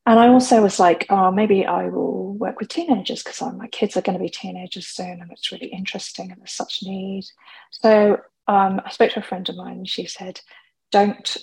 And 0.08 0.22
I 0.22 0.30
also 0.30 0.62
was 0.62 0.80
like, 0.80 1.06
oh, 1.10 1.32
maybe 1.32 1.66
I 1.66 1.90
will 1.90 2.32
work 2.36 2.62
with 2.62 2.70
teenagers 2.70 3.22
because 3.22 3.42
my 3.58 3.68
kids 3.68 3.98
are 3.98 4.02
going 4.02 4.18
to 4.18 4.24
be 4.24 4.30
teenagers 4.30 4.88
soon 4.88 5.20
and 5.20 5.30
it's 5.34 5.52
really 5.52 5.68
interesting 5.68 6.32
and 6.32 6.40
there's 6.40 6.54
such 6.54 6.80
need. 6.82 7.26
So 7.72 8.22
um, 8.48 8.82
I 8.86 8.90
spoke 8.90 9.12
to 9.12 9.20
a 9.20 9.24
friend 9.24 9.50
of 9.50 9.58
mine 9.58 9.80
and 9.80 9.90
she 9.90 10.06
said, 10.06 10.40
don't, 10.94 11.36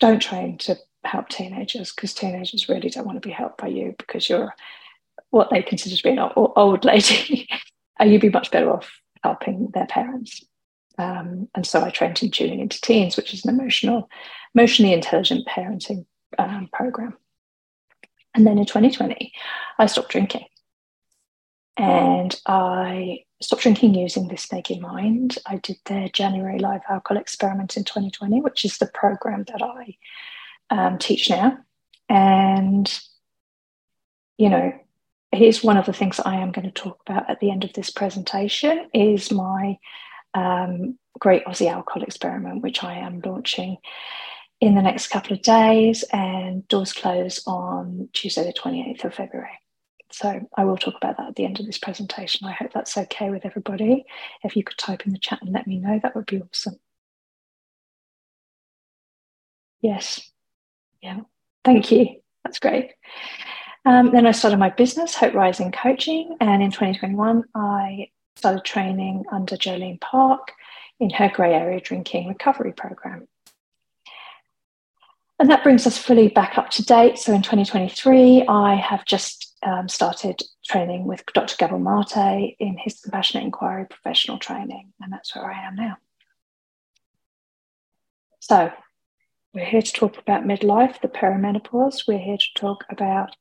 don't 0.00 0.20
train 0.20 0.58
to 0.58 0.76
help 1.04 1.28
teenagers 1.28 1.92
because 1.92 2.12
teenagers 2.12 2.68
really 2.68 2.88
don't 2.88 3.06
want 3.06 3.22
to 3.22 3.28
be 3.28 3.32
helped 3.32 3.58
by 3.58 3.68
you 3.68 3.94
because 3.96 4.28
you're 4.28 4.52
what 5.30 5.50
they 5.50 5.62
consider 5.62 5.94
to 5.94 6.02
be 6.02 6.10
an 6.10 6.30
old 6.34 6.84
lady 6.84 7.48
and 8.00 8.10
you'd 8.10 8.20
be 8.20 8.28
much 8.28 8.50
better 8.50 8.72
off 8.72 8.90
helping 9.22 9.70
their 9.72 9.86
parents. 9.86 10.44
Um, 10.98 11.48
and 11.54 11.64
so 11.64 11.80
I 11.80 11.90
trained 11.90 12.20
in 12.24 12.32
tuning 12.32 12.58
into 12.58 12.80
teens, 12.80 13.16
which 13.16 13.32
is 13.32 13.44
an 13.44 13.54
emotional, 13.54 14.10
emotionally 14.52 14.92
intelligent 14.92 15.46
parenting 15.46 16.06
um, 16.38 16.68
program. 16.72 17.16
And 18.34 18.46
then 18.46 18.58
in 18.58 18.66
2020, 18.66 19.32
I 19.78 19.86
stopped 19.86 20.10
drinking. 20.10 20.46
And 21.76 22.38
I 22.46 23.24
stopped 23.40 23.62
drinking 23.62 23.94
using 23.94 24.28
This 24.28 24.52
Naked 24.52 24.80
Mind. 24.80 25.38
I 25.46 25.56
did 25.56 25.76
their 25.86 26.08
January 26.08 26.58
Live 26.58 26.82
Alcohol 26.88 27.20
Experiment 27.20 27.76
in 27.76 27.84
2020, 27.84 28.40
which 28.40 28.64
is 28.64 28.78
the 28.78 28.86
program 28.86 29.44
that 29.48 29.62
I 29.62 29.96
um, 30.70 30.98
teach 30.98 31.30
now. 31.30 31.58
And, 32.08 33.00
you 34.38 34.48
know, 34.48 34.72
here's 35.32 35.64
one 35.64 35.76
of 35.76 35.86
the 35.86 35.92
things 35.92 36.20
I 36.20 36.36
am 36.36 36.52
going 36.52 36.66
to 36.66 36.70
talk 36.70 37.00
about 37.06 37.28
at 37.28 37.40
the 37.40 37.50
end 37.50 37.64
of 37.64 37.72
this 37.72 37.90
presentation 37.90 38.88
is 38.92 39.32
my 39.32 39.78
um, 40.34 40.98
Great 41.18 41.44
Aussie 41.44 41.70
Alcohol 41.70 42.02
Experiment, 42.02 42.62
which 42.62 42.84
I 42.84 42.94
am 42.94 43.20
launching 43.24 43.78
in 44.62 44.76
the 44.76 44.80
next 44.80 45.08
couple 45.08 45.32
of 45.32 45.42
days, 45.42 46.04
and 46.12 46.66
doors 46.68 46.92
close 46.92 47.42
on 47.48 48.08
Tuesday, 48.12 48.44
the 48.44 48.52
28th 48.52 49.04
of 49.04 49.12
February. 49.12 49.58
So 50.12 50.40
I 50.56 50.64
will 50.64 50.76
talk 50.76 50.94
about 50.94 51.16
that 51.16 51.30
at 51.30 51.34
the 51.34 51.44
end 51.44 51.58
of 51.58 51.66
this 51.66 51.78
presentation. 51.78 52.46
I 52.46 52.52
hope 52.52 52.72
that's 52.72 52.96
okay 52.96 53.30
with 53.30 53.44
everybody. 53.44 54.04
If 54.44 54.54
you 54.54 54.62
could 54.62 54.78
type 54.78 55.04
in 55.04 55.12
the 55.12 55.18
chat 55.18 55.42
and 55.42 55.52
let 55.52 55.66
me 55.66 55.80
know, 55.80 55.98
that 56.00 56.14
would 56.14 56.26
be 56.26 56.40
awesome. 56.40 56.76
Yes. 59.80 60.30
Yeah. 61.02 61.22
Thank 61.64 61.90
you. 61.90 62.20
That's 62.44 62.60
great. 62.60 62.92
Um, 63.84 64.12
then 64.12 64.28
I 64.28 64.30
started 64.30 64.60
my 64.60 64.70
business, 64.70 65.16
Hope 65.16 65.34
Rising 65.34 65.72
Coaching, 65.72 66.36
and 66.40 66.62
in 66.62 66.70
2021 66.70 67.42
I 67.56 68.10
started 68.36 68.64
training 68.64 69.24
under 69.32 69.56
Jolene 69.56 70.00
Park 70.00 70.52
in 71.00 71.10
her 71.10 71.28
grey 71.34 71.52
area 71.52 71.80
drinking 71.80 72.28
recovery 72.28 72.72
program. 72.72 73.26
And 75.42 75.50
that 75.50 75.64
brings 75.64 75.88
us 75.88 75.98
fully 75.98 76.28
back 76.28 76.56
up 76.56 76.70
to 76.70 76.84
date. 76.84 77.18
So 77.18 77.32
in 77.32 77.42
2023, 77.42 78.46
I 78.46 78.76
have 78.76 79.04
just 79.04 79.56
um, 79.64 79.88
started 79.88 80.40
training 80.64 81.04
with 81.04 81.24
Dr. 81.34 81.56
Gabor 81.58 81.80
Mate 81.80 82.54
in 82.60 82.78
his 82.78 83.00
compassionate 83.00 83.42
inquiry 83.42 83.86
professional 83.90 84.38
training, 84.38 84.92
and 85.00 85.12
that's 85.12 85.34
where 85.34 85.52
I 85.52 85.66
am 85.66 85.74
now. 85.74 85.96
So 88.38 88.70
we're 89.52 89.64
here 89.64 89.82
to 89.82 89.92
talk 89.92 90.16
about 90.16 90.44
midlife, 90.44 91.00
the 91.00 91.08
perimenopause. 91.08 92.06
We're 92.06 92.18
here 92.18 92.38
to 92.38 92.54
talk 92.54 92.84
about 92.88 93.34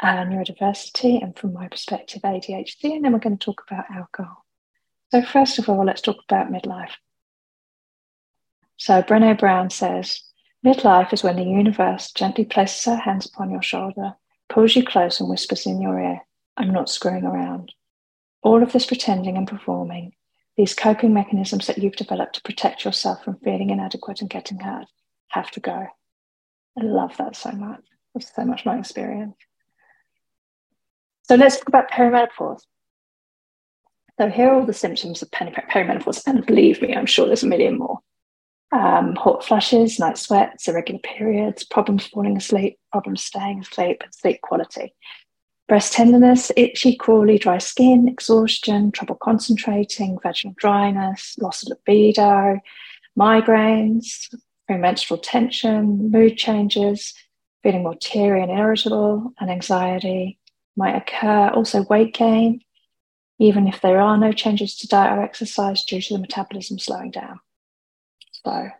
uh, 0.00 0.26
neurodiversity 0.26 1.22
and, 1.22 1.34
from 1.38 1.54
my 1.54 1.68
perspective, 1.68 2.20
ADHD, 2.20 2.96
and 2.96 3.02
then 3.02 3.14
we're 3.14 3.18
going 3.18 3.38
to 3.38 3.44
talk 3.46 3.64
about 3.66 3.86
alcohol. 3.90 4.44
So, 5.10 5.22
first 5.22 5.58
of 5.58 5.70
all, 5.70 5.86
let's 5.86 6.02
talk 6.02 6.18
about 6.28 6.52
midlife. 6.52 6.92
So, 8.76 9.00
Brene 9.00 9.38
Brown 9.38 9.70
says, 9.70 10.27
Midlife 10.66 11.12
is 11.12 11.22
when 11.22 11.36
the 11.36 11.44
universe 11.44 12.10
gently 12.10 12.44
places 12.44 12.84
her 12.84 12.96
hands 12.96 13.26
upon 13.26 13.50
your 13.50 13.62
shoulder, 13.62 14.14
pulls 14.48 14.74
you 14.74 14.84
close, 14.84 15.20
and 15.20 15.28
whispers 15.28 15.66
in 15.66 15.80
your 15.80 16.00
ear, 16.00 16.20
I'm 16.56 16.72
not 16.72 16.90
screwing 16.90 17.24
around. 17.24 17.72
All 18.42 18.62
of 18.62 18.72
this 18.72 18.86
pretending 18.86 19.36
and 19.36 19.46
performing, 19.46 20.14
these 20.56 20.74
coping 20.74 21.14
mechanisms 21.14 21.68
that 21.68 21.78
you've 21.78 21.94
developed 21.94 22.34
to 22.34 22.42
protect 22.42 22.84
yourself 22.84 23.22
from 23.22 23.38
feeling 23.38 23.70
inadequate 23.70 24.20
and 24.20 24.28
getting 24.28 24.58
hurt, 24.58 24.86
have 25.28 25.50
to 25.52 25.60
go. 25.60 25.86
I 26.76 26.82
love 26.82 27.16
that 27.18 27.36
so 27.36 27.52
much. 27.52 27.82
That's 28.14 28.34
so 28.34 28.44
much 28.44 28.66
my 28.66 28.78
experience. 28.78 29.36
So 31.22 31.36
let's 31.36 31.58
talk 31.58 31.68
about 31.68 31.90
perimenopause. 31.90 32.62
So 34.18 34.28
here 34.28 34.48
are 34.48 34.54
all 34.54 34.66
the 34.66 34.72
symptoms 34.72 35.22
of 35.22 35.30
perimenopause, 35.30 36.22
and 36.26 36.44
believe 36.44 36.82
me, 36.82 36.96
I'm 36.96 37.06
sure 37.06 37.26
there's 37.26 37.44
a 37.44 37.46
million 37.46 37.78
more 37.78 38.00
um, 38.72 39.14
hot 39.16 39.44
flushes, 39.44 39.98
night 39.98 40.18
sweats, 40.18 40.68
irregular 40.68 41.00
periods, 41.00 41.64
problems 41.64 42.06
falling 42.06 42.36
asleep, 42.36 42.78
problems 42.92 43.24
staying 43.24 43.60
asleep, 43.60 44.02
and 44.02 44.14
sleep 44.14 44.40
quality. 44.42 44.94
Breast 45.68 45.92
tenderness, 45.92 46.50
itchy, 46.56 46.96
crawly, 46.96 47.38
dry 47.38 47.58
skin, 47.58 48.08
exhaustion, 48.08 48.90
trouble 48.90 49.16
concentrating, 49.16 50.18
vaginal 50.22 50.54
dryness, 50.58 51.36
loss 51.38 51.62
of 51.62 51.68
libido, 51.68 52.58
migraines, 53.18 54.34
premenstrual 54.66 55.18
tension, 55.18 56.10
mood 56.10 56.36
changes, 56.36 57.14
feeling 57.62 57.82
more 57.82 57.96
teary 58.00 58.42
and 58.42 58.50
irritable, 58.50 59.32
and 59.40 59.50
anxiety 59.50 60.38
might 60.76 60.96
occur. 60.96 61.48
Also, 61.48 61.82
weight 61.84 62.14
gain, 62.14 62.60
even 63.38 63.66
if 63.66 63.80
there 63.80 64.00
are 64.00 64.16
no 64.16 64.32
changes 64.32 64.76
to 64.76 64.88
diet 64.88 65.18
or 65.18 65.22
exercise 65.22 65.84
due 65.84 66.00
to 66.00 66.14
the 66.14 66.20
metabolism 66.20 66.78
slowing 66.78 67.10
down. 67.10 67.40
So, 68.48 68.70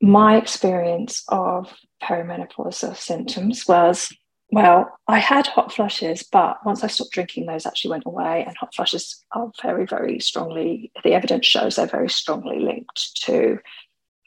my 0.00 0.36
experience 0.36 1.22
of 1.28 1.72
perimenopausal 2.02 2.96
symptoms 2.96 3.66
was 3.66 4.12
well, 4.50 4.98
I 5.08 5.18
had 5.18 5.46
hot 5.46 5.72
flushes, 5.72 6.22
but 6.30 6.58
once 6.66 6.84
I 6.84 6.86
stopped 6.88 7.12
drinking, 7.12 7.46
those 7.46 7.64
actually 7.64 7.92
went 7.92 8.02
away. 8.04 8.44
And 8.46 8.54
hot 8.54 8.74
flushes 8.74 9.24
are 9.32 9.50
very, 9.62 9.86
very 9.86 10.20
strongly, 10.20 10.92
the 11.02 11.14
evidence 11.14 11.46
shows 11.46 11.76
they're 11.76 11.86
very 11.86 12.10
strongly 12.10 12.60
linked 12.60 13.22
to 13.24 13.58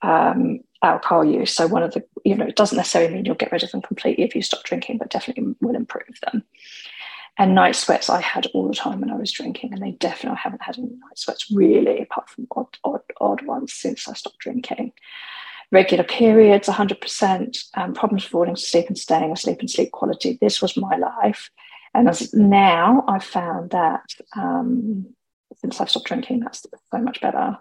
um, 0.02 0.62
alcohol 0.82 1.24
use. 1.24 1.54
So, 1.54 1.68
one 1.68 1.84
of 1.84 1.94
the, 1.94 2.04
you 2.24 2.34
know, 2.36 2.48
it 2.48 2.56
doesn't 2.56 2.76
necessarily 2.78 3.14
mean 3.14 3.26
you'll 3.26 3.36
get 3.36 3.52
rid 3.52 3.62
of 3.62 3.70
them 3.70 3.84
completely 3.84 4.24
if 4.24 4.34
you 4.34 4.42
stop 4.42 4.64
drinking, 4.64 4.98
but 4.98 5.12
definitely 5.12 5.54
will 5.62 5.76
improve 5.76 6.18
them. 6.24 6.44
And 7.38 7.54
night 7.54 7.76
sweats 7.76 8.10
I 8.10 8.22
had 8.22 8.48
all 8.54 8.68
the 8.68 8.74
time 8.74 9.02
when 9.02 9.12
I 9.12 9.18
was 9.18 9.32
drinking, 9.32 9.74
and 9.74 9.82
they 9.82 9.92
definitely 9.92 10.40
haven't 10.42 10.62
had 10.62 10.78
any 10.78 10.88
night 10.88 11.18
sweats 11.18 11.52
really, 11.52 12.02
apart 12.02 12.30
from 12.30 12.48
odd, 12.56 12.78
odd, 12.84 13.02
odd 13.20 13.46
ones 13.46 13.74
since 13.74 14.08
I 14.08 14.14
stopped 14.14 14.40
drinking. 14.40 14.94
Regular 15.72 16.06
periods, 16.06 16.70
100%, 16.70 17.58
um, 17.74 17.94
problems 17.94 18.24
falling 18.24 18.54
asleep 18.54 18.88
and 18.88 18.98
staying 18.98 19.32
asleep 19.32 19.60
and 19.60 19.70
sleep 19.70 19.92
quality. 19.92 20.38
This 20.40 20.62
was 20.62 20.78
my 20.78 20.96
life. 20.96 21.50
And 21.94 22.08
as 22.08 22.34
now 22.34 23.04
I've 23.08 23.24
found 23.24 23.72
that 23.72 24.04
um, 24.36 25.08
since 25.58 25.82
I've 25.82 25.90
stopped 25.90 26.08
drinking, 26.08 26.42
that's 26.42 26.66
so 26.92 26.98
much 27.00 27.20
better. 27.20 27.58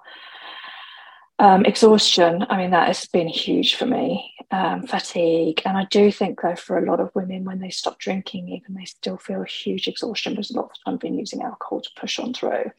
Um, 1.38 1.64
exhaustion, 1.64 2.47
I 2.49 2.57
mean, 2.57 2.70
that 2.70 2.87
has 2.87 3.07
been 3.07 3.29
huge 3.29 3.75
for 3.75 3.87
me. 3.87 4.33
Um, 4.51 4.87
fatigue. 4.87 5.62
And 5.64 5.77
I 5.77 5.85
do 5.90 6.12
think, 6.12 6.40
though, 6.40 6.55
for 6.55 6.79
a 6.79 6.87
lot 6.88 7.01
of 7.01 7.11
women, 7.14 7.44
when 7.44 7.59
they 7.59 7.70
stop 7.70 7.99
drinking, 7.99 8.49
even 8.49 8.75
they 8.75 8.85
still 8.85 9.16
feel 9.16 9.42
huge 9.42 9.88
exhaustion 9.88 10.35
because 10.35 10.51
a 10.51 10.57
lot 10.57 10.66
of 10.66 10.85
time 10.85 10.97
been 10.97 11.18
using 11.18 11.42
alcohol 11.42 11.81
to 11.81 11.90
push 11.97 12.20
on 12.20 12.35
through 12.35 12.70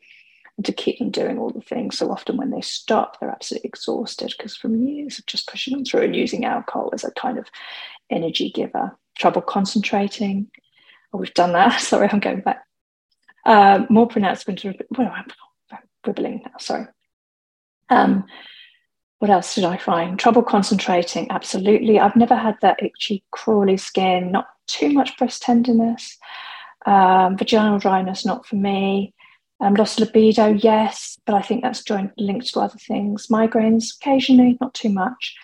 and 0.55 0.65
to 0.65 0.71
keep 0.71 0.99
them 0.99 1.09
doing 1.09 1.37
all 1.37 1.49
the 1.49 1.59
things. 1.59 1.97
So 1.97 2.11
often 2.11 2.37
when 2.37 2.51
they 2.51 2.61
stop, 2.61 3.19
they're 3.19 3.29
absolutely 3.29 3.67
exhausted 3.67 4.33
because 4.37 4.55
from 4.55 4.87
years 4.87 5.19
of 5.19 5.25
just 5.25 5.49
pushing 5.49 5.73
them 5.73 5.83
through 5.83 6.03
and 6.03 6.15
using 6.15 6.45
alcohol 6.45 6.91
as 6.93 7.03
a 7.03 7.11
kind 7.11 7.37
of 7.37 7.47
energy 8.09 8.51
giver. 8.51 8.97
Trouble 9.17 9.41
concentrating. 9.41 10.49
Oh, 11.11 11.17
we've 11.17 11.33
done 11.33 11.53
that. 11.53 11.79
Sorry, 11.81 12.07
I'm 12.09 12.19
going 12.19 12.41
back. 12.41 12.65
Uh, 13.45 13.85
more 13.89 14.07
pronounced. 14.07 14.47
Well, 14.47 15.11
I'm 15.13 15.25
wibbling 16.05 16.43
now. 16.43 16.51
Sorry 16.57 16.85
um, 17.89 18.25
what 19.19 19.31
else 19.31 19.55
did 19.55 19.63
I 19.63 19.77
find? 19.77 20.19
Trouble 20.19 20.43
concentrating, 20.43 21.31
absolutely. 21.31 21.99
I've 21.99 22.15
never 22.15 22.35
had 22.35 22.55
that 22.61 22.81
itchy, 22.83 23.23
crawly 23.31 23.77
skin, 23.77 24.31
not 24.31 24.47
too 24.67 24.91
much 24.91 25.17
breast 25.17 25.41
tenderness. 25.41 26.17
Um, 26.85 27.37
vaginal 27.37 27.79
dryness, 27.79 28.25
not 28.25 28.45
for 28.45 28.55
me. 28.55 29.13
Um, 29.61 29.73
lost 29.73 29.99
libido, 29.99 30.47
yes, 30.47 31.17
but 31.25 31.33
I 31.33 31.41
think 31.41 31.63
that's 31.63 31.83
joint 31.83 32.11
linked 32.17 32.53
to 32.53 32.59
other 32.59 32.77
things. 32.77 33.27
Migraines, 33.27 33.95
occasionally, 33.99 34.57
not 34.59 34.73
too 34.73 34.89
much. 34.89 35.35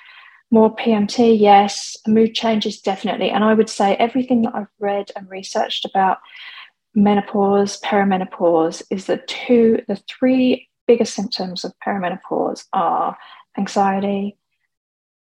More 0.51 0.75
PMT, 0.75 1.39
yes. 1.39 1.95
Mood 2.05 2.35
changes, 2.35 2.81
definitely. 2.81 3.29
And 3.29 3.43
I 3.43 3.53
would 3.53 3.69
say 3.69 3.95
everything 3.95 4.41
that 4.41 4.53
I've 4.53 4.67
read 4.79 5.11
and 5.15 5.29
researched 5.29 5.85
about 5.85 6.17
menopause, 6.93 7.79
perimenopause, 7.79 8.83
is 8.91 9.05
the 9.05 9.17
two, 9.17 9.81
the 9.87 9.95
three 9.95 10.67
biggest 10.91 11.15
symptoms 11.15 11.63
of 11.63 11.71
perimenopause 11.79 12.65
are 12.73 13.17
anxiety, 13.57 14.35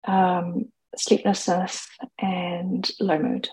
um, 0.04 0.66
sleeplessness, 0.96 1.88
and 2.20 2.88
low 3.00 3.18
mood. 3.18 3.48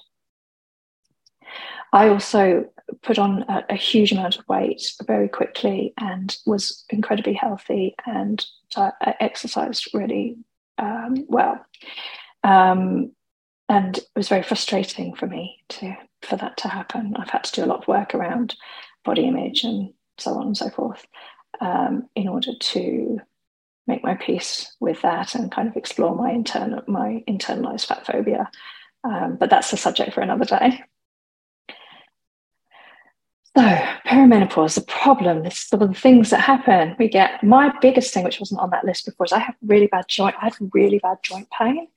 I 1.92 2.10
also 2.10 2.66
put 3.02 3.18
on 3.18 3.44
a, 3.50 3.66
a, 3.72 3.76
huge 3.76 4.12
amount 4.12 4.38
of 4.38 4.48
weight 4.48 4.94
very 5.08 5.28
quickly 5.28 5.96
and 6.00 6.38
was 6.46 6.86
incredibly 6.92 7.34
healthy 7.34 7.96
and 8.06 8.46
uh, 8.76 8.92
exercised 9.20 9.90
really 9.92 10.38
um, 10.78 11.26
well. 11.28 11.66
Um, 12.44 13.14
and 13.68 13.98
it 13.98 14.08
was 14.16 14.30
very 14.30 14.44
frustrating 14.44 15.16
for 15.16 15.26
me 15.26 15.64
to 15.70 15.96
for 16.22 16.36
that 16.36 16.58
to 16.58 16.68
happen. 16.68 17.16
I've 17.18 17.32
had 17.32 17.46
to 17.46 17.52
do 17.54 17.66
a 17.66 17.72
lot 17.72 17.82
of 17.82 17.88
work 17.88 18.14
around 18.14 18.56
body 19.04 19.28
image 19.28 19.64
and 19.64 19.92
so 20.20 20.36
on 20.36 20.48
and 20.48 20.58
so 20.58 20.70
forth 20.70 21.08
um, 21.62 22.10
in 22.16 22.28
order 22.28 22.52
to 22.60 23.20
make 23.88 24.04
my 24.04 24.16
peace 24.16 24.76
with 24.80 25.02
that 25.04 25.36
and 25.36 25.52
kind 25.52 25.68
of 25.68 25.76
explore 25.76 26.16
my 26.16 26.32
internal 26.32 26.82
my 26.88 27.24
internalized 27.28 27.86
fat 27.86 28.06
phobia. 28.06 28.50
Um, 29.04 29.38
but 29.40 29.50
that's 29.50 29.72
a 29.72 29.78
subject 29.78 30.14
for 30.14 30.22
another 30.22 30.46
day. 30.46 30.84
So, 33.56 33.62
perimenopause, 34.06 34.76
the 34.76 34.82
problem, 34.82 35.44
this 35.44 35.60
some 35.60 35.82
of 35.82 35.88
the 35.88 36.00
things 36.00 36.30
that 36.32 36.42
happen. 36.42 36.94
We 37.00 37.08
get 37.08 37.42
my 37.42 37.74
biggest 37.80 38.14
thing, 38.14 38.26
which 38.26 38.40
wasn't 38.40 38.60
on 38.60 38.72
that 38.72 38.84
list 38.84 39.06
before, 39.06 39.26
is 39.26 39.32
I 39.32 39.40
have 39.40 39.56
really 39.66 39.88
bad 39.88 40.10
joint. 40.10 40.36
I 40.42 40.46
had 40.46 40.56
really 40.74 41.00
bad 41.00 41.20
joint 41.24 41.48
pain. 41.58 41.88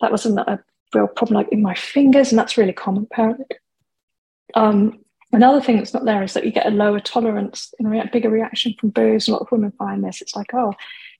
That 0.00 0.10
wasn't 0.10 0.40
a 0.40 0.58
real 0.92 1.06
problem, 1.06 1.36
like 1.36 1.52
in 1.52 1.62
my 1.62 1.74
fingers, 1.74 2.32
and 2.32 2.38
that's 2.38 2.58
really 2.58 2.72
common. 2.72 3.06
Apparently, 3.08 3.46
um, 4.54 4.98
another 5.32 5.60
thing 5.60 5.76
that's 5.76 5.94
not 5.94 6.04
there 6.04 6.22
is 6.22 6.34
that 6.34 6.44
you 6.44 6.52
get 6.52 6.66
a 6.66 6.70
lower 6.70 7.00
tolerance 7.00 7.72
and 7.78 7.94
a 7.94 8.10
bigger 8.12 8.30
reaction 8.30 8.74
from 8.78 8.90
booze. 8.90 9.28
A 9.28 9.32
lot 9.32 9.42
of 9.42 9.52
women 9.52 9.72
find 9.72 10.04
this. 10.04 10.22
It's 10.22 10.36
like, 10.36 10.54
oh, 10.54 10.74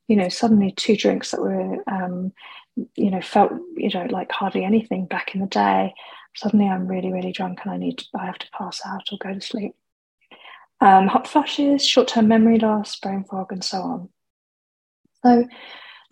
you 0.07 0.17
know, 0.17 0.29
suddenly 0.29 0.73
two 0.73 0.97
drinks 0.97 1.31
that 1.31 1.43
were, 1.43 1.83
um, 1.87 2.33
you 2.95 3.11
know, 3.11 3.21
felt, 3.21 3.53
you 3.77 3.91
know, 3.93 4.07
like 4.11 4.33
hardly 4.33 4.65
anything 4.65 5.07
back 5.07 5.35
in 5.35 5.41
the 5.41 5.47
day 5.47 5.95
suddenly 6.39 6.69
I'm 6.69 6.87
really, 6.87 7.13
really 7.13 7.33
drunk 7.33 7.61
and 7.65 7.73
I 7.73 7.77
need 7.77 7.99
to, 7.99 8.05
I 8.19 8.27
have 8.27 8.39
to 8.39 8.51
pass 8.57 8.81
out 8.87 9.03
or 9.11 9.19
go 9.19 9.35
to 9.35 9.41
sleep. 9.41 9.75
Um, 10.81 11.09
hot 11.09 11.27
flushes, 11.27 11.87
short-term 11.87 12.29
memory 12.29 12.59
loss, 12.59 12.97
brain 12.97 13.25
fog, 13.25 13.51
and 13.51 13.65
so 13.65 13.79
on. 13.79 14.09
So 15.25 15.49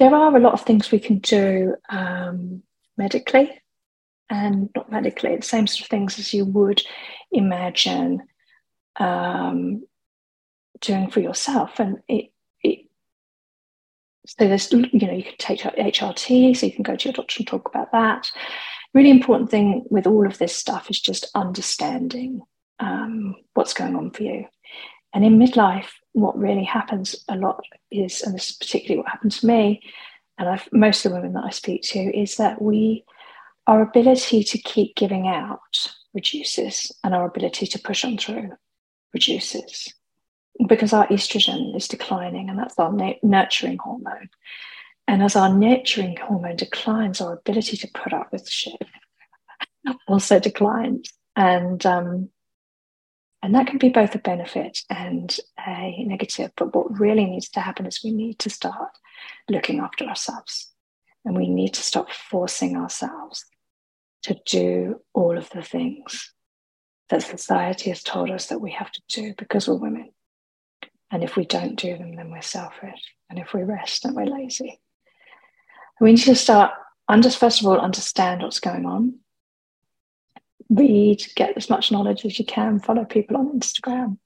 there 0.01 0.13
are 0.13 0.37
a 0.37 0.41
lot 0.41 0.55
of 0.55 0.63
things 0.63 0.91
we 0.91 0.99
can 0.99 1.19
do 1.19 1.77
um, 1.89 2.63
medically 2.97 3.61
and 4.29 4.71
not 4.75 4.91
medically, 4.91 5.37
the 5.37 5.43
same 5.43 5.67
sort 5.67 5.83
of 5.83 5.89
things 5.89 6.19
as 6.19 6.35
you 6.35 6.45
would 6.45 6.83
imagine 7.31 8.23
um, 8.97 9.87
doing 10.81 11.11
for 11.11 11.21
yourself. 11.21 11.79
And 11.79 11.99
it, 12.09 12.33
it, 12.63 12.87
so 14.27 14.49
there's, 14.49 14.73
you 14.73 15.07
know, 15.07 15.13
you 15.13 15.23
can 15.23 15.35
take 15.39 15.61
HRT, 15.61 16.57
so 16.57 16.67
you 16.67 16.73
can 16.73 16.83
go 16.83 16.97
to 16.97 17.09
your 17.09 17.13
doctor 17.13 17.37
and 17.39 17.47
talk 17.47 17.69
about 17.69 17.93
that 17.93 18.31
really 18.97 19.11
important 19.11 19.51
thing 19.51 19.85
with 19.91 20.07
all 20.07 20.27
of 20.27 20.39
this 20.39 20.57
stuff 20.57 20.89
is 20.91 20.99
just 20.99 21.31
understanding 21.35 22.41
um, 22.81 23.37
what's 23.53 23.75
going 23.75 23.95
on 23.95 24.11
for 24.11 24.23
you. 24.23 24.47
And 25.13 25.23
in 25.23 25.39
midlife, 25.39 25.91
what 26.13 26.39
really 26.39 26.65
happens 26.65 27.15
a 27.29 27.37
lot 27.37 27.63
is, 27.91 28.23
and 28.23 28.35
this 28.35 28.51
is 28.51 28.57
particularly 28.57 29.03
what 29.03 29.11
happens 29.11 29.41
to 29.41 29.47
me, 29.47 29.83
and 30.39 30.49
I've, 30.49 30.67
most 30.73 31.05
of 31.05 31.13
the 31.13 31.17
women 31.17 31.35
that 31.35 31.45
I 31.45 31.51
speak 31.51 31.83
to, 31.83 31.99
is 31.99 32.39
that 32.39 32.61
we, 32.61 33.05
our 33.67 33.83
ability 33.83 34.45
to 34.45 34.59
keep 34.59 34.95
giving 34.97 35.27
out 35.29 35.61
reduces, 36.15 36.93
and 37.05 37.15
our 37.15 37.27
ability 37.27 37.67
to 37.67 37.79
push 37.79 38.05
on 38.05 38.17
through 38.17 38.53
reduces 39.13 39.93
because 40.69 40.93
our 40.93 41.07
estrogen 41.09 41.77
is 41.77 41.89
declining, 41.89 42.49
and 42.49 42.59
that's 42.59 42.79
our 42.79 42.93
nurturing 43.23 43.79
hormone. 43.79 44.31
And 45.09 45.23
as 45.23 45.37
our 45.37 45.53
nurturing 45.53 46.17
hormone 46.17 46.57
declines, 46.57 47.21
our 47.21 47.35
ability 47.35 47.77
to 47.79 47.89
put 47.95 48.13
up 48.13 48.33
with 48.33 48.49
shit 48.49 48.83
also 50.09 50.41
declines. 50.41 51.13
And 51.37 51.85
um, 51.85 52.31
and 53.43 53.55
that 53.55 53.67
can 53.67 53.79
be 53.79 53.91
both 53.91 54.15
a 54.15 54.19
benefit 54.19 54.81
and 54.91 55.39
a 55.65 56.03
negative. 56.05 56.51
But 56.57 56.75
what 56.75 56.99
really 56.99 57.27
needs 57.27 57.49
to 57.51 57.61
happen 57.61 57.87
is 57.87 58.03
we 58.03 58.11
need 58.11 58.39
to 58.41 58.51
start 58.51 58.91
looking 59.49 59.79
after 59.79 60.05
ourselves. 60.05 60.73
And 61.25 61.37
we 61.37 61.49
need 61.49 61.75
to 61.75 61.83
stop 61.83 62.11
forcing 62.11 62.77
ourselves 62.77 63.45
to 64.25 64.37
do 64.47 65.01
all 65.15 65.37
of 65.39 65.49
the 65.51 65.63
things 65.63 66.33
that 67.09 67.23
society 67.23 67.91
has 67.91 68.03
told 68.03 68.31
us 68.31 68.47
that 68.47 68.61
we 68.61 68.73
have 68.73 68.91
to 68.91 69.03
do 69.09 69.35
because 69.39 69.69
we're 69.69 69.75
women. 69.75 70.11
And 71.11 71.23
if 71.23 71.37
we 71.37 71.45
don't 71.45 71.77
do 71.77 71.97
them, 71.97 72.17
then 72.17 72.31
we're 72.31 72.43
selfish. 72.43 73.01
And 73.31 73.39
if 73.39 73.53
we 73.55 73.63
rest, 73.63 74.03
then 74.03 74.15
we're 74.15 74.27
lazy. 74.27 74.81
We 76.01 76.13
need 76.13 76.25
to 76.25 76.35
start, 76.35 76.73
first 77.09 77.61
of 77.61 77.67
all, 77.67 77.79
understand 77.79 78.43
what's 78.43 78.61
going 78.61 78.87
on. 78.87 79.21
Read, 80.69 81.25
get 81.37 81.57
as 81.57 81.71
much 81.71 81.93
knowledge 81.93 82.25
as 82.25 82.39
you 82.39 82.45
can, 82.45 82.81
follow 82.81 83.05
people 83.05 83.37
on 83.37 83.59
Instagram. 83.59 84.19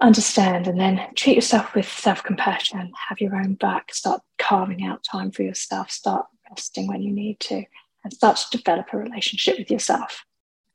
Understand 0.00 0.66
and 0.66 0.78
then 0.78 1.00
treat 1.14 1.36
yourself 1.36 1.74
with 1.74 1.90
self 1.90 2.22
compassion, 2.22 2.92
have 3.08 3.20
your 3.20 3.34
own 3.34 3.54
back, 3.54 3.94
start 3.94 4.20
carving 4.38 4.84
out 4.84 5.04
time 5.04 5.30
for 5.30 5.42
yourself, 5.42 5.90
start 5.90 6.26
resting 6.50 6.86
when 6.86 7.00
you 7.00 7.12
need 7.12 7.40
to, 7.40 7.64
and 8.04 8.12
start 8.12 8.36
to 8.36 8.58
develop 8.58 8.86
a 8.92 8.98
relationship 8.98 9.58
with 9.58 9.70
yourself. 9.70 10.24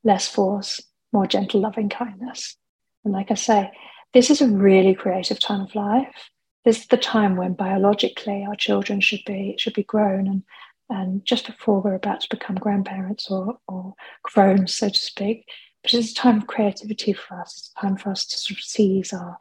Less 0.04 0.28
force, 0.28 0.82
more 1.14 1.28
gentle, 1.28 1.62
loving 1.62 1.90
kindness. 1.90 2.58
And 3.06 3.14
like 3.14 3.32
I 3.32 3.36
say, 3.36 3.72
this 4.14 4.30
is 4.30 4.42
a 4.42 4.48
really 4.48 4.96
creative 4.96 5.40
time 5.40 5.62
of 5.62 5.76
life 5.76 6.30
this 6.66 6.80
is 6.80 6.88
the 6.88 6.98
time 6.98 7.36
when 7.36 7.54
biologically 7.54 8.46
our 8.48 8.56
children 8.56 9.00
should 9.00 9.24
be 9.26 9.56
should 9.58 9.74
be 9.74 9.84
grown 9.84 10.28
and 10.28 10.44
and 10.90 11.24
just 11.24 11.46
before 11.46 11.82
we're 11.82 11.94
about 11.94 12.22
to 12.22 12.36
become 12.36 12.56
grandparents 12.56 13.30
or 13.30 13.60
or 13.68 13.94
grown, 14.24 14.68
so 14.68 14.90
to 14.90 15.00
speak. 15.00 15.46
But 15.84 15.94
it's 15.94 16.12
a 16.12 16.16
time 16.16 16.38
of 16.38 16.48
creativity 16.48 17.14
for 17.14 17.40
us. 17.40 17.58
It's 17.58 17.74
time 17.80 17.96
for 17.96 18.12
us 18.12 18.26
to 18.26 18.38
sort 18.38 18.60
of 18.60 18.64
seize 18.64 19.14
our 19.14 19.38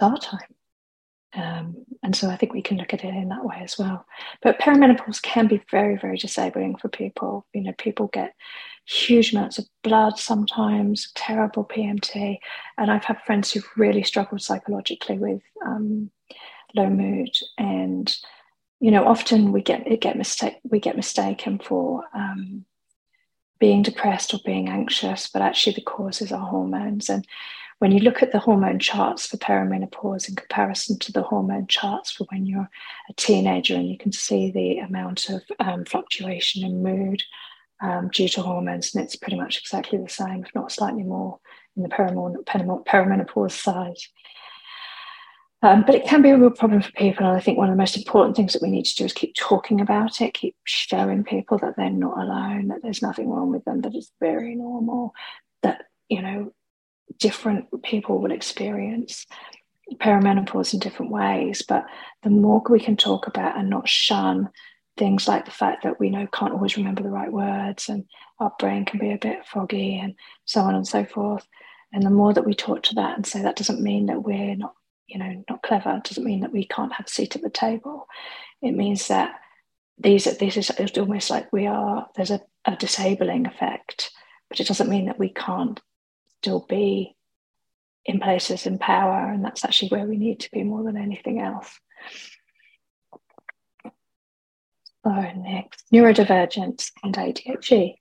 our 0.00 0.18
time. 0.18 0.55
Um, 1.36 1.84
and 2.02 2.14
so 2.16 2.30
I 2.30 2.36
think 2.36 2.52
we 2.52 2.62
can 2.62 2.78
look 2.78 2.94
at 2.94 3.04
it 3.04 3.14
in 3.14 3.28
that 3.28 3.44
way 3.44 3.60
as 3.62 3.78
well. 3.78 4.06
But 4.42 4.58
perimenopause 4.58 5.20
can 5.20 5.46
be 5.46 5.62
very, 5.70 5.96
very 5.96 6.16
disabling 6.16 6.76
for 6.76 6.88
people. 6.88 7.46
You 7.52 7.62
know, 7.62 7.72
people 7.78 8.08
get 8.08 8.34
huge 8.86 9.32
amounts 9.32 9.58
of 9.58 9.66
blood 9.82 10.18
sometimes, 10.18 11.12
terrible 11.14 11.64
PMT. 11.64 12.38
And 12.78 12.90
I've 12.90 13.04
had 13.04 13.22
friends 13.22 13.52
who've 13.52 13.68
really 13.76 14.02
struggled 14.02 14.42
psychologically 14.42 15.18
with 15.18 15.42
um, 15.64 16.10
low 16.76 16.90
mood 16.90 17.30
and 17.58 18.16
you 18.80 18.90
know 18.90 19.06
often 19.06 19.52
we 19.52 19.62
get 19.62 19.88
get 20.00 20.16
mistake 20.16 20.56
we 20.64 20.78
get 20.78 20.96
mistaken 20.96 21.58
for 21.58 22.04
um, 22.14 22.64
being 23.58 23.82
depressed 23.82 24.34
or 24.34 24.40
being 24.44 24.68
anxious 24.68 25.28
but 25.28 25.42
actually 25.42 25.72
the 25.72 25.80
causes 25.80 26.30
are 26.30 26.46
hormones 26.46 27.08
and 27.08 27.26
when 27.78 27.92
you 27.92 28.00
look 28.00 28.22
at 28.22 28.32
the 28.32 28.38
hormone 28.38 28.78
charts 28.78 29.26
for 29.26 29.36
perimenopause 29.36 30.28
in 30.28 30.34
comparison 30.34 30.98
to 30.98 31.12
the 31.12 31.22
hormone 31.22 31.66
charts 31.66 32.10
for 32.10 32.24
when 32.30 32.46
you're 32.46 32.70
a 33.08 33.12
teenager 33.14 33.74
and 33.74 33.88
you 33.88 33.98
can 33.98 34.12
see 34.12 34.50
the 34.50 34.78
amount 34.78 35.28
of 35.28 35.42
um, 35.60 35.84
fluctuation 35.84 36.64
in 36.64 36.82
mood 36.82 37.22
um, 37.82 38.08
due 38.08 38.28
to 38.28 38.42
hormones 38.42 38.94
and 38.94 39.04
it's 39.04 39.16
pretty 39.16 39.36
much 39.36 39.58
exactly 39.58 39.98
the 39.98 40.08
same 40.08 40.44
if 40.44 40.54
not 40.54 40.72
slightly 40.72 41.02
more 41.02 41.38
in 41.76 41.82
the 41.82 41.88
perimenopause 41.88 43.52
side 43.52 43.96
um, 45.62 45.82
but 45.84 45.94
it 45.94 46.06
can 46.06 46.22
be 46.22 46.30
a 46.30 46.36
real 46.36 46.50
problem 46.50 46.82
for 46.82 46.92
people. 46.92 47.26
And 47.26 47.36
I 47.36 47.40
think 47.40 47.58
one 47.58 47.68
of 47.68 47.72
the 47.72 47.80
most 47.80 47.96
important 47.96 48.36
things 48.36 48.52
that 48.52 48.62
we 48.62 48.70
need 48.70 48.84
to 48.84 48.94
do 48.94 49.04
is 49.04 49.12
keep 49.12 49.34
talking 49.34 49.80
about 49.80 50.20
it, 50.20 50.34
keep 50.34 50.54
showing 50.64 51.24
people 51.24 51.58
that 51.58 51.76
they're 51.76 51.90
not 51.90 52.18
alone, 52.18 52.68
that 52.68 52.82
there's 52.82 53.02
nothing 53.02 53.30
wrong 53.30 53.50
with 53.50 53.64
them, 53.64 53.80
that 53.80 53.94
it's 53.94 54.12
very 54.20 54.54
normal, 54.54 55.14
that, 55.62 55.86
you 56.08 56.20
know, 56.20 56.52
different 57.18 57.82
people 57.82 58.20
will 58.20 58.32
experience 58.32 59.26
perimenopause 59.94 60.74
in 60.74 60.80
different 60.80 61.12
ways. 61.12 61.62
But 61.66 61.86
the 62.22 62.30
more 62.30 62.62
we 62.68 62.80
can 62.80 62.96
talk 62.96 63.26
about 63.26 63.56
and 63.56 63.70
not 63.70 63.88
shun 63.88 64.50
things 64.96 65.28
like 65.28 65.44
the 65.44 65.50
fact 65.50 65.84
that 65.84 66.00
we 66.00 66.10
know 66.10 66.26
can't 66.32 66.52
always 66.52 66.76
remember 66.76 67.02
the 67.02 67.10
right 67.10 67.30
words 67.30 67.88
and 67.88 68.06
our 68.40 68.52
brain 68.58 68.84
can 68.84 68.98
be 68.98 69.12
a 69.12 69.18
bit 69.18 69.44
foggy 69.44 69.98
and 69.98 70.14
so 70.44 70.62
on 70.62 70.74
and 70.74 70.88
so 70.88 71.04
forth. 71.04 71.46
And 71.92 72.02
the 72.02 72.10
more 72.10 72.32
that 72.32 72.46
we 72.46 72.54
talk 72.54 72.82
to 72.84 72.94
that 72.96 73.16
and 73.16 73.26
say 73.26 73.42
that 73.42 73.56
doesn't 73.56 73.80
mean 73.80 74.06
that 74.06 74.22
we're 74.22 74.56
not 74.56 74.74
you 75.06 75.18
know, 75.18 75.44
not 75.48 75.62
clever. 75.62 75.96
It 75.96 76.04
doesn't 76.04 76.24
mean 76.24 76.40
that 76.40 76.52
we 76.52 76.64
can't 76.64 76.92
have 76.92 77.06
a 77.06 77.10
seat 77.10 77.36
at 77.36 77.42
the 77.42 77.50
table. 77.50 78.08
It 78.60 78.72
means 78.72 79.08
that 79.08 79.36
these 79.98 80.26
are 80.26 80.34
this 80.34 80.56
is 80.56 80.70
almost 80.98 81.30
like 81.30 81.52
we 81.52 81.66
are 81.66 82.08
there's 82.16 82.30
a, 82.30 82.42
a 82.64 82.76
disabling 82.76 83.46
effect, 83.46 84.10
but 84.48 84.60
it 84.60 84.66
doesn't 84.66 84.90
mean 84.90 85.06
that 85.06 85.18
we 85.18 85.30
can't 85.30 85.80
still 86.40 86.64
be 86.68 87.16
in 88.04 88.20
places 88.20 88.66
in 88.66 88.78
power, 88.78 89.30
and 89.30 89.44
that's 89.44 89.64
actually 89.64 89.88
where 89.88 90.06
we 90.06 90.16
need 90.16 90.40
to 90.40 90.50
be 90.52 90.62
more 90.62 90.84
than 90.84 90.96
anything 90.96 91.40
else. 91.40 91.78
So 95.04 95.12
next, 95.12 95.84
neurodivergence 95.92 96.90
and 97.02 97.14
ADHD. 97.14 97.94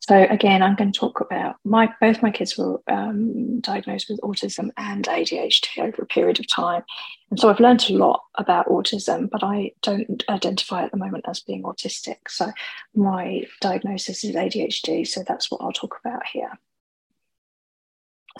So 0.00 0.26
again, 0.28 0.62
I'm 0.62 0.74
going 0.74 0.90
to 0.90 0.98
talk 0.98 1.20
about 1.20 1.56
my 1.64 1.88
both 2.00 2.22
my 2.22 2.32
kids 2.32 2.58
were 2.58 2.80
um, 2.88 3.60
diagnosed 3.60 4.10
with 4.10 4.20
autism 4.20 4.70
and 4.76 5.04
ADHD 5.04 5.78
over 5.78 6.02
a 6.02 6.06
period 6.06 6.40
of 6.40 6.48
time, 6.48 6.82
and 7.30 7.38
so 7.38 7.48
I've 7.48 7.60
learned 7.60 7.88
a 7.88 7.92
lot 7.92 8.22
about 8.36 8.66
autism, 8.66 9.30
but 9.30 9.44
I 9.44 9.72
don't 9.80 10.24
identify 10.28 10.82
at 10.82 10.90
the 10.90 10.96
moment 10.96 11.24
as 11.28 11.40
being 11.40 11.62
autistic. 11.62 12.16
So 12.28 12.50
my 12.94 13.44
diagnosis 13.60 14.24
is 14.24 14.34
ADHD, 14.34 15.06
so 15.06 15.22
that's 15.26 15.50
what 15.50 15.60
I'll 15.60 15.72
talk 15.72 15.98
about 16.04 16.22
here. 16.32 16.50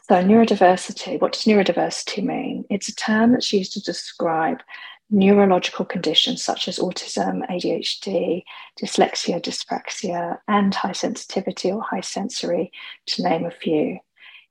So 0.08 0.22
neurodiversity, 0.22 1.20
what 1.20 1.32
does 1.32 1.44
neurodiversity 1.44 2.24
mean? 2.24 2.64
It's 2.70 2.88
a 2.88 2.94
term 2.94 3.32
that's 3.32 3.52
used 3.52 3.72
to 3.74 3.82
describe 3.82 4.62
neurological 5.10 5.84
conditions 5.84 6.42
such 6.42 6.66
as 6.66 6.78
autism, 6.78 7.46
ADHD, 7.50 8.42
dyslexia, 8.80 9.40
dyspraxia, 9.40 10.38
and 10.48 10.74
high 10.74 10.92
sensitivity 10.92 11.70
or 11.70 11.82
high 11.82 12.00
sensory, 12.00 12.72
to 13.06 13.22
name 13.22 13.44
a 13.44 13.50
few. 13.50 13.98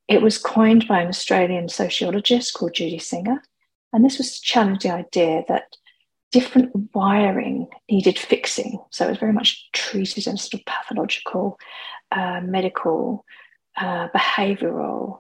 It 0.08 0.22
was 0.22 0.38
coined 0.38 0.88
by 0.88 1.02
an 1.02 1.08
Australian 1.08 1.68
sociologist 1.70 2.54
called 2.54 2.76
Judy 2.76 3.00
Singer, 3.00 3.42
and 3.92 4.06
this 4.06 4.20
was 4.20 4.36
to 4.36 4.42
challenge 4.42 4.84
the 4.84 4.94
idea 4.94 5.44
that 5.48 5.76
different 6.32 6.72
wiring 6.94 7.68
needed 7.90 8.18
fixing. 8.18 8.80
So 8.92 9.06
it 9.06 9.10
was 9.10 9.18
very 9.18 9.34
much 9.34 9.70
treated 9.74 10.28
in 10.28 10.36
a 10.36 10.38
sort 10.38 10.62
of 10.62 10.66
pathological, 10.66 11.58
uh, 12.12 12.42
medical, 12.42 13.26
uh, 13.76 14.08
behavioral 14.10 15.20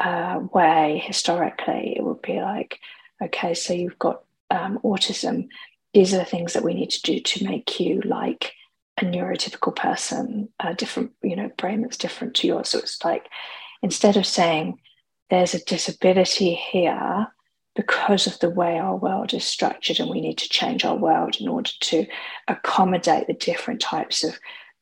uh, 0.00 0.40
way 0.52 1.02
historically. 1.04 1.94
It 1.96 2.02
would 2.02 2.22
be 2.22 2.40
like, 2.40 2.78
okay, 3.22 3.54
so 3.54 3.72
you've 3.72 3.98
got 3.98 4.22
um, 4.50 4.78
autism, 4.84 5.48
these 5.94 6.14
are 6.14 6.18
the 6.18 6.24
things 6.24 6.52
that 6.52 6.64
we 6.64 6.74
need 6.74 6.90
to 6.90 7.02
do 7.02 7.20
to 7.20 7.44
make 7.44 7.80
you 7.80 8.00
like 8.04 8.52
a 9.00 9.04
neurotypical 9.04 9.74
person, 9.74 10.48
a 10.60 10.74
different, 10.74 11.12
you 11.22 11.36
know, 11.36 11.50
brain 11.56 11.82
that's 11.82 11.96
different 11.96 12.34
to 12.36 12.46
yours. 12.46 12.70
So 12.70 12.78
it's 12.78 13.04
like 13.04 13.26
instead 13.82 14.16
of 14.16 14.26
saying 14.26 14.80
there's 15.30 15.54
a 15.54 15.64
disability 15.64 16.54
here 16.54 17.26
because 17.74 18.26
of 18.26 18.38
the 18.40 18.50
way 18.50 18.78
our 18.78 18.96
world 18.96 19.32
is 19.32 19.44
structured 19.44 20.00
and 20.00 20.10
we 20.10 20.20
need 20.20 20.38
to 20.38 20.48
change 20.48 20.84
our 20.84 20.96
world 20.96 21.36
in 21.38 21.48
order 21.48 21.70
to 21.80 22.06
accommodate 22.48 23.28
the 23.28 23.34
different 23.34 23.80
types 23.80 24.24
of 24.24 24.38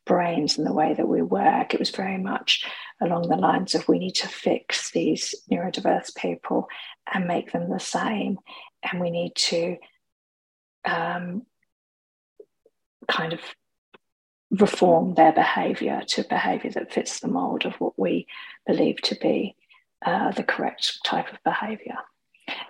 brains 0.06 0.56
and 0.56 0.66
the 0.66 0.72
way 0.72 0.94
that 0.94 1.08
we 1.08 1.20
work, 1.20 1.74
it 1.74 1.80
was 1.80 1.90
very 1.90 2.18
much 2.18 2.64
along 3.00 3.28
the 3.28 3.36
lines 3.36 3.74
of 3.74 3.86
we 3.88 3.98
need 3.98 4.14
to 4.14 4.28
fix 4.28 4.90
these 4.90 5.34
neurodiverse 5.50 6.14
people 6.16 6.68
and 7.12 7.26
make 7.26 7.52
them 7.52 7.68
the 7.68 7.80
same 7.80 8.38
and 8.82 9.00
we 9.00 9.10
need 9.10 9.34
to 9.34 9.76
um, 10.84 11.42
kind 13.08 13.32
of 13.32 13.40
reform 14.50 15.14
their 15.14 15.32
behavior 15.32 16.02
to 16.06 16.24
behavior 16.24 16.70
that 16.70 16.92
fits 16.92 17.20
the 17.20 17.28
mold 17.28 17.66
of 17.66 17.74
what 17.74 17.98
we 17.98 18.26
believe 18.66 19.00
to 19.02 19.16
be 19.16 19.56
uh, 20.04 20.30
the 20.32 20.44
correct 20.44 21.00
type 21.04 21.32
of 21.32 21.38
behavior. 21.44 21.96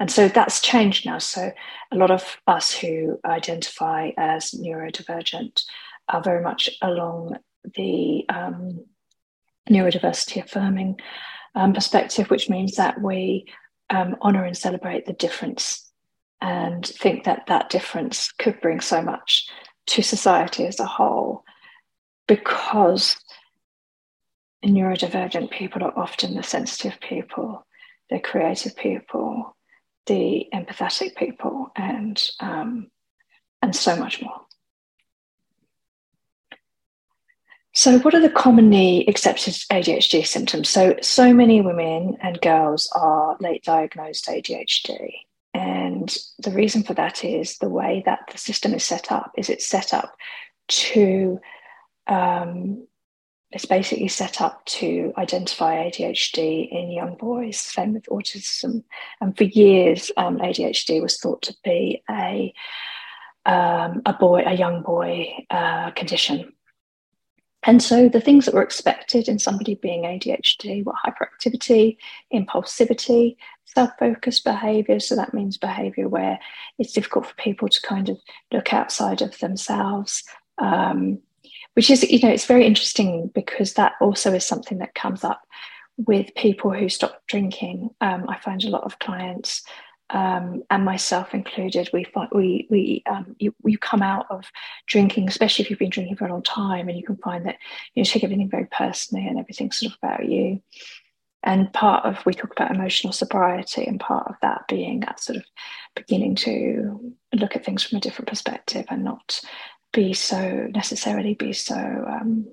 And 0.00 0.10
so 0.10 0.28
that's 0.28 0.60
changed 0.60 1.04
now. 1.04 1.18
So 1.18 1.52
a 1.92 1.96
lot 1.96 2.10
of 2.10 2.38
us 2.46 2.72
who 2.72 3.20
identify 3.24 4.10
as 4.16 4.52
neurodivergent 4.52 5.62
are 6.08 6.22
very 6.22 6.42
much 6.42 6.70
along 6.82 7.36
the 7.74 8.24
um, 8.28 8.84
neurodiversity 9.68 10.44
affirming 10.44 10.98
um, 11.54 11.72
perspective, 11.72 12.30
which 12.30 12.48
means 12.48 12.76
that 12.76 13.00
we 13.00 13.46
um, 13.90 14.16
honor 14.20 14.44
and 14.44 14.56
celebrate 14.56 15.06
the 15.06 15.12
difference 15.12 15.90
and 16.40 16.84
think 16.84 17.24
that 17.24 17.46
that 17.48 17.70
difference 17.70 18.30
could 18.32 18.60
bring 18.60 18.80
so 18.80 19.02
much 19.02 19.48
to 19.86 20.02
society 20.02 20.66
as 20.66 20.78
a 20.80 20.84
whole 20.84 21.44
because 22.28 23.16
neurodivergent 24.64 25.50
people 25.50 25.82
are 25.82 25.96
often 25.96 26.34
the 26.34 26.42
sensitive 26.42 27.00
people, 27.00 27.64
the 28.10 28.18
creative 28.18 28.76
people, 28.76 29.56
the 30.06 30.46
empathetic 30.52 31.16
people, 31.16 31.70
and 31.76 32.30
um, 32.40 32.88
and 33.62 33.74
so 33.74 33.96
much 33.96 34.22
more. 34.22 34.45
So, 37.76 37.98
what 37.98 38.14
are 38.14 38.22
the 38.22 38.30
commonly 38.30 39.04
accepted 39.06 39.52
ADHD 39.70 40.26
symptoms? 40.26 40.70
So, 40.70 40.96
so 41.02 41.34
many 41.34 41.60
women 41.60 42.16
and 42.22 42.40
girls 42.40 42.90
are 42.94 43.36
late 43.38 43.64
diagnosed 43.64 44.28
ADHD. 44.28 45.10
And 45.52 46.16
the 46.38 46.52
reason 46.52 46.84
for 46.84 46.94
that 46.94 47.22
is 47.22 47.58
the 47.58 47.68
way 47.68 48.02
that 48.06 48.20
the 48.32 48.38
system 48.38 48.72
is 48.72 48.82
set 48.82 49.12
up 49.12 49.32
is 49.36 49.50
it's 49.50 49.66
set 49.66 49.92
up 49.92 50.16
to 50.68 51.38
um, 52.06 52.86
it's 53.50 53.66
basically 53.66 54.08
set 54.08 54.40
up 54.40 54.64
to 54.66 55.12
identify 55.18 55.76
ADHD 55.76 56.70
in 56.70 56.90
young 56.90 57.14
boys, 57.16 57.60
same 57.60 57.92
with 57.92 58.06
autism. 58.06 58.84
And 59.20 59.36
for 59.36 59.44
years, 59.44 60.10
um, 60.16 60.38
ADHD 60.38 61.02
was 61.02 61.18
thought 61.18 61.42
to 61.42 61.54
be 61.62 62.02
a 62.08 62.54
um, 63.44 64.00
a 64.06 64.14
boy, 64.14 64.44
a 64.46 64.54
young 64.54 64.82
boy 64.82 65.44
uh, 65.50 65.90
condition. 65.90 66.54
And 67.66 67.82
so 67.82 68.08
the 68.08 68.20
things 68.20 68.46
that 68.46 68.54
were 68.54 68.62
expected 68.62 69.28
in 69.28 69.40
somebody 69.40 69.74
being 69.74 70.02
ADHD 70.02 70.84
were 70.84 70.94
hyperactivity, 71.04 71.96
impulsivity, 72.32 73.36
self 73.64 73.90
focused 73.98 74.44
behavior. 74.44 75.00
So 75.00 75.16
that 75.16 75.34
means 75.34 75.58
behavior 75.58 76.08
where 76.08 76.38
it's 76.78 76.92
difficult 76.92 77.26
for 77.26 77.34
people 77.34 77.68
to 77.68 77.82
kind 77.82 78.08
of 78.08 78.18
look 78.52 78.72
outside 78.72 79.20
of 79.20 79.38
themselves. 79.40 80.22
Um, 80.58 81.18
which 81.74 81.90
is, 81.90 82.02
you 82.04 82.20
know, 82.20 82.30
it's 82.30 82.46
very 82.46 82.64
interesting 82.64 83.30
because 83.34 83.74
that 83.74 83.92
also 84.00 84.32
is 84.32 84.46
something 84.46 84.78
that 84.78 84.94
comes 84.94 85.24
up 85.24 85.42
with 85.98 86.34
people 86.34 86.72
who 86.72 86.88
stop 86.88 87.22
drinking. 87.26 87.90
Um, 88.00 88.24
I 88.28 88.38
find 88.38 88.64
a 88.64 88.70
lot 88.70 88.84
of 88.84 88.98
clients 88.98 89.62
um, 90.10 90.62
and 90.70 90.84
myself 90.84 91.34
included, 91.34 91.90
we 91.92 92.04
find 92.04 92.28
we 92.32 92.66
we 92.70 93.02
um, 93.06 93.34
you, 93.38 93.54
you 93.64 93.76
come 93.76 94.02
out 94.02 94.26
of 94.30 94.44
drinking, 94.86 95.28
especially 95.28 95.64
if 95.64 95.70
you've 95.70 95.80
been 95.80 95.90
drinking 95.90 96.16
for 96.16 96.26
a 96.26 96.30
long 96.30 96.42
time, 96.42 96.88
and 96.88 96.96
you 96.96 97.04
can 97.04 97.16
find 97.16 97.46
that 97.46 97.56
you 97.94 98.04
take 98.04 98.22
everything 98.22 98.48
very 98.48 98.66
personally 98.66 99.26
and 99.26 99.38
everything 99.38 99.72
sort 99.72 99.92
of 99.92 99.98
about 100.02 100.28
you. 100.28 100.62
And 101.42 101.72
part 101.72 102.04
of 102.04 102.24
we 102.24 102.34
talk 102.34 102.52
about 102.52 102.74
emotional 102.74 103.12
sobriety, 103.12 103.84
and 103.84 103.98
part 103.98 104.28
of 104.28 104.36
that 104.42 104.68
being 104.68 105.00
that 105.00 105.18
sort 105.20 105.38
of 105.38 105.44
beginning 105.96 106.36
to 106.36 107.14
look 107.34 107.56
at 107.56 107.64
things 107.64 107.82
from 107.82 107.98
a 107.98 108.00
different 108.00 108.28
perspective 108.28 108.86
and 108.88 109.02
not 109.02 109.40
be 109.92 110.12
so 110.12 110.68
necessarily 110.72 111.34
be 111.34 111.52
so 111.52 111.74
um, 111.74 112.46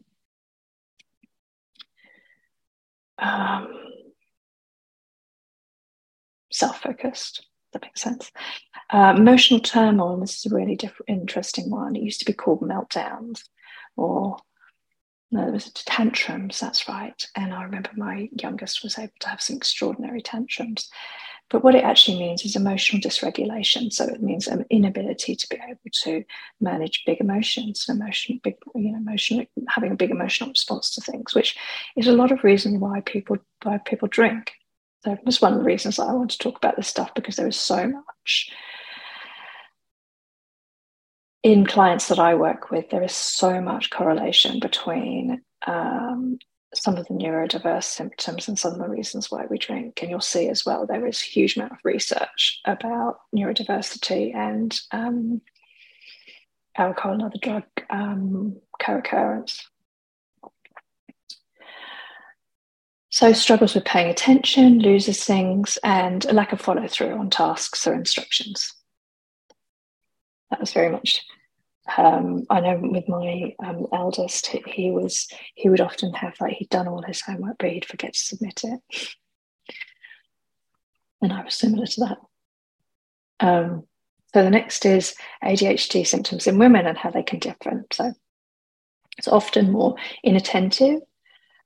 um, 3.19 3.82
self-focused. 6.53 7.45
That 7.73 7.81
makes 7.81 8.01
sense. 8.01 8.31
Uh, 8.91 9.15
emotional 9.17 9.59
turmoil. 9.59 10.17
This 10.17 10.37
is 10.37 10.51
a 10.51 10.55
really 10.55 10.75
diff- 10.75 11.01
interesting 11.07 11.71
one. 11.71 11.95
It 11.95 12.03
used 12.03 12.19
to 12.19 12.25
be 12.25 12.33
called 12.33 12.61
meltdowns, 12.61 13.41
or 13.97 14.37
no, 15.31 15.41
there 15.41 15.51
was 15.51 15.71
tantrums. 15.73 16.59
That's 16.59 16.87
right. 16.87 17.27
And 17.35 17.53
I 17.53 17.63
remember 17.63 17.89
my 17.97 18.29
youngest 18.39 18.83
was 18.83 18.99
able 18.99 19.13
to 19.21 19.29
have 19.29 19.41
some 19.41 19.57
extraordinary 19.57 20.21
tantrums. 20.21 20.89
But 21.49 21.63
what 21.63 21.75
it 21.75 21.83
actually 21.83 22.19
means 22.19 22.45
is 22.45 22.55
emotional 22.55 23.01
dysregulation. 23.01 23.91
So 23.91 24.05
it 24.05 24.21
means 24.21 24.47
an 24.47 24.65
inability 24.69 25.35
to 25.35 25.47
be 25.49 25.57
able 25.67 25.79
to 26.03 26.23
manage 26.61 27.03
big 27.05 27.19
emotions, 27.19 27.85
emotional, 27.89 28.39
big, 28.43 28.55
you 28.75 28.91
know, 28.91 28.97
emotional, 28.97 29.45
having 29.67 29.91
a 29.91 29.95
big 29.95 30.11
emotional 30.11 30.49
response 30.49 30.93
to 30.95 31.01
things, 31.01 31.35
which 31.35 31.57
is 31.95 32.07
a 32.07 32.13
lot 32.13 32.31
of 32.31 32.43
reason 32.43 32.79
why 32.79 33.01
people 33.01 33.37
why 33.63 33.79
people 33.79 34.07
drink. 34.07 34.51
So 35.03 35.17
that's 35.25 35.41
one 35.41 35.53
of 35.53 35.59
the 35.59 35.65
reasons 35.65 35.99
I 35.99 36.13
want 36.13 36.31
to 36.31 36.37
talk 36.37 36.57
about 36.57 36.77
this 36.77 36.87
stuff 36.87 37.13
because 37.13 37.35
there 37.35 37.47
is 37.47 37.59
so 37.59 37.87
much 37.87 38.49
in 41.43 41.65
clients 41.65 42.07
that 42.07 42.19
I 42.19 42.35
work 42.35 42.71
with. 42.71 42.89
There 42.89 43.03
is 43.03 43.11
so 43.11 43.59
much 43.59 43.89
correlation 43.89 44.61
between 44.61 45.41
um, 45.67 46.37
some 46.73 46.95
of 46.95 47.05
the 47.07 47.15
neurodiverse 47.15 47.83
symptoms 47.83 48.47
and 48.47 48.57
some 48.57 48.73
of 48.73 48.79
the 48.79 48.87
reasons 48.87 49.29
why 49.29 49.45
we 49.49 49.57
drink. 49.57 49.99
And 50.01 50.09
you'll 50.09 50.21
see 50.21 50.47
as 50.47 50.65
well 50.65 50.87
there 50.87 51.05
is 51.05 51.21
a 51.21 51.25
huge 51.25 51.57
amount 51.57 51.73
of 51.73 51.79
research 51.83 52.61
about 52.65 53.17
neurodiversity 53.35 54.33
and 54.33 54.73
um, 54.91 55.41
alcohol 56.77 57.11
and 57.11 57.23
other 57.23 57.39
drug 57.41 57.63
um, 57.89 58.55
co-occurrence. 58.81 59.67
So, 63.13 63.31
struggles 63.31 63.75
with 63.75 63.85
paying 63.85 64.09
attention, 64.09 64.79
loses 64.79 65.23
things, 65.23 65.77
and 65.83 66.25
a 66.25 66.33
lack 66.33 66.51
of 66.51 66.59
follow 66.59 66.87
through 66.87 67.15
on 67.15 67.29
tasks 67.29 67.85
or 67.85 67.93
instructions. 67.93 68.73
That 70.49 70.59
was 70.59 70.73
very 70.73 70.89
much. 70.89 71.23
Um, 71.95 72.47
I 72.49 72.59
know 72.59 72.79
with 72.81 73.07
my 73.07 73.53
um, 73.63 73.85
eldest, 73.93 74.47
he, 74.47 74.89
was 74.89 75.27
he 75.53 75.69
would 75.69 75.79
often 75.79 76.11
have 76.13 76.33
like 76.41 76.53
he'd 76.53 76.69
done 76.69 76.87
all 76.87 77.03
his 77.03 77.21
homework, 77.21 77.57
but 77.59 77.69
he'd 77.69 77.85
forget 77.85 78.13
to 78.13 78.19
submit 78.19 78.63
it, 78.63 78.81
and 81.21 81.31
I 81.31 81.43
was 81.43 81.53
similar 81.53 81.85
to 81.85 82.17
that. 83.39 83.47
Um, 83.47 83.83
so 84.33 84.41
the 84.41 84.49
next 84.49 84.87
is 84.87 85.13
ADHD 85.43 86.07
symptoms 86.07 86.47
in 86.47 86.57
women 86.57 86.87
and 86.87 86.97
how 86.97 87.11
they 87.11 87.21
can 87.21 87.37
differ. 87.37 87.85
So 87.91 88.11
it's 89.19 89.27
often 89.27 89.71
more 89.71 89.97
inattentive 90.23 91.01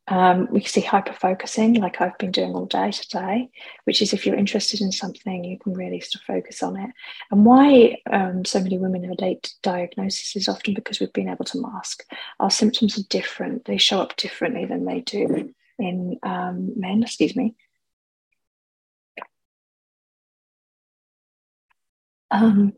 um, 0.08 0.48
we 0.52 0.64
see 0.64 0.82
hyper 0.82 1.14
focusing, 1.14 1.74
like 1.76 2.00
I've 2.00 2.18
been 2.18 2.32
doing 2.32 2.56
all 2.56 2.66
day 2.66 2.92
today, 2.92 3.50
which 3.84 4.02
is 4.02 4.14
if 4.14 4.26
you're 4.26 4.36
interested 4.36 4.80
in 4.80 4.92
something, 4.92 5.44
you 5.44 5.60
can 5.60 5.74
really 5.74 6.00
sort 6.00 6.16
of 6.16 6.22
focus 6.22 6.64
on 6.64 6.78
it. 6.78 6.92
And 7.30 7.46
why 7.46 7.98
um, 8.10 8.46
so 8.46 8.62
many 8.62 8.78
women 8.78 9.06
are 9.10 9.16
late 9.16 9.54
diagnosis 9.64 10.36
is 10.36 10.48
often 10.48 10.74
because 10.74 11.00
we've 11.00 11.12
been 11.12 11.30
able 11.30 11.46
to 11.46 11.62
mask. 11.62 12.04
Our 12.40 12.52
symptoms 12.52 12.98
are 12.98 13.08
different, 13.10 13.66
they 13.66 13.78
show 13.78 14.00
up 14.00 14.16
differently 14.16 14.66
than 14.66 14.86
they 14.86 15.02
do 15.02 15.54
in 15.78 16.18
um, 16.24 16.80
men, 16.80 17.04
excuse 17.04 17.36
me. 17.36 17.56
Um, 22.32 22.74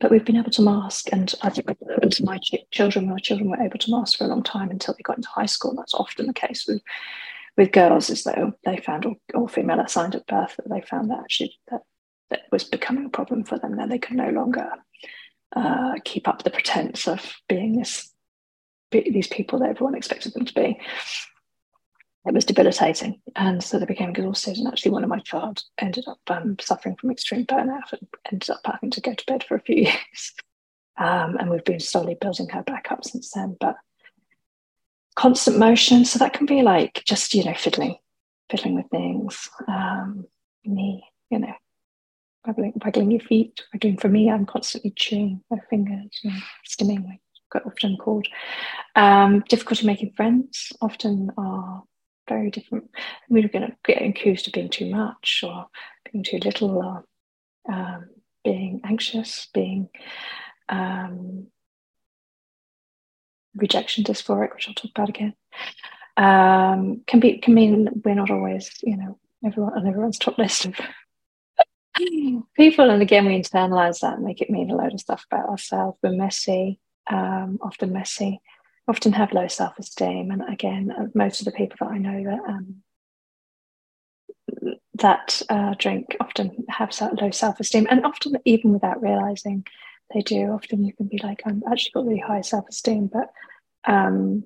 but 0.00 0.10
we've 0.10 0.24
been 0.24 0.36
able 0.36 0.50
to 0.50 0.62
mask 0.62 1.08
and 1.12 1.34
i 1.42 1.50
think 1.50 1.66
to 2.10 2.24
my 2.24 2.38
children 2.70 3.08
my 3.08 3.18
children 3.18 3.50
were 3.50 3.62
able 3.62 3.78
to 3.78 3.90
mask 3.90 4.18
for 4.18 4.24
a 4.24 4.28
long 4.28 4.42
time 4.42 4.70
until 4.70 4.94
they 4.94 5.02
got 5.02 5.16
into 5.16 5.28
high 5.28 5.46
school. 5.46 5.70
And 5.70 5.78
that's 5.78 5.94
often 5.94 6.26
the 6.26 6.32
case 6.32 6.66
with 6.66 6.82
with 7.56 7.72
girls 7.72 8.08
is 8.08 8.22
that 8.22 8.38
they 8.64 8.76
found 8.76 9.04
all, 9.04 9.16
all 9.34 9.48
female 9.48 9.80
assigned 9.80 10.14
at 10.14 10.26
birth 10.26 10.56
that 10.56 10.68
they 10.70 10.80
found 10.80 11.10
that 11.10 11.18
actually 11.18 11.54
that, 11.70 11.82
that 12.30 12.42
was 12.52 12.62
becoming 12.62 13.06
a 13.06 13.10
problem 13.10 13.44
for 13.44 13.58
them. 13.58 13.76
That 13.76 13.88
they 13.88 13.98
could 13.98 14.16
no 14.16 14.30
longer 14.30 14.70
uh, 15.56 15.94
keep 16.04 16.28
up 16.28 16.42
the 16.42 16.50
pretense 16.50 17.08
of 17.08 17.34
being 17.48 17.76
this 17.76 18.12
these 18.90 19.26
people 19.26 19.58
that 19.58 19.70
everyone 19.70 19.94
expected 19.94 20.32
them 20.32 20.46
to 20.46 20.54
be 20.54 20.80
it 22.28 22.34
was 22.34 22.44
debilitating. 22.44 23.20
And 23.36 23.64
so 23.64 23.78
they 23.78 23.86
became 23.86 24.10
exhausted. 24.10 24.58
And 24.58 24.68
actually, 24.68 24.90
one 24.90 25.02
of 25.02 25.08
my 25.08 25.18
child 25.20 25.62
ended 25.78 26.04
up 26.06 26.20
um, 26.28 26.56
suffering 26.60 26.94
from 26.94 27.10
extreme 27.10 27.46
burnout 27.46 27.90
and 27.92 28.06
ended 28.30 28.50
up 28.50 28.60
having 28.66 28.90
to 28.90 29.00
go 29.00 29.14
to 29.14 29.26
bed 29.26 29.44
for 29.44 29.56
a 29.56 29.62
few 29.62 29.76
years. 29.84 30.34
Um, 30.98 31.36
and 31.38 31.48
we've 31.48 31.64
been 31.64 31.80
slowly 31.80 32.16
building 32.20 32.48
her 32.50 32.62
back 32.62 32.92
up 32.92 33.02
since 33.02 33.30
then. 33.30 33.56
But 33.58 33.76
constant 35.16 35.58
motion, 35.58 36.04
so 36.04 36.18
that 36.18 36.34
can 36.34 36.44
be 36.44 36.60
like 36.60 37.02
just, 37.06 37.32
you 37.34 37.44
know, 37.44 37.54
fiddling, 37.54 37.96
fiddling 38.50 38.74
with 38.74 38.90
things. 38.90 39.48
Um, 39.66 40.26
me, 40.66 41.02
you 41.30 41.38
know, 41.38 41.54
waggling 42.46 43.10
your 43.10 43.20
feet. 43.20 43.62
Waggling 43.72 43.96
for 43.96 44.08
me, 44.08 44.30
I'm 44.30 44.44
constantly 44.44 44.92
chewing 44.94 45.42
my 45.50 45.58
fingers, 45.70 46.20
you 46.22 46.30
know, 46.30 46.36
stimming, 46.68 47.06
like 47.06 47.64
often 47.64 47.96
called. 47.96 48.26
Um, 48.94 49.42
difficulty 49.48 49.86
making 49.86 50.12
friends 50.14 50.74
often 50.82 51.30
are 51.38 51.84
very 52.28 52.50
different. 52.50 52.90
We're 53.28 53.48
going 53.48 53.66
to 53.66 53.76
get 53.84 54.02
accused 54.02 54.46
of 54.46 54.52
being 54.52 54.68
too 54.68 54.90
much 54.90 55.42
or 55.46 55.66
being 56.10 56.24
too 56.24 56.38
little 56.38 56.76
or 56.76 57.04
um, 57.72 58.10
being 58.44 58.80
anxious, 58.84 59.48
being 59.52 59.88
um, 60.68 61.48
rejection 63.54 64.04
dysphoric, 64.04 64.54
which 64.54 64.68
I'll 64.68 64.74
talk 64.74 64.90
about 64.94 65.08
again. 65.08 65.34
Um, 66.16 67.02
can 67.06 67.20
be 67.20 67.38
can 67.38 67.54
mean 67.54 68.02
we're 68.04 68.14
not 68.14 68.30
always, 68.30 68.70
you 68.82 68.96
know, 68.96 69.18
everyone 69.44 69.74
on 69.74 69.86
everyone's 69.86 70.18
top 70.18 70.36
list 70.36 70.66
of 70.66 70.74
people. 72.56 72.90
And 72.90 73.02
again, 73.02 73.26
we 73.26 73.40
internalize 73.40 74.00
that 74.00 74.14
and 74.14 74.24
make 74.24 74.40
it 74.40 74.50
mean 74.50 74.70
a 74.70 74.76
load 74.76 74.94
of 74.94 75.00
stuff 75.00 75.24
about 75.30 75.48
ourselves. 75.48 75.98
We're 76.02 76.12
messy, 76.12 76.80
um, 77.08 77.58
often 77.62 77.92
messy 77.92 78.40
often 78.88 79.12
have 79.12 79.32
low 79.32 79.46
self 79.48 79.78
esteem. 79.78 80.30
And 80.30 80.42
again, 80.48 80.92
uh, 80.96 81.06
most 81.14 81.40
of 81.40 81.44
the 81.44 81.52
people 81.52 81.76
that 81.80 81.92
I 81.92 81.98
know 81.98 82.24
that 82.24 82.48
um, 82.48 82.76
that 84.94 85.42
uh, 85.48 85.74
drink 85.78 86.16
often 86.20 86.64
have 86.68 86.90
low 87.20 87.30
self 87.30 87.60
esteem, 87.60 87.86
and 87.90 88.04
often 88.04 88.36
even 88.44 88.72
without 88.72 89.02
realizing 89.02 89.64
they 90.12 90.20
do. 90.22 90.50
Often 90.52 90.84
you 90.84 90.92
can 90.94 91.06
be 91.06 91.20
like, 91.22 91.42
I'm 91.44 91.62
actually 91.70 91.92
got 91.94 92.06
really 92.06 92.20
high 92.20 92.40
self 92.40 92.68
esteem, 92.68 93.10
but 93.12 93.30
um, 93.84 94.44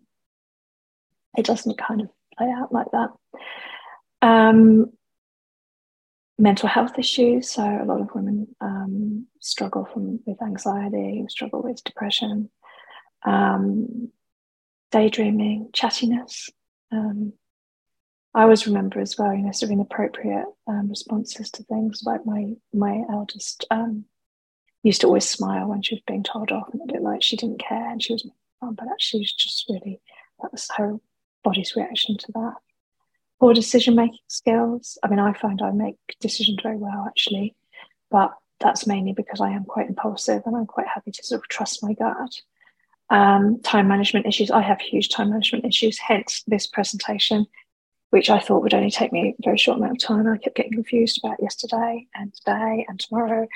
it 1.37 1.47
doesn't 1.47 1.79
kind 1.79 2.03
of 2.03 2.09
play 2.37 2.51
out 2.51 2.73
like 2.73 2.89
that. 2.93 3.11
Um, 4.21 4.93
mental 6.39 6.69
health 6.69 6.99
issues. 6.99 7.51
So 7.51 7.63
a 7.63 7.85
lot 7.85 8.01
of 8.01 8.15
women 8.15 8.49
um, 8.61 9.27
struggle 9.41 9.89
from 9.93 10.21
with 10.27 10.43
anxiety, 10.43 11.25
struggle 11.29 11.63
with 11.63 11.83
depression. 11.85 12.51
Um, 13.25 14.11
daydreaming, 14.93 15.71
chattiness. 15.73 16.51
Um, 16.93 17.33
I 18.35 18.43
always 18.43 18.67
remember 18.67 19.01
as 19.01 19.19
well, 19.19 19.35
you 19.35 19.43
know, 19.43 19.53
sort 19.53 19.71
of 19.71 19.73
inappropriate 19.73 20.47
um, 20.69 20.89
responses 20.89 21.51
to 21.53 21.65
things. 21.65 22.03
Like 22.05 22.25
my 22.25 22.53
my 22.73 23.03
eldest 23.11 23.67
um, 23.71 24.05
used 24.83 25.01
to 25.01 25.09
always 25.09 25.29
smile 25.29 25.67
when 25.67 25.83
she 25.83 25.97
was 25.97 26.03
being 26.07 26.23
told 26.23 26.53
off, 26.53 26.69
and 26.73 26.81
it 26.83 26.93
looked 26.93 27.03
like 27.03 27.23
she 27.23 27.37
didn't 27.37 27.61
care, 27.61 27.91
and 27.91 28.03
she 28.03 28.13
was, 28.13 28.27
but 28.61 28.87
actually, 28.91 29.25
she 29.25 29.25
was 29.25 29.33
just 29.33 29.65
really 29.69 30.01
that 30.41 30.53
was 30.53 30.69
her 30.77 30.97
body's 31.43 31.75
reaction 31.77 32.17
to 32.17 32.33
that. 32.33 32.55
Poor 33.41 33.53
decision 33.53 33.97
making 33.97 34.19
skills. 34.29 34.99
I 35.03 35.09
mean, 35.09 35.19
I 35.19 35.33
find 35.33 35.61
I 35.61 35.73
make 35.73 35.97
decisions 36.21 36.59
very 36.63 36.77
well 36.77 37.05
actually, 37.07 37.55
but 38.11 38.33
that's 38.61 38.87
mainly 38.87 39.13
because 39.13 39.41
I 39.41 39.51
am 39.51 39.65
quite 39.65 39.89
impulsive 39.89 40.43
and 40.47 40.57
I'm 40.57 40.67
quite 40.67 40.87
happy 40.87 41.11
to 41.11 41.23
sort 41.25 41.41
of 41.41 41.49
trust 41.49 41.83
my 41.83 41.95
gut 41.95 42.31
um, 43.13 43.61
time 43.61 43.87
management 43.87 44.27
issues. 44.27 44.51
I 44.51 44.63
have 44.63 44.81
huge 44.81 45.11
time 45.11 45.31
management 45.31 45.67
issues, 45.67 45.99
hence 45.99 46.43
this 46.47 46.67
presentation, 46.67 47.47
which 48.09 48.31
I 48.31 48.41
thought 48.41 48.63
would 48.63 48.73
only 48.73 48.91
take 48.91 49.13
me 49.13 49.37
a 49.39 49.43
very 49.45 49.59
short 49.59 49.77
amount 49.77 49.93
of 49.93 49.99
time. 49.99 50.27
I 50.27 50.39
kept 50.39 50.57
getting 50.57 50.73
confused 50.73 51.21
about 51.23 51.37
yesterday 51.41 52.07
and 52.15 52.33
today 52.33 52.87
and 52.89 52.99
tomorrow. 52.99 53.47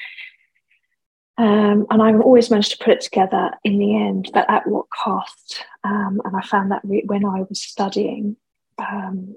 Um, 1.39 1.87
and 1.91 2.03
I've 2.03 2.21
always 2.21 2.51
managed 2.51 2.73
to 2.73 2.85
put 2.85 2.93
it 2.93 3.01
together 3.01 3.51
in 3.65 3.79
the 3.79 3.97
end, 3.97 4.31
but 4.33 4.49
at 4.51 4.67
what 4.67 4.91
cost? 4.91 5.65
Um, 5.85 6.21
and 6.25 6.37
I 6.37 6.43
found 6.43 6.71
that 6.71 6.83
re- 6.85 7.05
when 7.07 7.25
I 7.25 7.41
was 7.49 7.61
studying 7.61 8.37
um, 8.79 9.37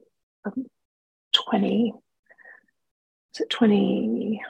20, 1.34 1.94
was 1.94 3.40
it 3.40 3.50
20, 3.50 4.42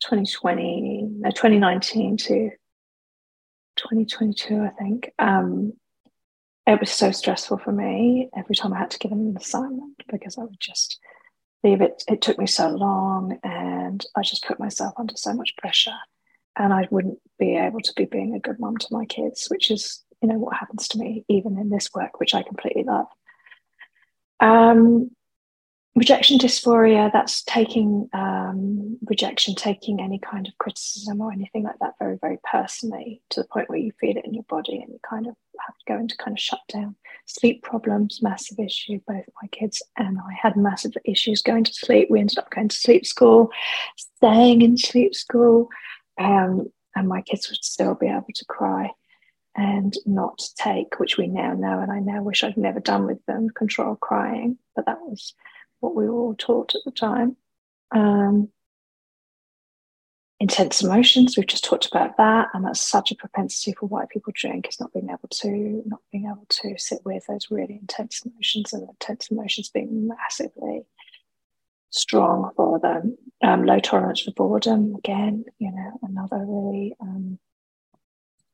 2020, 0.00 1.08
no, 1.10 1.30
2019 1.30 2.16
to 2.16 2.50
2022, 3.80 4.62
I 4.62 4.68
think. 4.70 5.12
Um, 5.18 5.72
it 6.66 6.78
was 6.78 6.90
so 6.90 7.10
stressful 7.10 7.58
for 7.58 7.72
me 7.72 8.28
every 8.36 8.54
time 8.54 8.72
I 8.72 8.78
had 8.78 8.90
to 8.90 8.98
give 8.98 9.12
an 9.12 9.34
assignment 9.36 10.02
because 10.10 10.38
I 10.38 10.42
would 10.42 10.60
just 10.60 10.98
leave 11.64 11.80
it. 11.80 12.02
It 12.08 12.22
took 12.22 12.38
me 12.38 12.46
so 12.46 12.68
long, 12.68 13.38
and 13.42 14.04
I 14.16 14.22
just 14.22 14.44
put 14.44 14.60
myself 14.60 14.94
under 14.96 15.16
so 15.16 15.32
much 15.32 15.56
pressure, 15.56 15.96
and 16.56 16.72
I 16.72 16.86
wouldn't 16.90 17.18
be 17.38 17.56
able 17.56 17.80
to 17.80 17.92
be 17.96 18.04
being 18.04 18.34
a 18.34 18.40
good 18.40 18.60
mum 18.60 18.76
to 18.76 18.86
my 18.90 19.04
kids, 19.06 19.48
which 19.50 19.70
is 19.70 20.04
you 20.22 20.28
know 20.28 20.38
what 20.38 20.56
happens 20.56 20.86
to 20.88 20.98
me 20.98 21.24
even 21.28 21.58
in 21.58 21.70
this 21.70 21.88
work, 21.94 22.20
which 22.20 22.34
I 22.34 22.42
completely 22.42 22.84
love. 22.84 23.06
Um, 24.38 25.10
rejection 25.96 26.38
dysphoria 26.38 27.10
that's 27.12 27.42
taking 27.42 28.08
um, 28.12 28.96
rejection 29.06 29.54
taking 29.54 30.00
any 30.00 30.18
kind 30.18 30.46
of 30.46 30.56
criticism 30.58 31.20
or 31.20 31.32
anything 31.32 31.64
like 31.64 31.78
that 31.80 31.94
very 31.98 32.16
very 32.20 32.38
personally 32.48 33.22
to 33.28 33.40
the 33.40 33.48
point 33.48 33.68
where 33.68 33.78
you 33.78 33.92
feel 34.00 34.16
it 34.16 34.24
in 34.24 34.32
your 34.32 34.44
body 34.44 34.76
and 34.76 34.92
you 34.92 35.00
kind 35.08 35.26
of 35.26 35.34
have 35.66 35.76
to 35.76 35.84
go 35.92 35.98
into 35.98 36.16
kind 36.16 36.36
of 36.36 36.40
shut 36.40 36.60
down. 36.72 36.94
Sleep 37.26 37.62
problems 37.62 38.20
massive 38.22 38.58
issue 38.58 39.00
both 39.06 39.24
my 39.42 39.48
kids 39.48 39.82
and 39.96 40.18
i 40.18 40.32
had 40.40 40.56
massive 40.56 40.92
issues 41.04 41.42
going 41.42 41.64
to 41.64 41.74
sleep. 41.74 42.08
We 42.10 42.20
ended 42.20 42.38
up 42.38 42.50
going 42.50 42.68
to 42.68 42.76
sleep 42.76 43.04
school 43.04 43.50
staying 43.96 44.62
in 44.62 44.76
sleep 44.76 45.14
school 45.14 45.68
um, 46.18 46.70
and 46.94 47.08
my 47.08 47.22
kids 47.22 47.48
would 47.48 47.64
still 47.64 47.94
be 47.94 48.06
able 48.06 48.26
to 48.34 48.44
cry 48.44 48.90
and 49.56 49.94
not 50.06 50.40
take 50.56 51.00
which 51.00 51.18
we 51.18 51.26
now 51.26 51.52
know 51.54 51.80
and 51.80 51.90
i 51.90 51.98
now 51.98 52.22
wish 52.22 52.44
i'd 52.44 52.56
never 52.56 52.78
done 52.78 53.04
with 53.04 53.18
them 53.26 53.50
control 53.50 53.96
crying 53.96 54.56
but 54.76 54.86
that 54.86 55.00
was 55.00 55.34
what 55.80 55.94
we 55.94 56.08
were 56.08 56.18
all 56.18 56.34
taught 56.34 56.74
at 56.74 56.82
the 56.84 56.90
time. 56.90 57.36
Um, 57.90 58.50
intense 60.38 60.82
emotions, 60.82 61.36
we've 61.36 61.46
just 61.46 61.64
talked 61.64 61.86
about 61.86 62.16
that, 62.16 62.48
and 62.54 62.64
that's 62.64 62.80
such 62.80 63.10
a 63.10 63.16
propensity 63.16 63.74
for 63.78 63.86
why 63.86 64.04
people 64.10 64.32
drink 64.34 64.68
is 64.68 64.80
not 64.80 64.92
being 64.92 65.10
able 65.10 65.28
to 65.28 65.82
not 65.86 66.00
being 66.10 66.26
able 66.26 66.46
to 66.48 66.78
sit 66.78 67.00
with 67.04 67.26
those 67.26 67.50
really 67.50 67.74
intense 67.74 68.22
emotions 68.24 68.72
and 68.72 68.88
intense 68.88 69.30
emotions 69.30 69.68
being 69.68 70.08
massively 70.08 70.82
strong 71.90 72.50
for 72.56 72.78
them. 72.78 73.18
Um, 73.42 73.64
low 73.64 73.80
tolerance 73.80 74.20
for 74.20 74.32
boredom, 74.32 74.94
again, 74.96 75.44
you 75.58 75.72
know, 75.72 75.98
another 76.02 76.44
really 76.46 76.94
um, 77.00 77.38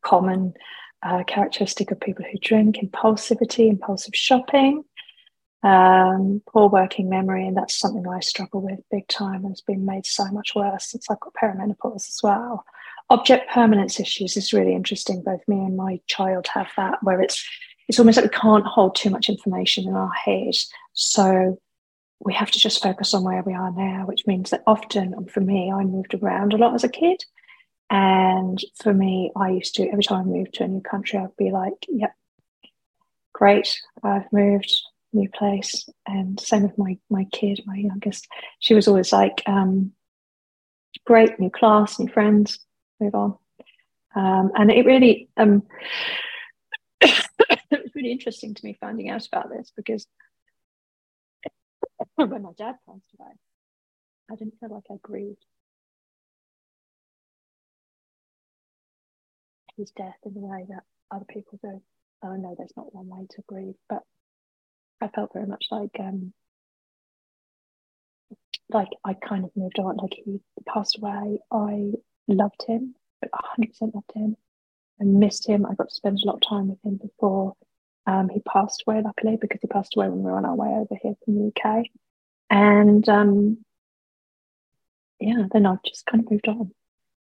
common 0.03 0.55
uh, 1.03 1.23
characteristic 1.25 1.91
of 1.91 2.01
people 2.01 2.25
who 2.25 2.39
drink, 2.39 2.77
impulsivity, 2.77 3.69
impulsive 3.69 4.15
shopping, 4.15 4.85
um, 5.67 6.43
poor 6.47 6.69
working 6.69 7.09
memory, 7.09 7.47
and 7.47 7.57
that's 7.57 7.77
something 7.77 8.07
I 8.07 8.21
struggle 8.21 8.61
with 8.61 8.79
big 8.91 9.09
time 9.09 9.45
and 9.45 9.51
it's 9.51 9.61
been 9.61 9.85
made 9.85 10.07
so 10.07 10.25
much 10.27 10.55
worse 10.55 10.91
since 10.91 11.11
I've 11.11 11.19
got 11.21 11.35
perimenopause 11.35 12.09
as 12.09 12.21
well. 12.23 12.65
Object 13.11 13.51
permanence 13.51 13.99
issues 13.99 14.37
is 14.37 14.53
really 14.53 14.75
interesting. 14.75 15.23
Both 15.23 15.41
me 15.49 15.57
and 15.57 15.77
my 15.77 16.01
child 16.07 16.47
have 16.55 16.69
that, 16.77 17.03
where 17.03 17.21
it's 17.21 17.45
it's 17.89 17.99
almost 17.99 18.17
like 18.17 18.31
we 18.31 18.39
can't 18.39 18.67
hold 18.67 18.95
too 18.95 19.11
much 19.11 19.29
information 19.29 19.89
in 19.89 19.95
our 19.95 20.13
head. 20.13 20.55
So 20.93 21.59
we 22.21 22.33
have 22.35 22.51
to 22.53 22.59
just 22.59 22.83
focus 22.83 23.13
on 23.13 23.25
where 23.25 23.43
we 23.43 23.53
are 23.53 23.73
now, 23.73 24.07
which 24.07 24.27
means 24.27 24.51
that 24.51 24.63
often, 24.67 25.15
and 25.15 25.31
for 25.31 25.41
me, 25.41 25.73
I 25.73 25.83
moved 25.85 26.15
around 26.15 26.53
a 26.53 26.57
lot 26.57 26.75
as 26.75 26.85
a 26.85 26.89
kid. 26.89 27.25
And 27.91 28.61
for 28.77 28.93
me, 28.93 29.31
I 29.37 29.51
used 29.51 29.77
to, 29.77 29.89
every 29.89 30.03
time 30.03 30.21
I 30.21 30.25
moved 30.25 30.55
to 30.55 30.65
a 30.65 30.69
new 30.69 30.81
country, 30.81 31.19
I'd 31.19 31.37
be 31.37 31.51
like, 31.51 31.87
yep, 31.89 32.15
great, 33.33 33.81
I've 34.03 34.33
moved, 34.33 34.73
new 35.17 35.29
place. 35.29 35.89
And 36.07 36.39
same 36.39 36.63
with 36.63 36.79
my, 36.79 36.99
my 37.11 37.25
kid, 37.33 37.61
my 37.67 37.77
youngest. 37.77 38.27
She 38.61 38.75
was 38.75 38.89
always 38.89 39.13
like, 39.13 39.43
um, 39.47 39.93
great, 41.05 41.39
new 41.39 41.51
class, 41.51 41.99
new 41.99 42.09
friends, 42.09 42.59
move 43.01 43.15
on. 43.15 43.37
Um, 44.15 44.53
and 44.55 44.71
it 44.71 44.87
really, 44.87 45.29
um, 45.37 45.63
it 47.01 47.19
was 47.71 47.95
really 47.95 48.13
interesting 48.13 48.55
to 48.55 48.65
me 48.65 48.77
finding 48.81 49.11
out 49.11 49.27
about 49.27 49.51
this 49.51 49.73
because 49.77 50.07
when 52.15 52.43
my 52.43 52.53
dad 52.57 52.77
passed 52.87 53.13
away, 53.19 53.33
I 54.31 54.37
didn't 54.37 54.59
feel 54.59 54.73
like 54.73 54.85
I 54.91 54.97
grieved 55.03 55.45
his 59.77 59.91
death 59.91 60.17
in 60.25 60.35
the 60.35 60.41
way 60.41 60.65
that 60.69 60.85
other 61.11 61.27
people 61.29 61.59
do. 61.63 61.81
I 62.23 62.37
know 62.37 62.55
there's 62.57 62.77
not 62.77 62.95
one 62.95 63.09
way 63.09 63.27
to 63.31 63.43
grieve, 63.47 63.75
but 63.89 64.03
I 65.01 65.09
felt 65.09 65.33
very 65.33 65.47
much 65.47 65.67
like 65.71 65.97
um 66.01 66.33
like 68.71 68.89
I 69.05 69.15
kind 69.15 69.45
of 69.45 69.51
moved 69.57 69.79
on. 69.79 69.97
Like 69.97 70.15
he 70.15 70.41
passed 70.67 70.99
away. 70.99 71.39
I 71.51 71.93
loved 72.29 72.65
him, 72.67 72.95
but 73.21 73.31
100% 73.59 73.95
loved 73.95 74.13
him. 74.15 74.37
I 75.01 75.05
missed 75.05 75.47
him. 75.47 75.67
I 75.67 75.75
got 75.75 75.89
to 75.89 75.95
spend 75.95 76.21
a 76.21 76.27
lot 76.27 76.37
of 76.37 76.49
time 76.49 76.69
with 76.69 76.83
him 76.85 76.97
before 76.97 77.55
um, 78.07 78.29
he 78.29 78.41
passed 78.41 78.85
away, 78.87 79.03
luckily, 79.03 79.37
because 79.41 79.61
he 79.61 79.69
passed 79.69 79.95
away 79.97 80.09
when 80.09 80.19
we 80.19 80.31
were 80.31 80.37
on 80.37 80.45
our 80.45 80.55
way 80.55 80.69
over 80.69 80.97
here 81.01 81.15
from 81.25 81.35
the 81.35 81.53
UK. 81.55 81.87
And 82.51 83.09
um, 83.09 83.59
yeah, 85.21 85.45
then 85.53 85.67
I've 85.67 85.83
just 85.83 86.07
kind 86.07 86.25
of 86.25 86.31
moved 86.31 86.49
on. 86.49 86.71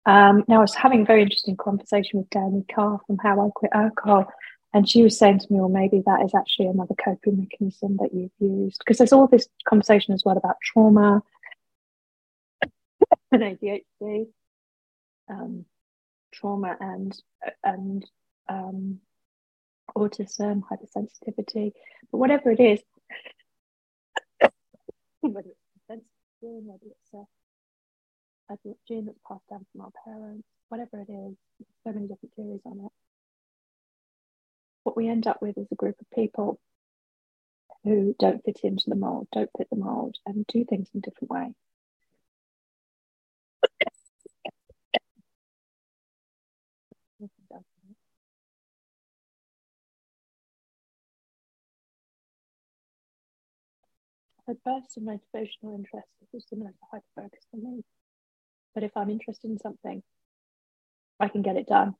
Um, 0.05 0.43
now, 0.47 0.57
I 0.57 0.61
was 0.61 0.73
having 0.73 1.01
a 1.01 1.05
very 1.05 1.21
interesting 1.21 1.57
conversation 1.57 2.19
with 2.19 2.29
Dani 2.29 2.65
Carr 2.73 2.99
from 3.05 3.17
How 3.19 3.45
I 3.45 3.49
Quit 3.53 3.71
Alcohol, 3.73 4.31
and 4.73 4.87
she 4.87 5.03
was 5.03 5.17
saying 5.17 5.39
to 5.39 5.47
me, 5.51 5.59
well, 5.59 5.69
maybe 5.69 6.01
that 6.05 6.23
is 6.23 6.33
actually 6.33 6.67
another 6.67 6.95
coping 6.95 7.37
mechanism 7.37 7.97
that 7.97 8.13
you've 8.13 8.31
used. 8.39 8.79
Because 8.79 8.97
there's 8.97 9.11
all 9.11 9.27
this 9.27 9.47
conversation 9.67 10.13
as 10.13 10.23
well 10.25 10.37
about 10.37 10.55
trauma 10.63 11.21
and 13.31 13.41
ADHD, 13.41 14.27
um, 15.29 15.65
trauma 16.33 16.77
and 16.79 17.21
and 17.63 18.05
um, 18.47 18.99
autism, 19.95 20.61
hypersensitivity, 20.61 21.73
but 22.11 22.17
whatever 22.17 22.51
it 22.51 22.59
is, 22.59 22.79
whether 25.21 25.49
it's 25.49 25.87
sensitive 25.87 26.07
whether 26.41 26.85
it's 26.85 27.13
a 27.13 27.25
a 28.53 28.57
gene 28.87 29.05
that's 29.05 29.19
passed 29.27 29.47
down 29.49 29.65
from 29.71 29.81
our 29.81 29.91
parents, 30.05 30.47
whatever 30.69 30.99
it 30.99 31.09
is, 31.11 31.35
there's 31.59 31.77
so 31.85 31.93
many 31.93 32.07
different 32.07 32.33
theories 32.35 32.61
on 32.65 32.85
it. 32.85 32.91
What 34.83 34.97
we 34.97 35.07
end 35.09 35.27
up 35.27 35.41
with 35.41 35.57
is 35.57 35.67
a 35.71 35.75
group 35.75 35.95
of 36.01 36.09
people 36.11 36.59
who 37.83 38.15
don't 38.19 38.43
fit 38.43 38.59
into 38.63 38.85
the 38.87 38.95
mold, 38.95 39.27
don't 39.31 39.49
fit 39.57 39.67
the 39.69 39.75
mold, 39.75 40.17
and 40.25 40.45
do 40.47 40.65
things 40.65 40.89
in 40.93 40.99
a 40.99 41.01
different 41.01 41.31
way. 41.31 41.53
A 54.47 54.53
burst 54.65 54.97
of 54.97 55.03
motivational 55.03 55.75
interest 55.75 56.07
is 56.33 56.45
similar 56.49 56.71
to 56.71 56.77
hyperfocus 56.93 57.45
for 57.51 57.57
me. 57.57 57.83
But 58.73 58.83
if 58.83 58.91
I'm 58.97 59.09
interested 59.09 59.49
in 59.49 59.59
something, 59.59 60.03
I 61.19 61.29
can 61.29 61.41
get 61.41 61.55
it 61.55 61.67
done. 61.67 61.95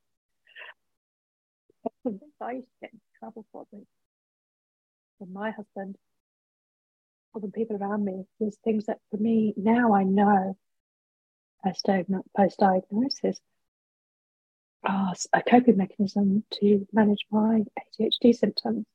I 1.86 2.52
used 2.52 2.68
to 2.68 2.80
get 2.82 2.94
into 2.94 3.06
trouble 3.20 3.46
for 3.52 3.66
my 5.32 5.52
husband 5.52 5.98
or 7.34 7.42
the 7.42 7.48
people 7.48 7.78
around 7.78 8.04
me, 8.04 8.26
there's 8.40 8.58
things 8.58 8.88
that 8.88 9.00
for 9.10 9.18
me 9.18 9.54
now 9.56 9.94
I 9.94 10.04
know 10.04 10.58
post 11.64 12.58
diagnosis 12.60 13.40
are 14.84 15.14
a 15.32 15.42
coping 15.44 15.78
mechanism 15.78 16.44
to 16.60 16.88
manage 16.92 17.26
my 17.30 17.64
ADHD 18.00 18.36
symptoms. 18.36 18.86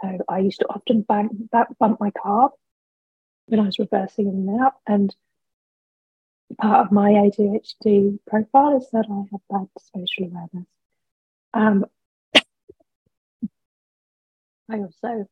So 0.00 0.18
I 0.28 0.38
used 0.38 0.60
to 0.60 0.68
often 0.68 1.02
bang, 1.02 1.48
bump 1.78 2.00
my 2.00 2.10
car 2.10 2.50
when 3.46 3.60
I 3.60 3.66
was 3.66 3.78
reversing 3.78 4.26
in 4.26 4.48
and 4.48 4.60
out, 4.60 4.74
and 4.86 5.14
part 6.58 6.86
of 6.86 6.92
my 6.92 7.10
ADHD 7.12 8.18
profile 8.26 8.76
is 8.78 8.88
that 8.92 9.06
I 9.10 9.24
have 9.30 9.40
bad 9.48 9.68
spatial 9.78 10.24
awareness. 10.24 10.66
Um, 11.56 11.86
I 14.70 14.78
also 14.78 15.26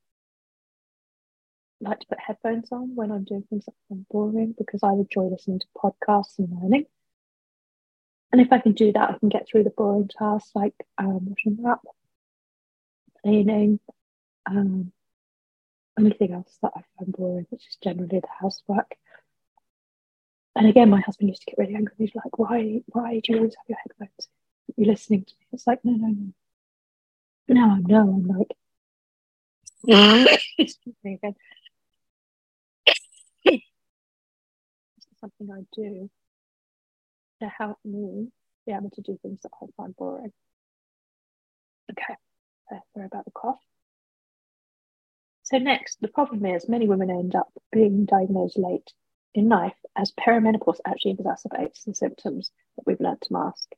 like 1.80 2.00
to 2.00 2.06
put 2.06 2.18
headphones 2.18 2.72
on 2.72 2.94
when 2.94 3.12
I'm 3.12 3.24
doing 3.24 3.44
things 3.50 3.66
that 3.66 3.74
I'm 3.90 4.06
boring 4.10 4.54
because 4.56 4.82
I 4.82 4.92
enjoy 4.92 5.24
listening 5.24 5.60
to 5.60 5.66
podcasts 5.76 6.38
and 6.38 6.48
learning. 6.50 6.86
And 8.32 8.40
if 8.40 8.50
I 8.52 8.58
can 8.58 8.72
do 8.72 8.90
that, 8.92 9.10
I 9.10 9.18
can 9.18 9.28
get 9.28 9.46
through 9.46 9.64
the 9.64 9.70
boring 9.70 10.08
tasks 10.08 10.50
like 10.54 10.74
um, 10.96 11.26
washing 11.26 11.66
up, 11.66 11.82
cleaning, 13.22 13.80
um, 14.46 14.92
anything 15.98 16.32
else 16.32 16.56
that 16.62 16.72
I 16.74 16.80
find 16.98 17.12
boring, 17.12 17.46
which 17.50 17.68
is 17.68 17.76
generally 17.82 18.20
the 18.20 18.28
housework 18.40 18.96
and 20.56 20.68
again, 20.68 20.88
my 20.88 21.00
husband 21.00 21.28
used 21.30 21.42
to 21.42 21.46
get 21.50 21.58
really 21.58 21.74
angry. 21.74 21.94
He's 21.98 22.14
like, 22.14 22.38
"Why? 22.38 22.80
Why 22.86 23.20
do 23.20 23.32
you 23.32 23.38
always 23.38 23.56
have 23.56 23.68
your 23.68 23.78
headphones? 23.78 24.28
You're 24.76 24.88
listening 24.88 25.24
to 25.24 25.34
me." 25.38 25.46
It's 25.52 25.66
like, 25.66 25.84
no, 25.84 25.92
no, 25.92 26.08
no. 26.08 26.32
Now 27.48 27.74
I 27.74 27.80
know. 27.80 28.00
I'm 28.00 28.26
like, 28.26 28.56
excuse 30.58 30.96
me 31.04 31.14
again. 31.14 31.34
this 33.44 33.54
is 33.54 35.18
something 35.20 35.50
I 35.50 35.64
do 35.74 36.10
to 37.42 37.48
help 37.48 37.78
me 37.84 38.28
be 38.66 38.72
able 38.72 38.90
to 38.90 39.02
do 39.02 39.18
things 39.22 39.40
that 39.42 39.50
I 39.62 39.66
find 39.76 39.94
boring. 39.96 40.32
Okay, 41.90 42.14
uh, 42.72 42.78
sorry 42.94 43.06
about 43.06 43.26
the 43.26 43.30
cough. 43.30 43.60
So 45.42 45.58
next, 45.58 46.00
the 46.00 46.08
problem 46.08 46.46
is 46.46 46.68
many 46.68 46.88
women 46.88 47.10
end 47.10 47.34
up 47.34 47.52
being 47.70 48.06
diagnosed 48.06 48.58
late 48.58 48.90
in 49.34 49.50
life 49.50 49.76
as 49.94 50.12
perimenopause 50.12 50.78
actually 50.86 51.16
exacerbates 51.16 51.84
the 51.84 51.94
symptoms 51.94 52.50
that 52.76 52.84
we've 52.86 53.00
learned 53.00 53.20
to 53.22 53.32
mask. 53.32 53.68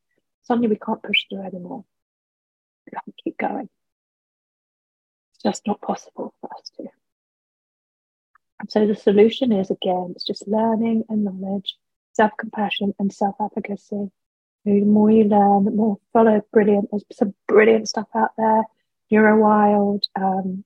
Suddenly 0.46 0.68
we 0.68 0.76
can't 0.76 1.02
push 1.02 1.24
through 1.28 1.42
anymore. 1.42 1.84
We 2.86 2.92
can't 2.92 3.16
keep 3.22 3.36
going. 3.36 3.68
It's 5.32 5.42
just 5.42 5.66
not 5.66 5.80
possible 5.80 6.34
for 6.40 6.50
us 6.56 6.70
to. 6.76 6.84
And 8.60 8.70
so 8.70 8.86
the 8.86 8.94
solution 8.94 9.52
is 9.52 9.70
again, 9.70 10.12
it's 10.14 10.24
just 10.24 10.46
learning 10.46 11.04
and 11.08 11.24
knowledge, 11.24 11.76
self-compassion 12.12 12.94
and 12.98 13.12
self 13.12 13.34
advocacy. 13.40 14.10
The 14.64 14.80
more 14.82 15.10
you 15.10 15.24
learn, 15.24 15.64
the 15.64 15.70
more 15.72 15.98
follow 16.12 16.40
brilliant. 16.52 16.90
There's 16.90 17.04
some 17.12 17.34
brilliant 17.48 17.88
stuff 17.88 18.08
out 18.14 18.30
there. 18.38 18.62
Neurowild. 19.12 20.02
Um, 20.14 20.64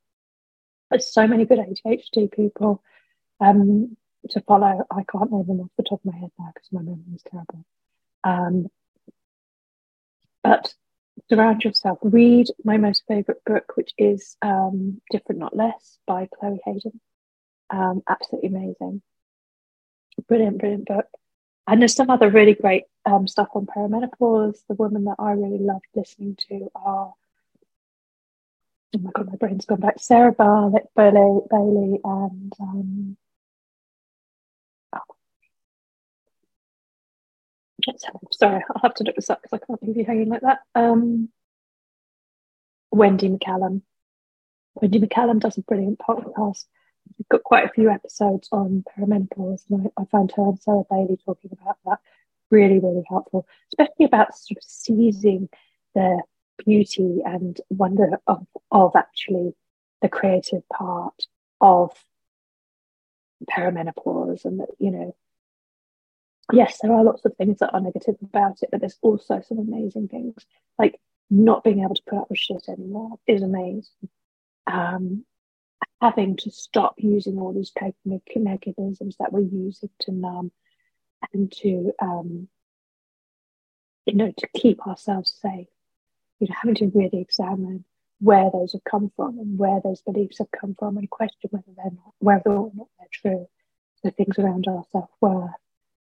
there's 0.91 1.13
so 1.13 1.27
many 1.27 1.47
good 1.47 1.59
ADHD 1.59 2.31
people. 2.31 2.83
Um, 3.41 3.97
to 4.29 4.41
follow. 4.43 4.87
I 4.91 5.05
can't 5.11 5.33
name 5.33 5.47
them 5.47 5.61
off 5.61 5.71
the 5.79 5.83
top 5.83 6.01
of 6.05 6.13
my 6.13 6.19
head 6.19 6.31
now 6.39 6.51
because 6.55 6.69
my 6.71 6.83
memory 6.83 7.15
is 7.15 7.23
terrible. 7.31 7.65
Um, 8.25 8.69
but 10.51 10.75
surround 11.29 11.63
yourself. 11.63 11.99
Read 12.03 12.49
my 12.65 12.77
most 12.77 13.05
favourite 13.07 13.45
book, 13.47 13.73
which 13.77 13.93
is 13.97 14.37
um, 14.43 15.01
Different 15.13 15.39
Not 15.41 15.57
Less 15.57 15.99
by 16.09 16.27
Chloe 16.27 16.61
Hayden. 16.65 17.01
Um, 17.71 18.03
absolutely 18.09 18.49
amazing. 18.49 19.01
Brilliant, 20.27 20.59
brilliant 20.59 20.87
book. 20.87 21.07
And 21.69 21.81
there's 21.81 21.95
some 21.95 22.11
other 22.11 22.31
really 22.31 22.55
great 22.55 22.83
um, 23.07 23.29
stuff 23.29 23.51
on 23.55 23.67
perimenopause. 23.67 24.57
The 24.69 24.75
women 24.75 25.05
that 25.05 25.17
I 25.21 25.33
really 25.33 25.59
loved 25.61 25.87
listening 25.95 26.37
to 26.49 26.69
are, 26.75 27.15
oh 28.97 28.99
my 29.01 29.11
god, 29.15 29.29
my 29.29 29.37
brain's 29.37 29.67
gone 29.67 29.79
back. 29.79 30.01
Sarah 30.01 30.33
Barlett, 30.33 30.89
Bailey, 30.97 31.43
Bailey, 31.49 32.01
and 32.03 32.53
um, 32.61 33.17
sorry, 38.33 38.65
I'll 38.71 38.83
have 38.83 38.95
to 38.95 39.05
look 39.05 39.17
this 39.17 39.31
up 39.31 39.43
because 39.43 39.61
I 39.61 39.67
can't 39.67 39.83
leave 39.83 39.97
you 39.97 40.05
hanging 40.05 40.29
like 40.29 40.43
that. 40.43 40.61
Um, 40.75 41.29
Wendy 42.91 43.29
McCallum. 43.29 43.83
Wendy 44.75 45.01
McCallum 45.01 45.41
does 45.41 45.59
a 45.59 45.63
brilliant 45.63 45.99
podcast. 45.99 46.65
We've 47.19 47.29
got 47.29 47.43
quite 47.43 47.65
a 47.65 47.73
few 47.73 47.91
episodes 47.91 48.49
on 48.53 48.85
perimenopause, 48.97 49.63
and 49.71 49.91
I, 49.97 50.03
I 50.03 50.05
found 50.07 50.33
her 50.37 50.43
and 50.43 50.61
Sarah 50.61 50.83
Bailey 50.91 51.19
talking 51.25 51.51
about 51.53 51.77
that 51.85 51.99
really, 52.51 52.79
really 52.79 53.05
helpful, 53.09 53.47
especially 53.73 54.07
about 54.07 54.37
sort 54.37 54.59
of 54.59 54.65
seizing 54.65 55.49
the 55.95 56.23
beauty 56.65 57.21
and 57.25 57.61
wonder 57.71 58.19
of, 58.27 58.47
of 58.71 58.97
actually 58.97 59.55
the 60.03 60.09
creative 60.09 60.69
part 60.69 61.27
of 61.61 61.93
perimenopause 63.49 64.45
and 64.45 64.61
that, 64.61 64.69
you 64.79 64.91
know, 64.91 65.17
yes, 66.53 66.79
there 66.83 66.93
are 66.93 67.05
lots 67.05 67.25
of 67.25 67.35
things 67.37 67.59
that 67.59 67.73
are 67.73 67.81
negative 67.81 68.17
about 68.23 68.63
it, 68.63 68.69
but 68.71 68.81
there's 68.81 68.99
also 69.03 69.43
some 69.47 69.59
amazing 69.59 70.09
things. 70.09 70.35
Like 70.79 71.01
not 71.31 71.65
being 71.65 71.81
able 71.81 71.95
to 71.95 72.03
put 72.09 72.19
up 72.19 72.31
with 72.31 72.39
shit 72.39 72.69
anymore 72.69 73.19
is 73.27 73.43
amazing. 73.43 74.09
Um, 74.67 75.25
having 76.01 76.37
to 76.37 76.51
stop 76.51 76.95
using 76.99 77.39
all 77.39 77.53
these 77.53 77.73
mechanisms 78.35 79.17
that 79.19 79.33
we're 79.33 79.41
using 79.41 79.91
to 80.01 80.13
numb 80.13 80.51
and 81.33 81.53
to 81.53 81.93
um, 82.01 82.49
you 84.07 84.15
know 84.15 84.33
to 84.37 84.49
keep 84.57 84.87
ourselves 84.87 85.39
safe 85.43 85.69
you 86.39 86.49
know 86.49 86.55
having 86.61 86.75
to 86.75 86.91
really 86.95 87.21
examine 87.21 87.85
where 88.19 88.51
those 88.51 88.73
have 88.73 88.85
come 88.85 89.11
from 89.17 89.39
and 89.39 89.59
where 89.59 89.81
those 89.83 90.03
beliefs 90.03 90.39
have 90.39 90.51
come 90.51 90.75
from 90.79 90.97
and 90.97 91.09
question 91.11 91.51
whether 91.51 91.73
they're 91.77 91.85
not 91.87 92.15
whether 92.19 92.51
or 92.51 92.71
not 92.75 92.89
they're 92.99 93.09
true 93.13 93.47
The 94.03 94.11
things 94.11 94.39
around 94.39 94.67
our 94.69 94.85
self-worth 94.93 95.51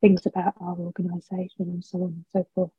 things 0.01 0.27
about 0.27 0.55
our 0.61 0.77
organization 0.77 1.51
and 1.61 1.85
so 1.85 1.99
on 1.99 2.09
and 2.09 2.25
so 2.33 2.47
forth. 2.55 2.71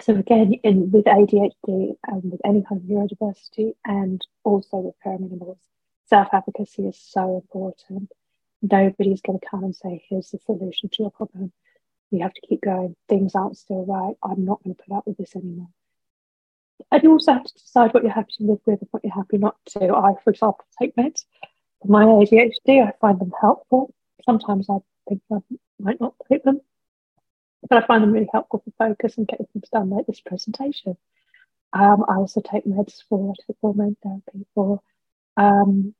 So 0.00 0.16
again 0.16 0.54
in 0.62 0.90
with 0.90 1.04
adhd 1.04 1.96
and 2.06 2.32
with 2.32 2.40
any 2.44 2.62
kind 2.62 2.80
of 2.80 2.86
neurodiversity 2.86 3.74
and 3.84 4.20
also 4.44 4.78
with 4.78 4.94
perimenopause 5.04 5.58
self-advocacy 6.06 6.86
is 6.86 6.98
so 6.98 7.36
important. 7.36 8.12
Nobody's 8.62 9.20
going 9.20 9.38
to 9.38 9.46
come 9.46 9.64
and 9.64 9.76
say 9.76 10.04
here's 10.08 10.30
the 10.30 10.38
solution 10.38 10.88
to 10.90 11.02
your 11.02 11.10
problem. 11.10 11.52
You 12.10 12.22
have 12.22 12.34
to 12.34 12.46
keep 12.46 12.62
going. 12.62 12.94
Things 13.08 13.34
aren't 13.34 13.56
still 13.56 13.84
right. 13.84 14.14
I'm 14.22 14.44
not 14.44 14.62
going 14.62 14.76
to 14.76 14.82
put 14.82 14.96
up 14.96 15.06
with 15.06 15.16
this 15.16 15.34
anymore. 15.34 15.68
And 16.90 17.02
you 17.02 17.12
also 17.12 17.32
have 17.32 17.44
to 17.44 17.54
decide 17.54 17.92
what 17.92 18.02
you're 18.02 18.12
happy 18.12 18.32
to 18.38 18.44
live 18.44 18.60
with 18.66 18.80
and 18.80 18.88
what 18.90 19.04
you're 19.04 19.14
happy 19.14 19.38
not 19.38 19.56
to. 19.70 19.94
I 19.94 20.14
for 20.22 20.30
example 20.30 20.64
take 20.78 20.94
meds. 20.96 21.24
For 21.82 21.88
my 21.88 22.04
adhd 22.04 22.68
i 22.68 22.92
find 23.00 23.18
them 23.18 23.32
helpful. 23.40 23.94
Sometimes 24.24 24.68
i 24.70 24.78
think 25.08 25.22
i 25.32 25.38
might 25.80 26.00
not 26.00 26.14
take 26.28 26.42
them 26.44 26.60
but 27.68 27.82
i 27.82 27.86
find 27.86 28.02
them 28.02 28.12
really 28.12 28.28
helpful 28.32 28.62
for 28.64 28.88
focus 28.88 29.16
and 29.16 29.28
getting 29.28 29.46
things 29.52 29.68
done 29.70 29.90
like 29.90 30.06
this 30.06 30.20
presentation 30.20 30.96
um, 31.72 32.04
i 32.08 32.14
also 32.14 32.40
take 32.40 32.64
meds 32.64 33.02
for 33.08 33.32
I 33.32 33.34
take 33.46 33.56
hormone 33.60 33.96
therapy 34.02 34.46
for 34.54 34.80
um, 35.36 35.94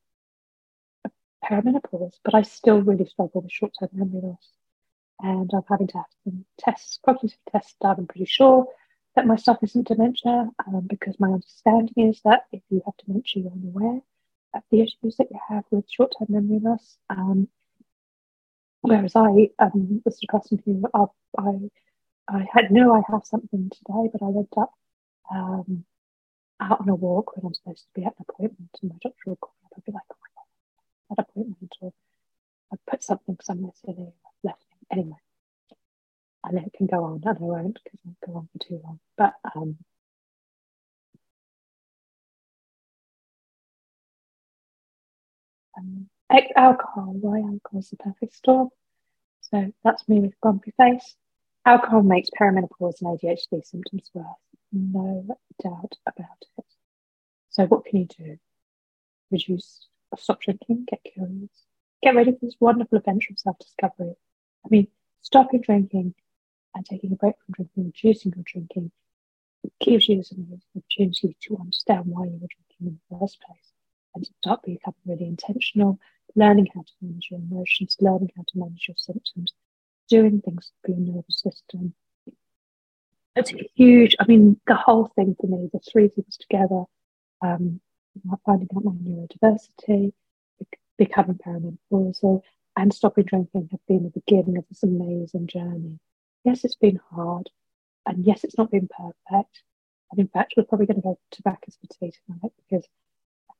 perimenopause, 1.44 2.18
but 2.24 2.34
I 2.34 2.42
still 2.42 2.80
really 2.80 3.06
struggle 3.06 3.42
with 3.42 3.52
short 3.52 3.72
term 3.78 3.90
memory 3.92 4.20
loss. 4.22 4.50
And 5.20 5.50
I'm 5.54 5.62
having 5.68 5.86
to 5.88 5.98
have 5.98 6.06
some 6.24 6.44
tests, 6.58 6.98
cognitive 7.04 7.38
tests 7.50 7.76
done. 7.80 7.96
I'm 7.98 8.06
pretty 8.06 8.26
sure 8.26 8.66
that 9.14 9.26
my 9.26 9.36
stuff 9.36 9.58
isn't 9.62 9.86
dementia 9.86 10.50
um, 10.66 10.86
because 10.88 11.20
my 11.20 11.28
understanding 11.28 12.08
is 12.08 12.20
that 12.24 12.46
if 12.52 12.62
you 12.68 12.82
have 12.84 12.94
dementia, 13.04 13.42
you're 13.42 13.52
unaware 13.52 14.00
of 14.54 14.62
the 14.70 14.80
issues 14.80 15.16
that 15.16 15.30
you 15.30 15.38
have 15.48 15.64
with 15.70 15.88
short 15.88 16.14
term 16.18 16.26
memory 16.30 16.60
loss. 16.60 16.98
Um, 17.10 17.48
whereas 18.84 19.16
I 19.16 19.48
um, 19.58 20.02
was 20.04 20.20
a 20.22 20.26
person 20.32 20.62
who 20.64 20.82
I, 20.92 21.04
I, 22.28 22.46
had 22.52 22.70
knew 22.70 22.92
I 22.92 23.00
have 23.10 23.24
something 23.24 23.70
today, 23.70 24.10
but 24.12 24.22
I 24.22 24.26
ended 24.26 24.48
up 24.58 24.72
um, 25.34 25.84
out 26.60 26.80
on 26.80 26.88
a 26.90 26.94
walk 26.94 27.34
when 27.36 27.46
I'm 27.46 27.54
supposed 27.54 27.84
to 27.84 28.00
be 28.00 28.04
at 28.04 28.14
an 28.18 28.26
appointment, 28.28 28.70
and 28.82 28.90
my 28.90 28.96
doctor 29.02 29.22
would 29.30 29.40
call 29.40 29.54
me 29.62 29.66
up 29.66 29.72
and 29.76 29.84
be 29.84 29.92
like, 29.92 30.02
"Oh 30.12 30.16
my 30.20 30.28
god, 30.36 31.16
that 31.16 31.22
appointment 31.30 31.72
or 31.80 31.92
I 32.72 32.76
put 32.90 33.02
something 33.02 33.38
somewhere 33.42 33.72
silly 33.74 34.12
left. 34.42 34.64
Anyway, 34.92 35.16
and 36.44 36.58
it 36.58 36.72
can 36.76 36.86
go 36.86 37.04
on, 37.04 37.22
and 37.24 37.26
I 37.26 37.32
won't 37.40 37.78
because 37.84 38.00
it'll 38.04 38.32
go 38.34 38.38
on 38.38 38.48
for 38.52 38.68
too 38.68 38.80
long. 38.84 39.00
But 39.16 39.34
um, 39.56 39.78
um, 45.78 46.08
alcohol, 46.56 47.14
why 47.20 47.38
alcohol 47.38 47.80
is 47.80 47.90
the 47.90 47.96
perfect 47.96 48.34
storm. 48.34 48.68
So 49.40 49.72
that's 49.82 50.08
me 50.08 50.20
with 50.20 50.40
grumpy 50.40 50.72
face. 50.76 51.16
Alcohol 51.66 52.02
makes 52.02 52.28
perimenopause 52.30 53.00
and 53.00 53.18
ADHD 53.18 53.64
symptoms 53.64 54.10
worse. 54.14 54.26
No 54.72 55.26
doubt 55.62 55.92
about 56.06 56.44
it. 56.58 56.64
So 57.50 57.66
what 57.66 57.84
can 57.84 58.00
you 58.00 58.06
do? 58.06 58.38
Reduce 59.30 59.88
stop 60.16 60.40
drinking, 60.40 60.86
get 60.88 61.00
curious, 61.04 61.50
get 62.02 62.14
ready 62.14 62.32
for 62.32 62.38
this 62.42 62.56
wonderful 62.60 62.98
adventure 62.98 63.32
of 63.32 63.38
self 63.38 63.58
discovery. 63.58 64.14
I 64.64 64.68
mean, 64.70 64.88
stopping 65.22 65.60
drinking 65.60 66.14
and 66.74 66.86
taking 66.86 67.12
a 67.12 67.16
break 67.16 67.34
from 67.44 67.52
drinking, 67.52 67.92
reducing 68.02 68.32
your 68.34 68.44
drinking, 68.44 68.92
gives 69.80 70.08
you 70.08 70.22
an 70.30 70.60
opportunity 70.76 71.36
to 71.42 71.56
understand 71.58 72.04
why 72.06 72.24
you 72.24 72.32
were 72.32 72.48
drinking 72.48 72.80
in 72.80 72.98
the 73.10 73.18
first 73.18 73.40
place 73.40 73.73
and 74.14 74.26
start 74.42 74.62
becoming 74.62 74.94
really 75.06 75.26
intentional, 75.26 75.98
learning 76.34 76.68
how 76.74 76.82
to 76.82 76.92
manage 77.00 77.28
your 77.30 77.40
emotions, 77.40 77.96
learning 78.00 78.30
how 78.36 78.44
to 78.46 78.58
manage 78.58 78.86
your 78.88 78.96
symptoms, 78.96 79.52
doing 80.08 80.40
things 80.40 80.72
for 80.82 80.92
your 80.92 81.00
nervous 81.00 81.40
system. 81.40 81.94
It's 83.36 83.52
huge. 83.74 84.14
I 84.20 84.26
mean, 84.26 84.60
the 84.66 84.76
whole 84.76 85.06
thing 85.16 85.36
for 85.40 85.48
me, 85.48 85.68
the 85.72 85.80
three 85.80 86.08
things 86.08 86.36
together, 86.36 86.84
um, 87.42 87.80
finding 88.46 88.68
out 88.76 88.84
my 88.84 88.92
neurodiversity, 88.92 90.12
becoming 90.96 91.38
perimenopausal, 91.44 92.42
and 92.76 92.94
stopping 92.94 93.24
drinking 93.24 93.68
have 93.70 93.86
been 93.88 94.04
the 94.04 94.20
beginning 94.20 94.58
of 94.58 94.64
this 94.68 94.82
amazing 94.82 95.48
journey. 95.48 95.98
Yes, 96.44 96.64
it's 96.64 96.76
been 96.76 97.00
hard, 97.10 97.50
and 98.06 98.24
yes, 98.24 98.44
it's 98.44 98.58
not 98.58 98.70
been 98.70 98.88
perfect. 98.88 99.62
And 100.10 100.20
in 100.20 100.28
fact, 100.28 100.54
we're 100.56 100.64
probably 100.64 100.86
going 100.86 100.96
to 100.96 101.02
go 101.02 101.18
to 101.32 101.42
Bacchus 101.42 101.76
for 101.80 101.88
tea 101.88 102.12
tonight 102.26 102.52
because 102.68 102.86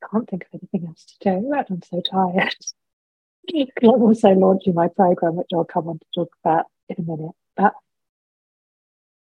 I 0.03 0.07
can't 0.11 0.29
think 0.29 0.43
of 0.43 0.59
anything 0.61 0.87
else 0.87 1.05
to 1.05 1.39
do, 1.39 1.53
I'm 1.53 1.81
so 1.81 2.01
tired. 2.01 2.55
I'm 3.83 3.89
also 4.01 4.29
launching 4.31 4.73
my 4.73 4.87
program, 4.87 5.35
which 5.35 5.49
I'll 5.53 5.65
come 5.65 5.87
on 5.87 5.99
to 5.99 6.05
talk 6.13 6.35
about 6.43 6.65
in 6.89 6.97
a 6.99 7.01
minute. 7.01 7.35
But 7.55 7.73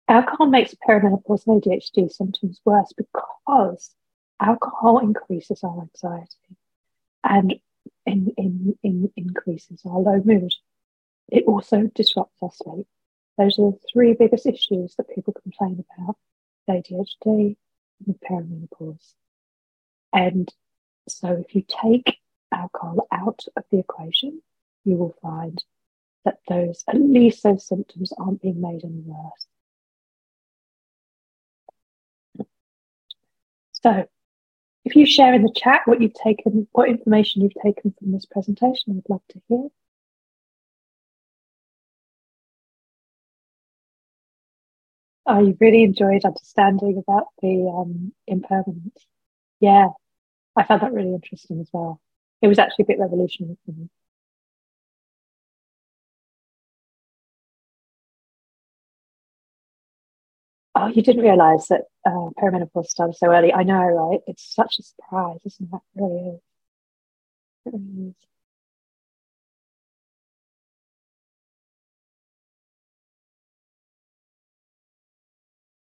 alcohol 0.08 0.46
makes 0.46 0.74
perimenopause 0.86 1.46
and 1.46 1.62
ADHD 1.62 2.10
symptoms 2.10 2.60
worse 2.64 2.92
because 2.96 3.94
alcohol 4.40 4.98
increases 4.98 5.62
our 5.62 5.82
anxiety 5.82 6.56
and 7.24 7.54
in, 8.06 8.32
in, 8.36 8.78
in 8.82 9.12
increases 9.16 9.82
our 9.84 9.98
low 9.98 10.22
mood. 10.24 10.54
It 11.30 11.44
also 11.46 11.90
disrupts 11.94 12.36
our 12.42 12.50
sleep. 12.52 12.86
Those 13.38 13.58
are 13.58 13.72
the 13.72 13.78
three 13.92 14.14
biggest 14.14 14.46
issues 14.46 14.94
that 14.96 15.14
people 15.14 15.34
complain 15.42 15.84
about 15.98 16.16
ADHD 16.68 17.56
and 18.06 18.20
perimenopause. 18.28 19.14
And 20.12 20.52
so 21.08 21.44
if 21.46 21.54
you 21.54 21.64
take 21.68 22.18
alcohol 22.52 23.06
out 23.12 23.44
of 23.56 23.64
the 23.70 23.78
equation, 23.78 24.42
you 24.84 24.96
will 24.96 25.14
find 25.22 25.62
that 26.24 26.38
those, 26.48 26.84
at 26.88 27.00
least 27.00 27.42
those 27.42 27.66
symptoms 27.66 28.12
aren't 28.18 28.42
being 28.42 28.60
made 28.60 28.84
any 28.84 29.02
worse. 29.04 29.46
So 33.72 34.06
if 34.84 34.96
you 34.96 35.06
share 35.06 35.34
in 35.34 35.42
the 35.42 35.52
chat 35.54 35.82
what 35.86 36.00
you've 36.00 36.14
taken, 36.14 36.66
what 36.72 36.88
information 36.88 37.42
you've 37.42 37.52
taken 37.62 37.94
from 37.98 38.12
this 38.12 38.26
presentation, 38.26 38.96
I'd 38.98 39.10
love 39.10 39.22
to 39.30 39.40
hear. 39.48 39.68
I 45.26 45.54
really 45.60 45.84
enjoyed 45.84 46.24
understanding 46.24 46.98
about 46.98 47.28
the 47.40 47.72
um, 47.74 48.12
impermanence. 48.26 49.06
Yeah, 49.60 49.88
I 50.60 50.64
found 50.64 50.82
that 50.82 50.92
really 50.92 51.14
interesting 51.14 51.60
as 51.60 51.70
well. 51.72 52.00
It 52.42 52.48
was 52.48 52.58
actually 52.58 52.84
a 52.84 52.86
bit 52.86 52.98
revolutionary 53.00 53.56
for 53.64 53.72
me. 53.72 53.88
Oh, 60.74 60.86
you 60.88 61.02
didn't 61.02 61.22
realise 61.22 61.66
that 61.68 61.82
uh, 62.06 62.30
perimenopause 62.40 62.86
started 62.86 63.16
so 63.16 63.28
early. 63.32 63.52
I 63.52 63.62
know, 63.64 63.80
right? 63.82 64.20
It's 64.26 64.54
such 64.54 64.78
a 64.78 64.82
surprise, 64.82 65.40
isn't 65.44 65.70
really 65.94 66.28
is. 66.36 66.40
It 67.66 67.72
really 67.72 68.08
is. 68.10 68.14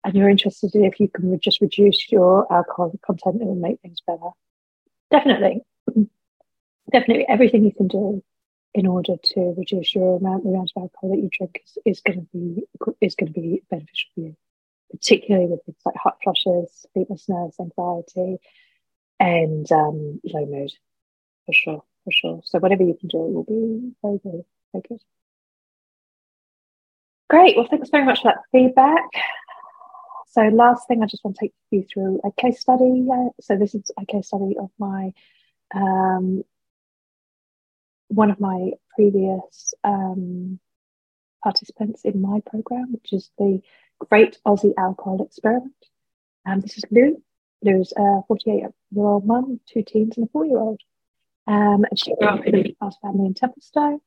And 0.03 0.15
you're 0.17 0.29
interested 0.29 0.75
in 0.75 0.85
if 0.85 0.99
you 0.99 1.09
can 1.09 1.39
just 1.39 1.61
reduce 1.61 2.11
your 2.11 2.53
alcohol 2.53 2.93
content, 3.05 3.43
it 3.43 3.47
will 3.47 3.55
make 3.55 3.81
things 3.81 4.01
better. 4.07 4.31
Definitely. 5.11 5.63
Definitely 6.93 7.27
everything 7.29 7.65
you 7.65 7.73
can 7.73 7.89
do 7.89 8.23
in 8.75 8.87
order 8.87 9.15
to 9.23 9.55
reduce 9.57 9.95
your 9.95 10.19
amount, 10.19 10.45
the 10.45 10.51
amount 10.51 10.73
of 10.77 10.83
alcohol 10.83 11.11
that 11.11 11.23
you 11.23 11.31
drink 11.33 11.63
is, 11.65 11.79
is 11.85 12.01
going 12.01 12.21
to 12.21 12.27
be 12.33 12.65
is 13.01 13.15
going 13.15 13.33
to 13.33 13.41
be 13.41 13.63
beneficial 13.71 14.11
for 14.15 14.21
you 14.21 14.37
particularly 14.91 15.47
with 15.47 15.65
things 15.65 15.79
like 15.85 15.97
hot 15.97 16.19
flushes, 16.23 16.87
sleeplessness, 16.93 17.59
anxiety, 17.61 18.39
and 19.21 19.71
um, 19.73 20.21
low 20.25 20.47
mood, 20.47 20.73
for 21.47 21.53
sure, 21.53 21.85
for 22.05 22.13
sure. 22.13 22.41
So 22.45 22.59
whatever 22.59 22.85
you 22.85 22.95
can 22.95 23.09
do 23.09 23.19
will 23.19 23.45
be 23.45 23.93
very 24.03 24.19
good, 24.19 24.45
very 24.73 24.85
good. 24.89 25.01
Great. 27.29 27.57
Well, 27.57 27.67
thanks 27.69 27.91
very 27.91 28.05
much 28.05 28.23
for 28.23 28.33
that 28.33 28.43
feedback. 28.53 29.05
So, 30.31 30.43
last 30.43 30.87
thing, 30.89 31.03
I 31.03 31.07
just 31.07 31.25
want 31.25 31.37
to 31.37 31.47
take 31.47 31.55
you 31.71 31.85
through 31.85 32.21
a 32.25 32.31
case 32.33 32.61
study. 32.61 33.07
So, 33.41 33.57
this 33.57 33.75
is 33.75 33.91
a 33.99 34.05
case 34.05 34.29
study 34.29 34.57
of 34.59 34.71
my 34.79 35.13
um, 35.75 36.45
one 38.09 38.31
of 38.31 38.41
my 38.41 38.73
previous 38.95 39.75
um, 39.85 40.59
participants 41.43 42.03
in 42.05 42.21
my 42.21 42.41
program, 42.51 42.93
which 42.93 43.13
is 43.13 43.31
the 43.39 43.61
Great 43.99 44.39
Aussie 44.47 44.75
Alcohol 44.77 45.23
Experiment. 45.23 45.75
And 46.45 46.63
this 46.63 46.79
is 46.79 46.85
Lou. 46.91 47.23
Lou's 47.63 47.93
a 47.97 48.23
48 48.29 48.55
year 48.55 48.71
old 48.97 49.27
mum, 49.27 49.61
two 49.67 49.83
teens, 49.83 50.17
and 50.17 50.27
a 50.27 50.31
four 50.31 50.45
year 50.47 50.59
old. 50.59 50.81
Um, 51.47 51.85
and 51.89 51.99
she 51.99 52.15
grew 52.15 52.29
up 52.29 52.45
in 52.47 52.55
a 52.55 52.75
class 52.75 52.97
family 53.03 53.27
in 53.27 53.35
Templestowe. 53.35 54.01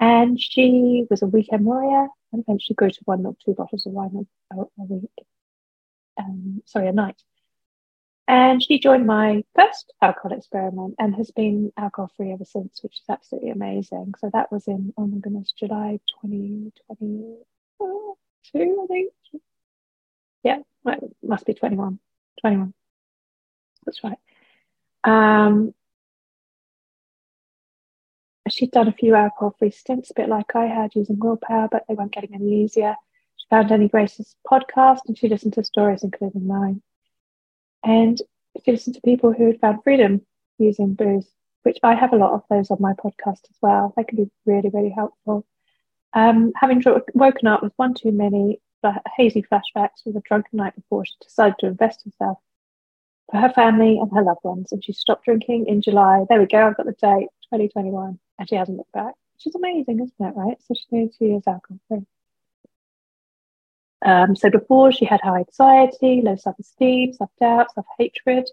And 0.00 0.40
she 0.40 1.06
was 1.08 1.22
a 1.22 1.26
weekend 1.26 1.64
warrior 1.64 2.08
and 2.32 2.42
eventually 2.46 2.74
grew 2.74 2.90
to 2.90 3.00
one 3.04 3.24
or 3.24 3.36
two 3.44 3.54
bottles 3.54 3.86
of 3.86 3.92
wine 3.92 4.26
a, 4.52 4.56
a 4.60 4.68
week. 4.78 5.10
Um, 6.18 6.62
sorry, 6.66 6.88
a 6.88 6.92
night. 6.92 7.22
And 8.26 8.62
she 8.62 8.78
joined 8.78 9.06
my 9.06 9.44
first 9.54 9.92
alcohol 10.00 10.32
experiment 10.36 10.94
and 10.98 11.14
has 11.16 11.30
been 11.30 11.72
alcohol 11.76 12.10
free 12.16 12.32
ever 12.32 12.46
since, 12.46 12.82
which 12.82 12.94
is 12.94 13.04
absolutely 13.08 13.50
amazing. 13.50 14.14
So 14.18 14.30
that 14.32 14.50
was 14.50 14.66
in, 14.66 14.94
oh 14.96 15.06
my 15.06 15.18
goodness, 15.18 15.52
July 15.52 16.00
2022, 16.22 18.16
I 18.56 18.86
think. 18.86 19.12
Yeah, 20.42 20.60
must 21.22 21.44
be 21.44 21.52
21. 21.52 21.98
21. 22.40 22.72
That's 23.84 24.02
right. 24.02 24.18
Um, 25.04 25.74
she'd 28.48 28.70
done 28.70 28.88
a 28.88 28.92
few 28.92 29.14
alcohol 29.14 29.54
free 29.58 29.70
stints, 29.70 30.10
a 30.10 30.14
bit 30.14 30.30
like 30.30 30.54
I 30.54 30.64
had 30.64 30.94
using 30.94 31.18
willpower, 31.18 31.68
but 31.70 31.84
they 31.88 31.94
weren't 31.94 32.12
getting 32.12 32.34
any 32.34 32.62
easier. 32.62 32.96
She 33.44 33.48
found 33.50 33.70
Annie 33.70 33.88
Grace's 33.88 34.36
podcast 34.50 35.00
and 35.06 35.18
she 35.18 35.28
listened 35.28 35.52
to 35.52 35.64
stories, 35.64 36.02
including 36.02 36.46
mine. 36.46 36.80
And 37.84 38.18
she 38.64 38.72
listened 38.72 38.94
to 38.94 39.02
people 39.02 39.34
who 39.34 39.48
had 39.48 39.60
found 39.60 39.84
freedom 39.84 40.22
using 40.56 40.94
booze, 40.94 41.28
which 41.62 41.78
I 41.82 41.94
have 41.94 42.14
a 42.14 42.16
lot 42.16 42.32
of 42.32 42.42
those 42.48 42.70
on 42.70 42.78
my 42.80 42.94
podcast 42.94 43.44
as 43.50 43.58
well. 43.60 43.92
They 43.98 44.04
can 44.04 44.16
be 44.16 44.30
really, 44.46 44.70
really 44.70 44.88
helpful. 44.88 45.44
Um, 46.14 46.52
having 46.56 46.82
woken 47.12 47.46
up 47.46 47.62
with 47.62 47.74
one 47.76 47.92
too 47.92 48.12
many 48.12 48.62
hazy 49.14 49.42
flashbacks 49.42 50.06
with 50.06 50.16
a 50.16 50.22
drunken 50.24 50.56
night 50.56 50.74
before, 50.74 51.04
she 51.04 51.12
decided 51.20 51.58
to 51.58 51.66
invest 51.66 52.02
herself 52.02 52.38
for 53.30 53.38
her 53.42 53.50
family 53.50 53.98
and 53.98 54.10
her 54.14 54.22
loved 54.22 54.42
ones. 54.42 54.72
And 54.72 54.82
she 54.82 54.94
stopped 54.94 55.26
drinking 55.26 55.66
in 55.66 55.82
July. 55.82 56.24
There 56.30 56.40
we 56.40 56.46
go, 56.46 56.66
I've 56.66 56.78
got 56.78 56.86
the 56.86 56.92
date, 56.92 57.28
2021. 57.52 58.18
And 58.38 58.48
she 58.48 58.54
hasn't 58.54 58.78
looked 58.78 58.92
back, 58.92 59.14
which 59.34 59.46
is 59.46 59.54
amazing, 59.54 60.00
isn't 60.00 60.14
it? 60.18 60.34
Right? 60.34 60.56
So 60.62 60.72
she's 60.72 60.86
nearly 60.90 61.10
two 61.10 61.26
years 61.26 61.42
alcohol 61.46 61.78
free. 61.88 62.06
Um, 64.04 64.36
so 64.36 64.50
before 64.50 64.92
she 64.92 65.06
had 65.06 65.20
high 65.22 65.38
anxiety, 65.38 66.20
low 66.22 66.36
self-esteem, 66.36 67.14
self-doubt, 67.14 67.72
self-hatred, 67.74 68.50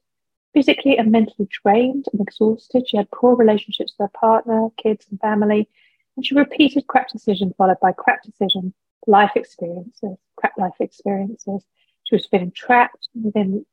physically 0.54 0.97
and 0.97 1.12
mentally 1.12 1.47
drained 1.49 2.06
and 2.12 2.22
exhausted. 2.22 2.88
She 2.88 2.97
had 2.97 3.12
poor 3.12 3.36
relationships 3.36 3.93
with 3.97 4.10
her 4.10 4.20
partner, 4.20 4.70
kids, 4.78 5.06
and 5.10 5.20
family. 5.20 5.68
And 6.16 6.26
she 6.26 6.36
repeated 6.36 6.88
crap 6.88 7.10
decision 7.10 7.54
followed 7.58 7.80
by 7.82 7.91
crap 7.91 8.24
decision, 8.24 8.74
life 9.08 9.32
experiences, 9.36 10.18
crap 10.38 10.58
life 10.58 10.74
experiences. 10.80 11.64
She 12.04 12.16
was 12.16 12.26
feeling 12.26 12.52
trapped 12.52 13.10
within 13.22 13.66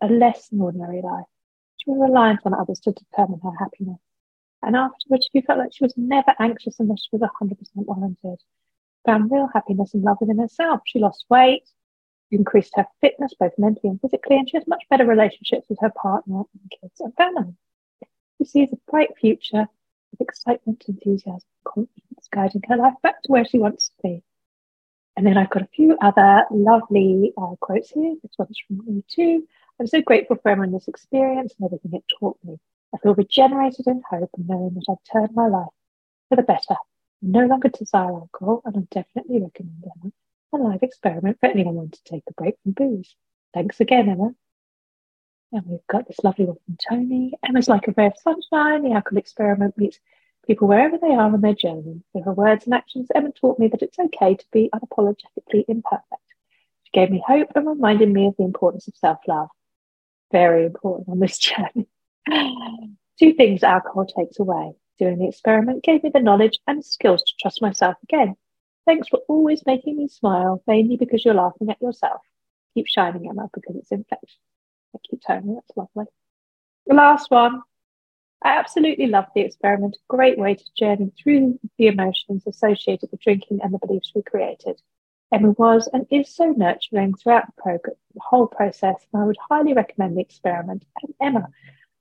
a 0.00 0.08
less 0.08 0.48
than 0.48 0.60
ordinary 0.60 1.02
life. 1.02 1.26
She 1.78 1.90
was 1.90 2.08
reliant 2.08 2.40
on 2.44 2.54
others 2.54 2.80
to 2.80 2.92
determine 2.92 3.40
her 3.42 3.56
happiness. 3.58 4.00
And 4.62 4.76
afterwards, 4.76 5.28
she 5.32 5.40
felt 5.40 5.60
like 5.60 5.72
she 5.72 5.84
was 5.84 5.94
never 5.96 6.34
anxious 6.40 6.80
unless 6.80 7.02
she 7.02 7.16
was 7.16 7.28
100% 7.40 7.56
warranted 7.74 8.40
found 9.08 9.30
real 9.30 9.48
happiness 9.54 9.94
and 9.94 10.02
love 10.02 10.18
within 10.20 10.38
herself. 10.38 10.82
She 10.84 10.98
lost 10.98 11.24
weight, 11.30 11.62
increased 12.30 12.74
her 12.76 12.86
fitness, 13.00 13.32
both 13.40 13.52
mentally 13.56 13.88
and 13.88 14.00
physically, 14.02 14.36
and 14.36 14.48
she 14.48 14.58
has 14.58 14.66
much 14.66 14.84
better 14.90 15.06
relationships 15.06 15.66
with 15.70 15.78
her 15.80 15.90
partner 15.90 16.40
and 16.40 16.70
kids 16.78 17.00
and 17.00 17.14
family. 17.14 17.54
She 18.36 18.44
sees 18.44 18.68
a 18.70 18.90
bright 18.90 19.16
future 19.18 19.66
with 20.10 20.20
excitement, 20.20 20.84
enthusiasm, 20.86 21.48
and 21.64 21.64
confidence 21.64 22.28
guiding 22.30 22.62
her 22.68 22.76
life 22.76 22.94
back 23.02 23.22
to 23.22 23.32
where 23.32 23.46
she 23.46 23.58
wants 23.58 23.88
to 23.88 23.94
be. 24.02 24.22
And 25.16 25.26
then 25.26 25.38
I've 25.38 25.50
got 25.50 25.62
a 25.62 25.68
few 25.74 25.96
other 26.02 26.44
lovely 26.50 27.32
uh, 27.38 27.56
quotes 27.60 27.90
here. 27.90 28.14
This 28.22 28.32
one's 28.38 28.60
from 28.66 28.82
me 28.86 29.02
too. 29.08 29.48
I'm 29.80 29.86
so 29.86 30.02
grateful 30.02 30.36
for 30.36 30.50
everyone 30.50 30.72
this 30.72 30.86
experience 30.86 31.54
and 31.58 31.64
everything 31.64 31.94
it 31.94 32.04
taught 32.20 32.36
me. 32.44 32.58
I 32.94 32.98
feel 32.98 33.14
regenerated 33.14 33.86
in 33.86 34.02
hope 34.08 34.30
and 34.36 34.46
knowing 34.46 34.74
that 34.74 34.84
I've 34.90 35.10
turned 35.10 35.34
my 35.34 35.48
life 35.48 35.72
for 36.28 36.36
the 36.36 36.42
better 36.42 36.76
no 37.22 37.46
longer 37.46 37.68
desire 37.68 38.12
alcohol, 38.12 38.62
and 38.64 38.76
I 38.76 38.80
definitely 38.90 39.40
recommend 39.40 39.84
Emma 39.84 40.12
a 40.52 40.56
live 40.56 40.82
experiment 40.82 41.38
for 41.40 41.46
anyone 41.46 41.74
wanting 41.74 41.90
to 41.90 42.04
take 42.04 42.24
a 42.28 42.32
break 42.32 42.54
from 42.62 42.72
booze. 42.72 43.14
Thanks 43.52 43.80
again, 43.80 44.08
Emma. 44.08 44.30
And 45.52 45.62
we've 45.66 45.86
got 45.88 46.06
this 46.06 46.22
lovely 46.22 46.46
one 46.46 46.56
from 46.64 46.76
Tony. 46.88 47.32
Emma's 47.46 47.68
like 47.68 47.88
a 47.88 47.94
ray 47.96 48.06
of 48.06 48.18
sunshine. 48.22 48.82
The 48.82 48.92
alcohol 48.92 49.18
experiment 49.18 49.76
meets 49.78 49.98
people 50.46 50.68
wherever 50.68 50.98
they 50.98 51.08
are 51.08 51.32
on 51.32 51.40
their 51.40 51.54
journey. 51.54 52.02
Through 52.12 52.22
her 52.22 52.32
words 52.32 52.64
and 52.66 52.74
actions, 52.74 53.08
Emma 53.14 53.30
taught 53.32 53.58
me 53.58 53.68
that 53.68 53.82
it's 53.82 53.98
okay 53.98 54.34
to 54.34 54.44
be 54.52 54.70
unapologetically 54.74 55.64
imperfect. 55.68 56.22
She 56.84 56.90
gave 56.92 57.10
me 57.10 57.22
hope 57.26 57.48
and 57.54 57.66
reminded 57.66 58.10
me 58.10 58.26
of 58.26 58.36
the 58.36 58.44
importance 58.44 58.88
of 58.88 58.96
self 58.96 59.18
love. 59.26 59.48
Very 60.32 60.66
important 60.66 61.08
on 61.08 61.18
this 61.18 61.38
journey. 61.38 61.88
Two 63.18 63.32
things 63.34 63.62
alcohol 63.62 64.06
takes 64.06 64.38
away 64.38 64.72
Doing 64.98 65.18
the 65.18 65.28
experiment 65.28 65.84
gave 65.84 66.02
me 66.02 66.10
the 66.12 66.20
knowledge 66.20 66.58
and 66.66 66.84
skills 66.84 67.22
to 67.22 67.32
trust 67.40 67.62
myself 67.62 67.96
again. 68.02 68.34
Thanks 68.84 69.08
for 69.08 69.20
always 69.28 69.64
making 69.66 69.96
me 69.96 70.08
smile, 70.08 70.62
mainly 70.66 70.96
because 70.96 71.24
you're 71.24 71.34
laughing 71.34 71.70
at 71.70 71.80
yourself. 71.80 72.20
Keep 72.74 72.86
shining, 72.88 73.28
Emma, 73.28 73.48
because 73.52 73.76
it's 73.76 73.92
infectious. 73.92 74.38
I 74.94 74.98
you 75.12 75.54
that's 75.54 75.76
lovely. 75.76 76.06
The 76.86 76.94
last 76.94 77.30
one. 77.30 77.62
I 78.42 78.50
absolutely 78.56 79.08
loved 79.08 79.30
the 79.34 79.40
experiment. 79.42 79.98
Great 80.08 80.38
way 80.38 80.54
to 80.54 80.64
journey 80.76 81.12
through 81.22 81.58
the 81.76 81.88
emotions 81.88 82.44
associated 82.46 83.10
with 83.10 83.20
drinking 83.20 83.60
and 83.62 83.74
the 83.74 83.78
beliefs 83.78 84.12
we 84.14 84.22
created. 84.22 84.80
Emma 85.32 85.50
was 85.52 85.88
and 85.92 86.06
is 86.10 86.34
so 86.34 86.46
nurturing 86.46 87.14
throughout 87.14 87.46
the, 87.46 87.60
program, 87.60 87.96
the 88.14 88.20
whole 88.20 88.46
process, 88.46 88.96
and 89.12 89.22
I 89.22 89.26
would 89.26 89.36
highly 89.50 89.74
recommend 89.74 90.16
the 90.16 90.22
experiment. 90.22 90.84
And 91.02 91.14
Emma, 91.20 91.48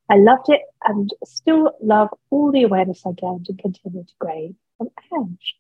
I 0.09 0.15
loved 0.15 0.49
it 0.49 0.61
and 0.83 1.13
still 1.25 1.73
love 1.81 2.09
all 2.29 2.51
the 2.51 2.63
awareness 2.63 3.03
I 3.05 3.11
gained 3.11 3.47
and 3.49 3.59
continue 3.59 4.03
to 4.03 4.25
gain 4.25 4.55
from 4.77 4.89
Ange. 5.13 5.55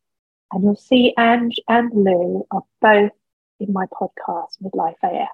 And 0.51 0.63
you'll 0.63 0.77
see 0.77 1.13
Ange 1.17 1.59
and 1.67 1.91
Lou 1.93 2.47
are 2.49 2.63
both 2.79 3.11
in 3.59 3.73
my 3.73 3.85
podcast, 3.87 4.61
Midlife 4.63 4.95
AF. 5.03 5.27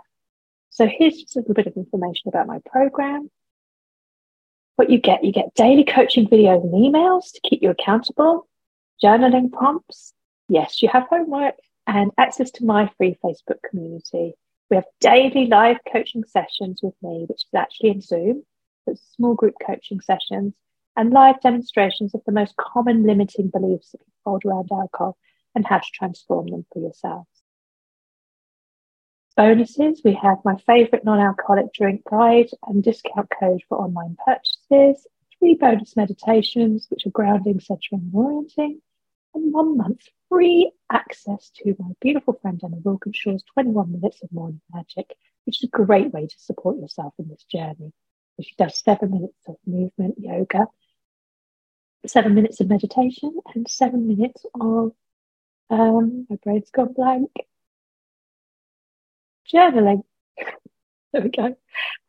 So 0.72 0.88
here's 0.88 1.22
just 1.22 1.36
a 1.36 1.40
little 1.40 1.54
bit 1.54 1.68
of 1.68 1.78
information 1.78 2.30
about 2.30 2.48
my 2.48 2.60
program. 2.66 3.30
What 4.78 4.90
you 4.90 4.98
get, 4.98 5.24
you 5.24 5.32
get 5.32 5.54
daily 5.54 5.84
coaching 5.84 6.28
videos 6.28 6.64
and 6.64 6.74
emails 6.74 7.34
to 7.34 7.42
keep 7.48 7.62
you 7.62 7.70
accountable, 7.70 8.48
journaling 9.04 9.52
prompts. 9.52 10.14
Yes, 10.50 10.82
you 10.82 10.90
have 10.90 11.08
homework 11.08 11.56
and 11.86 12.10
access 12.18 12.50
to 12.52 12.66
my 12.66 12.92
free 12.98 13.16
Facebook 13.24 13.60
community. 13.70 14.34
We 14.72 14.78
have 14.78 14.86
daily 15.00 15.46
live 15.46 15.78
coaching 15.92 16.24
sessions 16.24 16.80
with 16.82 16.96
me, 17.04 17.26
which 17.30 17.44
is 17.44 17.54
actually 17.56 17.92
in 17.92 18.02
Zoom 18.02 18.44
small 19.16 19.36
group 19.36 19.56
coaching 19.66 20.00
sessions, 20.02 20.54
and 20.96 21.12
live 21.12 21.42
demonstrations 21.42 22.14
of 22.14 22.22
the 22.26 22.32
most 22.32 22.56
common 22.56 23.04
limiting 23.04 23.50
beliefs 23.50 23.92
that 23.92 24.02
hold 24.26 24.44
around 24.46 24.70
alcohol 24.72 25.18
and 25.56 25.66
how 25.66 25.78
to 25.78 25.92
transform 25.94 26.48
them 26.48 26.66
for 26.72 26.80
yourselves. 26.80 27.28
Bonuses 29.36 30.02
we 30.06 30.14
have 30.14 30.38
my 30.46 30.56
favorite 30.68 31.04
non 31.04 31.20
alcoholic 31.20 31.74
drink 31.74 32.04
guide 32.10 32.50
and 32.68 32.84
discount 32.84 33.30
code 33.40 33.64
for 33.68 33.80
online 33.80 34.16
purchases, 34.24 35.08
three 35.40 35.56
bonus 35.56 35.96
meditations, 35.96 36.86
which 36.90 37.08
are 37.08 37.12
grounding, 37.12 37.60
centering, 37.60 38.02
and 38.04 38.12
orienting, 38.14 38.82
and 39.34 39.52
one 39.52 39.76
month 39.76 40.02
free 40.30 40.72
access 40.92 41.52
to 41.56 41.76
my 41.80 41.90
beautiful 42.00 42.38
friend 42.42 42.62
Emma 42.64 42.78
Wilkinshaw's 42.84 43.44
21 43.54 43.92
Minutes 43.92 44.22
of 44.22 44.32
Morning 44.32 44.62
Magic, 44.72 45.16
which 45.46 45.64
is 45.64 45.68
a 45.68 45.78
great 45.78 46.14
way 46.14 46.28
to 46.28 46.40
support 46.40 46.78
yourself 46.78 47.16
in 47.18 47.28
this 47.28 47.44
journey. 47.44 47.92
She 48.42 48.56
does 48.58 48.80
seven 48.80 49.12
minutes 49.12 49.38
of 49.48 49.56
movement 49.66 50.16
yoga, 50.20 50.68
seven 52.06 52.34
minutes 52.34 52.60
of 52.60 52.68
meditation, 52.68 53.38
and 53.54 53.68
seven 53.70 54.08
minutes 54.08 54.46
of 54.60 54.92
um, 55.70 56.26
my 56.30 56.38
brain's 56.44 56.72
gone 56.72 56.94
blank. 56.94 57.30
Journaling. 59.52 60.04
there 61.14 61.22
we 61.22 61.30
go. 61.30 61.56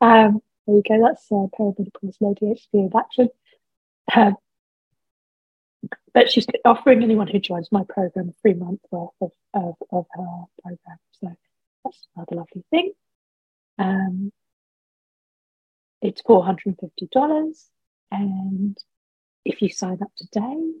Um, 0.01 0.41
there 0.65 0.77
you 0.77 0.83
go. 0.87 1.01
That's 1.01 1.31
uh, 1.31 1.47
perimenopause 1.57 2.15
low 2.19 2.33
ADHD 2.33 2.67
in 2.73 2.91
action. 2.97 3.29
Um, 4.15 4.35
but 6.13 6.31
she's 6.31 6.47
offering 6.63 7.03
anyone 7.03 7.27
who 7.27 7.39
joins 7.39 7.71
my 7.71 7.83
program 7.87 8.29
a 8.29 8.33
free 8.41 8.53
month 8.53 8.81
worth 8.89 9.09
of, 9.21 9.31
of, 9.53 9.75
of 9.91 10.05
her 10.13 10.43
program. 10.61 10.97
So 11.19 11.35
That's 11.83 12.07
another 12.15 12.35
lovely 12.37 12.63
thing. 12.71 12.93
Um, 13.77 14.31
it's 16.05 16.21
$450. 16.21 17.65
And 18.11 18.77
if 19.43 19.61
you 19.61 19.69
sign 19.69 19.99
up 20.01 20.11
today, 20.15 20.71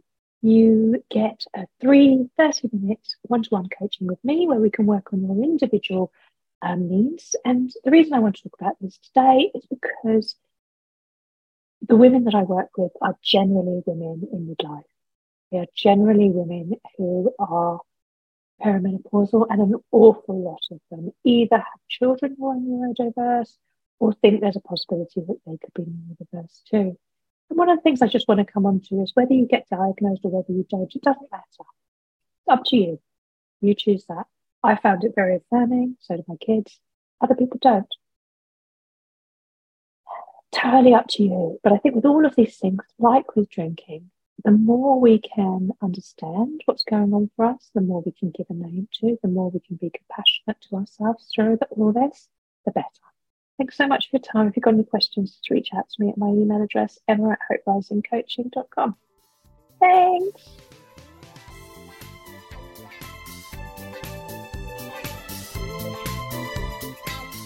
you 0.41 1.03
get 1.09 1.43
a 1.55 1.65
three 1.81 2.29
30 2.37 2.69
minute 2.71 3.07
one 3.23 3.43
to 3.43 3.49
one 3.49 3.67
coaching 3.79 4.07
with 4.07 4.23
me 4.23 4.47
where 4.47 4.59
we 4.59 4.69
can 4.69 4.85
work 4.85 5.11
on 5.11 5.23
your 5.23 5.43
individual 5.43 6.11
um, 6.61 6.87
needs. 6.87 7.35
And 7.43 7.71
the 7.83 7.91
reason 7.91 8.13
I 8.13 8.19
want 8.19 8.35
to 8.35 8.43
talk 8.43 8.59
about 8.61 8.75
this 8.79 8.97
today 8.99 9.51
is 9.55 9.65
because 9.65 10.35
the 11.87 11.95
women 11.95 12.25
that 12.25 12.35
I 12.35 12.43
work 12.43 12.69
with 12.77 12.91
are 13.01 13.15
generally 13.23 13.81
women 13.85 14.27
in 14.31 14.47
midlife. 14.47 14.83
They 15.51 15.59
are 15.59 15.67
generally 15.75 16.29
women 16.29 16.73
who 16.97 17.33
are 17.39 17.79
perimenopausal, 18.63 19.47
and 19.49 19.61
an 19.61 19.75
awful 19.91 20.41
lot 20.41 20.61
of 20.71 20.79
them 20.89 21.11
either 21.23 21.57
have 21.57 21.89
children 21.89 22.35
who 22.37 22.47
are 22.47 22.55
neurodiverse 22.55 23.57
or 23.99 24.13
think 24.13 24.41
there's 24.41 24.55
a 24.55 24.61
possibility 24.61 25.21
that 25.21 25.39
they 25.45 25.57
could 25.57 25.73
be 25.73 25.83
neurodiverse 25.83 26.63
too. 26.69 26.97
And 27.49 27.59
one 27.59 27.69
of 27.69 27.77
the 27.77 27.81
things 27.81 28.01
I 28.01 28.07
just 28.07 28.27
want 28.27 28.39
to 28.39 28.51
come 28.51 28.65
on 28.65 28.81
to 28.89 29.01
is 29.01 29.11
whether 29.13 29.33
you 29.33 29.45
get 29.45 29.69
diagnosed 29.69 30.21
or 30.23 30.31
whether 30.31 30.51
you 30.51 30.65
don't, 30.69 30.93
it 30.93 31.01
doesn't 31.01 31.31
matter. 31.31 31.43
It's 31.49 32.49
up 32.49 32.63
to 32.67 32.75
you. 32.75 32.99
You 33.61 33.73
choose 33.73 34.05
that. 34.09 34.25
I 34.63 34.75
found 34.75 35.03
it 35.03 35.13
very 35.15 35.35
affirming, 35.37 35.97
so 35.99 36.17
do 36.17 36.23
my 36.27 36.35
kids. 36.37 36.79
Other 37.21 37.35
people 37.35 37.59
don't. 37.61 37.87
Entirely 40.53 40.93
up 40.93 41.07
to 41.09 41.23
you. 41.23 41.59
But 41.63 41.73
I 41.73 41.77
think 41.77 41.95
with 41.95 42.05
all 42.05 42.25
of 42.25 42.35
these 42.35 42.57
things, 42.57 42.81
like 42.97 43.35
with 43.35 43.49
drinking, 43.49 44.09
the 44.43 44.51
more 44.51 44.99
we 44.99 45.19
can 45.19 45.71
understand 45.81 46.61
what's 46.65 46.83
going 46.83 47.13
on 47.13 47.29
for 47.35 47.45
us, 47.45 47.69
the 47.73 47.81
more 47.81 48.01
we 48.05 48.11
can 48.11 48.31
give 48.31 48.47
a 48.49 48.53
name 48.53 48.87
to, 48.99 49.17
the 49.21 49.27
more 49.27 49.49
we 49.49 49.59
can 49.59 49.75
be 49.75 49.91
compassionate 49.91 50.61
to 50.69 50.75
ourselves 50.77 51.29
through 51.33 51.57
all 51.71 51.91
this, 51.91 52.27
the 52.65 52.71
better. 52.71 52.87
Thanks 53.57 53.77
so 53.77 53.87
much 53.87 54.09
for 54.09 54.17
your 54.17 54.21
time. 54.21 54.47
If 54.47 54.57
you've 54.57 54.63
got 54.63 54.73
any 54.73 54.83
questions, 54.83 55.31
just 55.31 55.49
reach 55.49 55.69
out 55.75 55.89
to 55.89 56.03
me 56.03 56.09
at 56.09 56.17
my 56.17 56.27
email 56.27 56.61
address, 56.61 56.99
emma 57.07 57.31
at 57.31 57.39
hoperisingcoaching.com. 57.65 58.95
Thanks. 59.79 60.41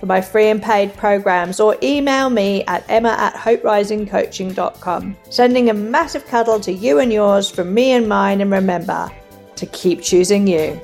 for 0.00 0.06
my 0.06 0.22
free 0.22 0.48
and 0.48 0.62
paid 0.62 0.96
programs 0.96 1.60
or 1.60 1.76
email 1.82 2.30
me 2.30 2.64
at 2.64 2.82
emma 2.88 3.14
at 3.18 3.34
hoperisingcoaching.com. 3.34 5.16
Sending 5.28 5.68
a 5.68 5.74
massive 5.74 6.26
cuddle 6.28 6.58
to 6.60 6.72
you 6.72 6.98
and 6.98 7.12
yours 7.12 7.50
from 7.50 7.74
me 7.74 7.92
and 7.92 8.08
mine, 8.08 8.40
and 8.40 8.50
remember, 8.50 9.10
to 9.56 9.66
keep 9.66 10.00
choosing 10.00 10.46
you. 10.46 10.80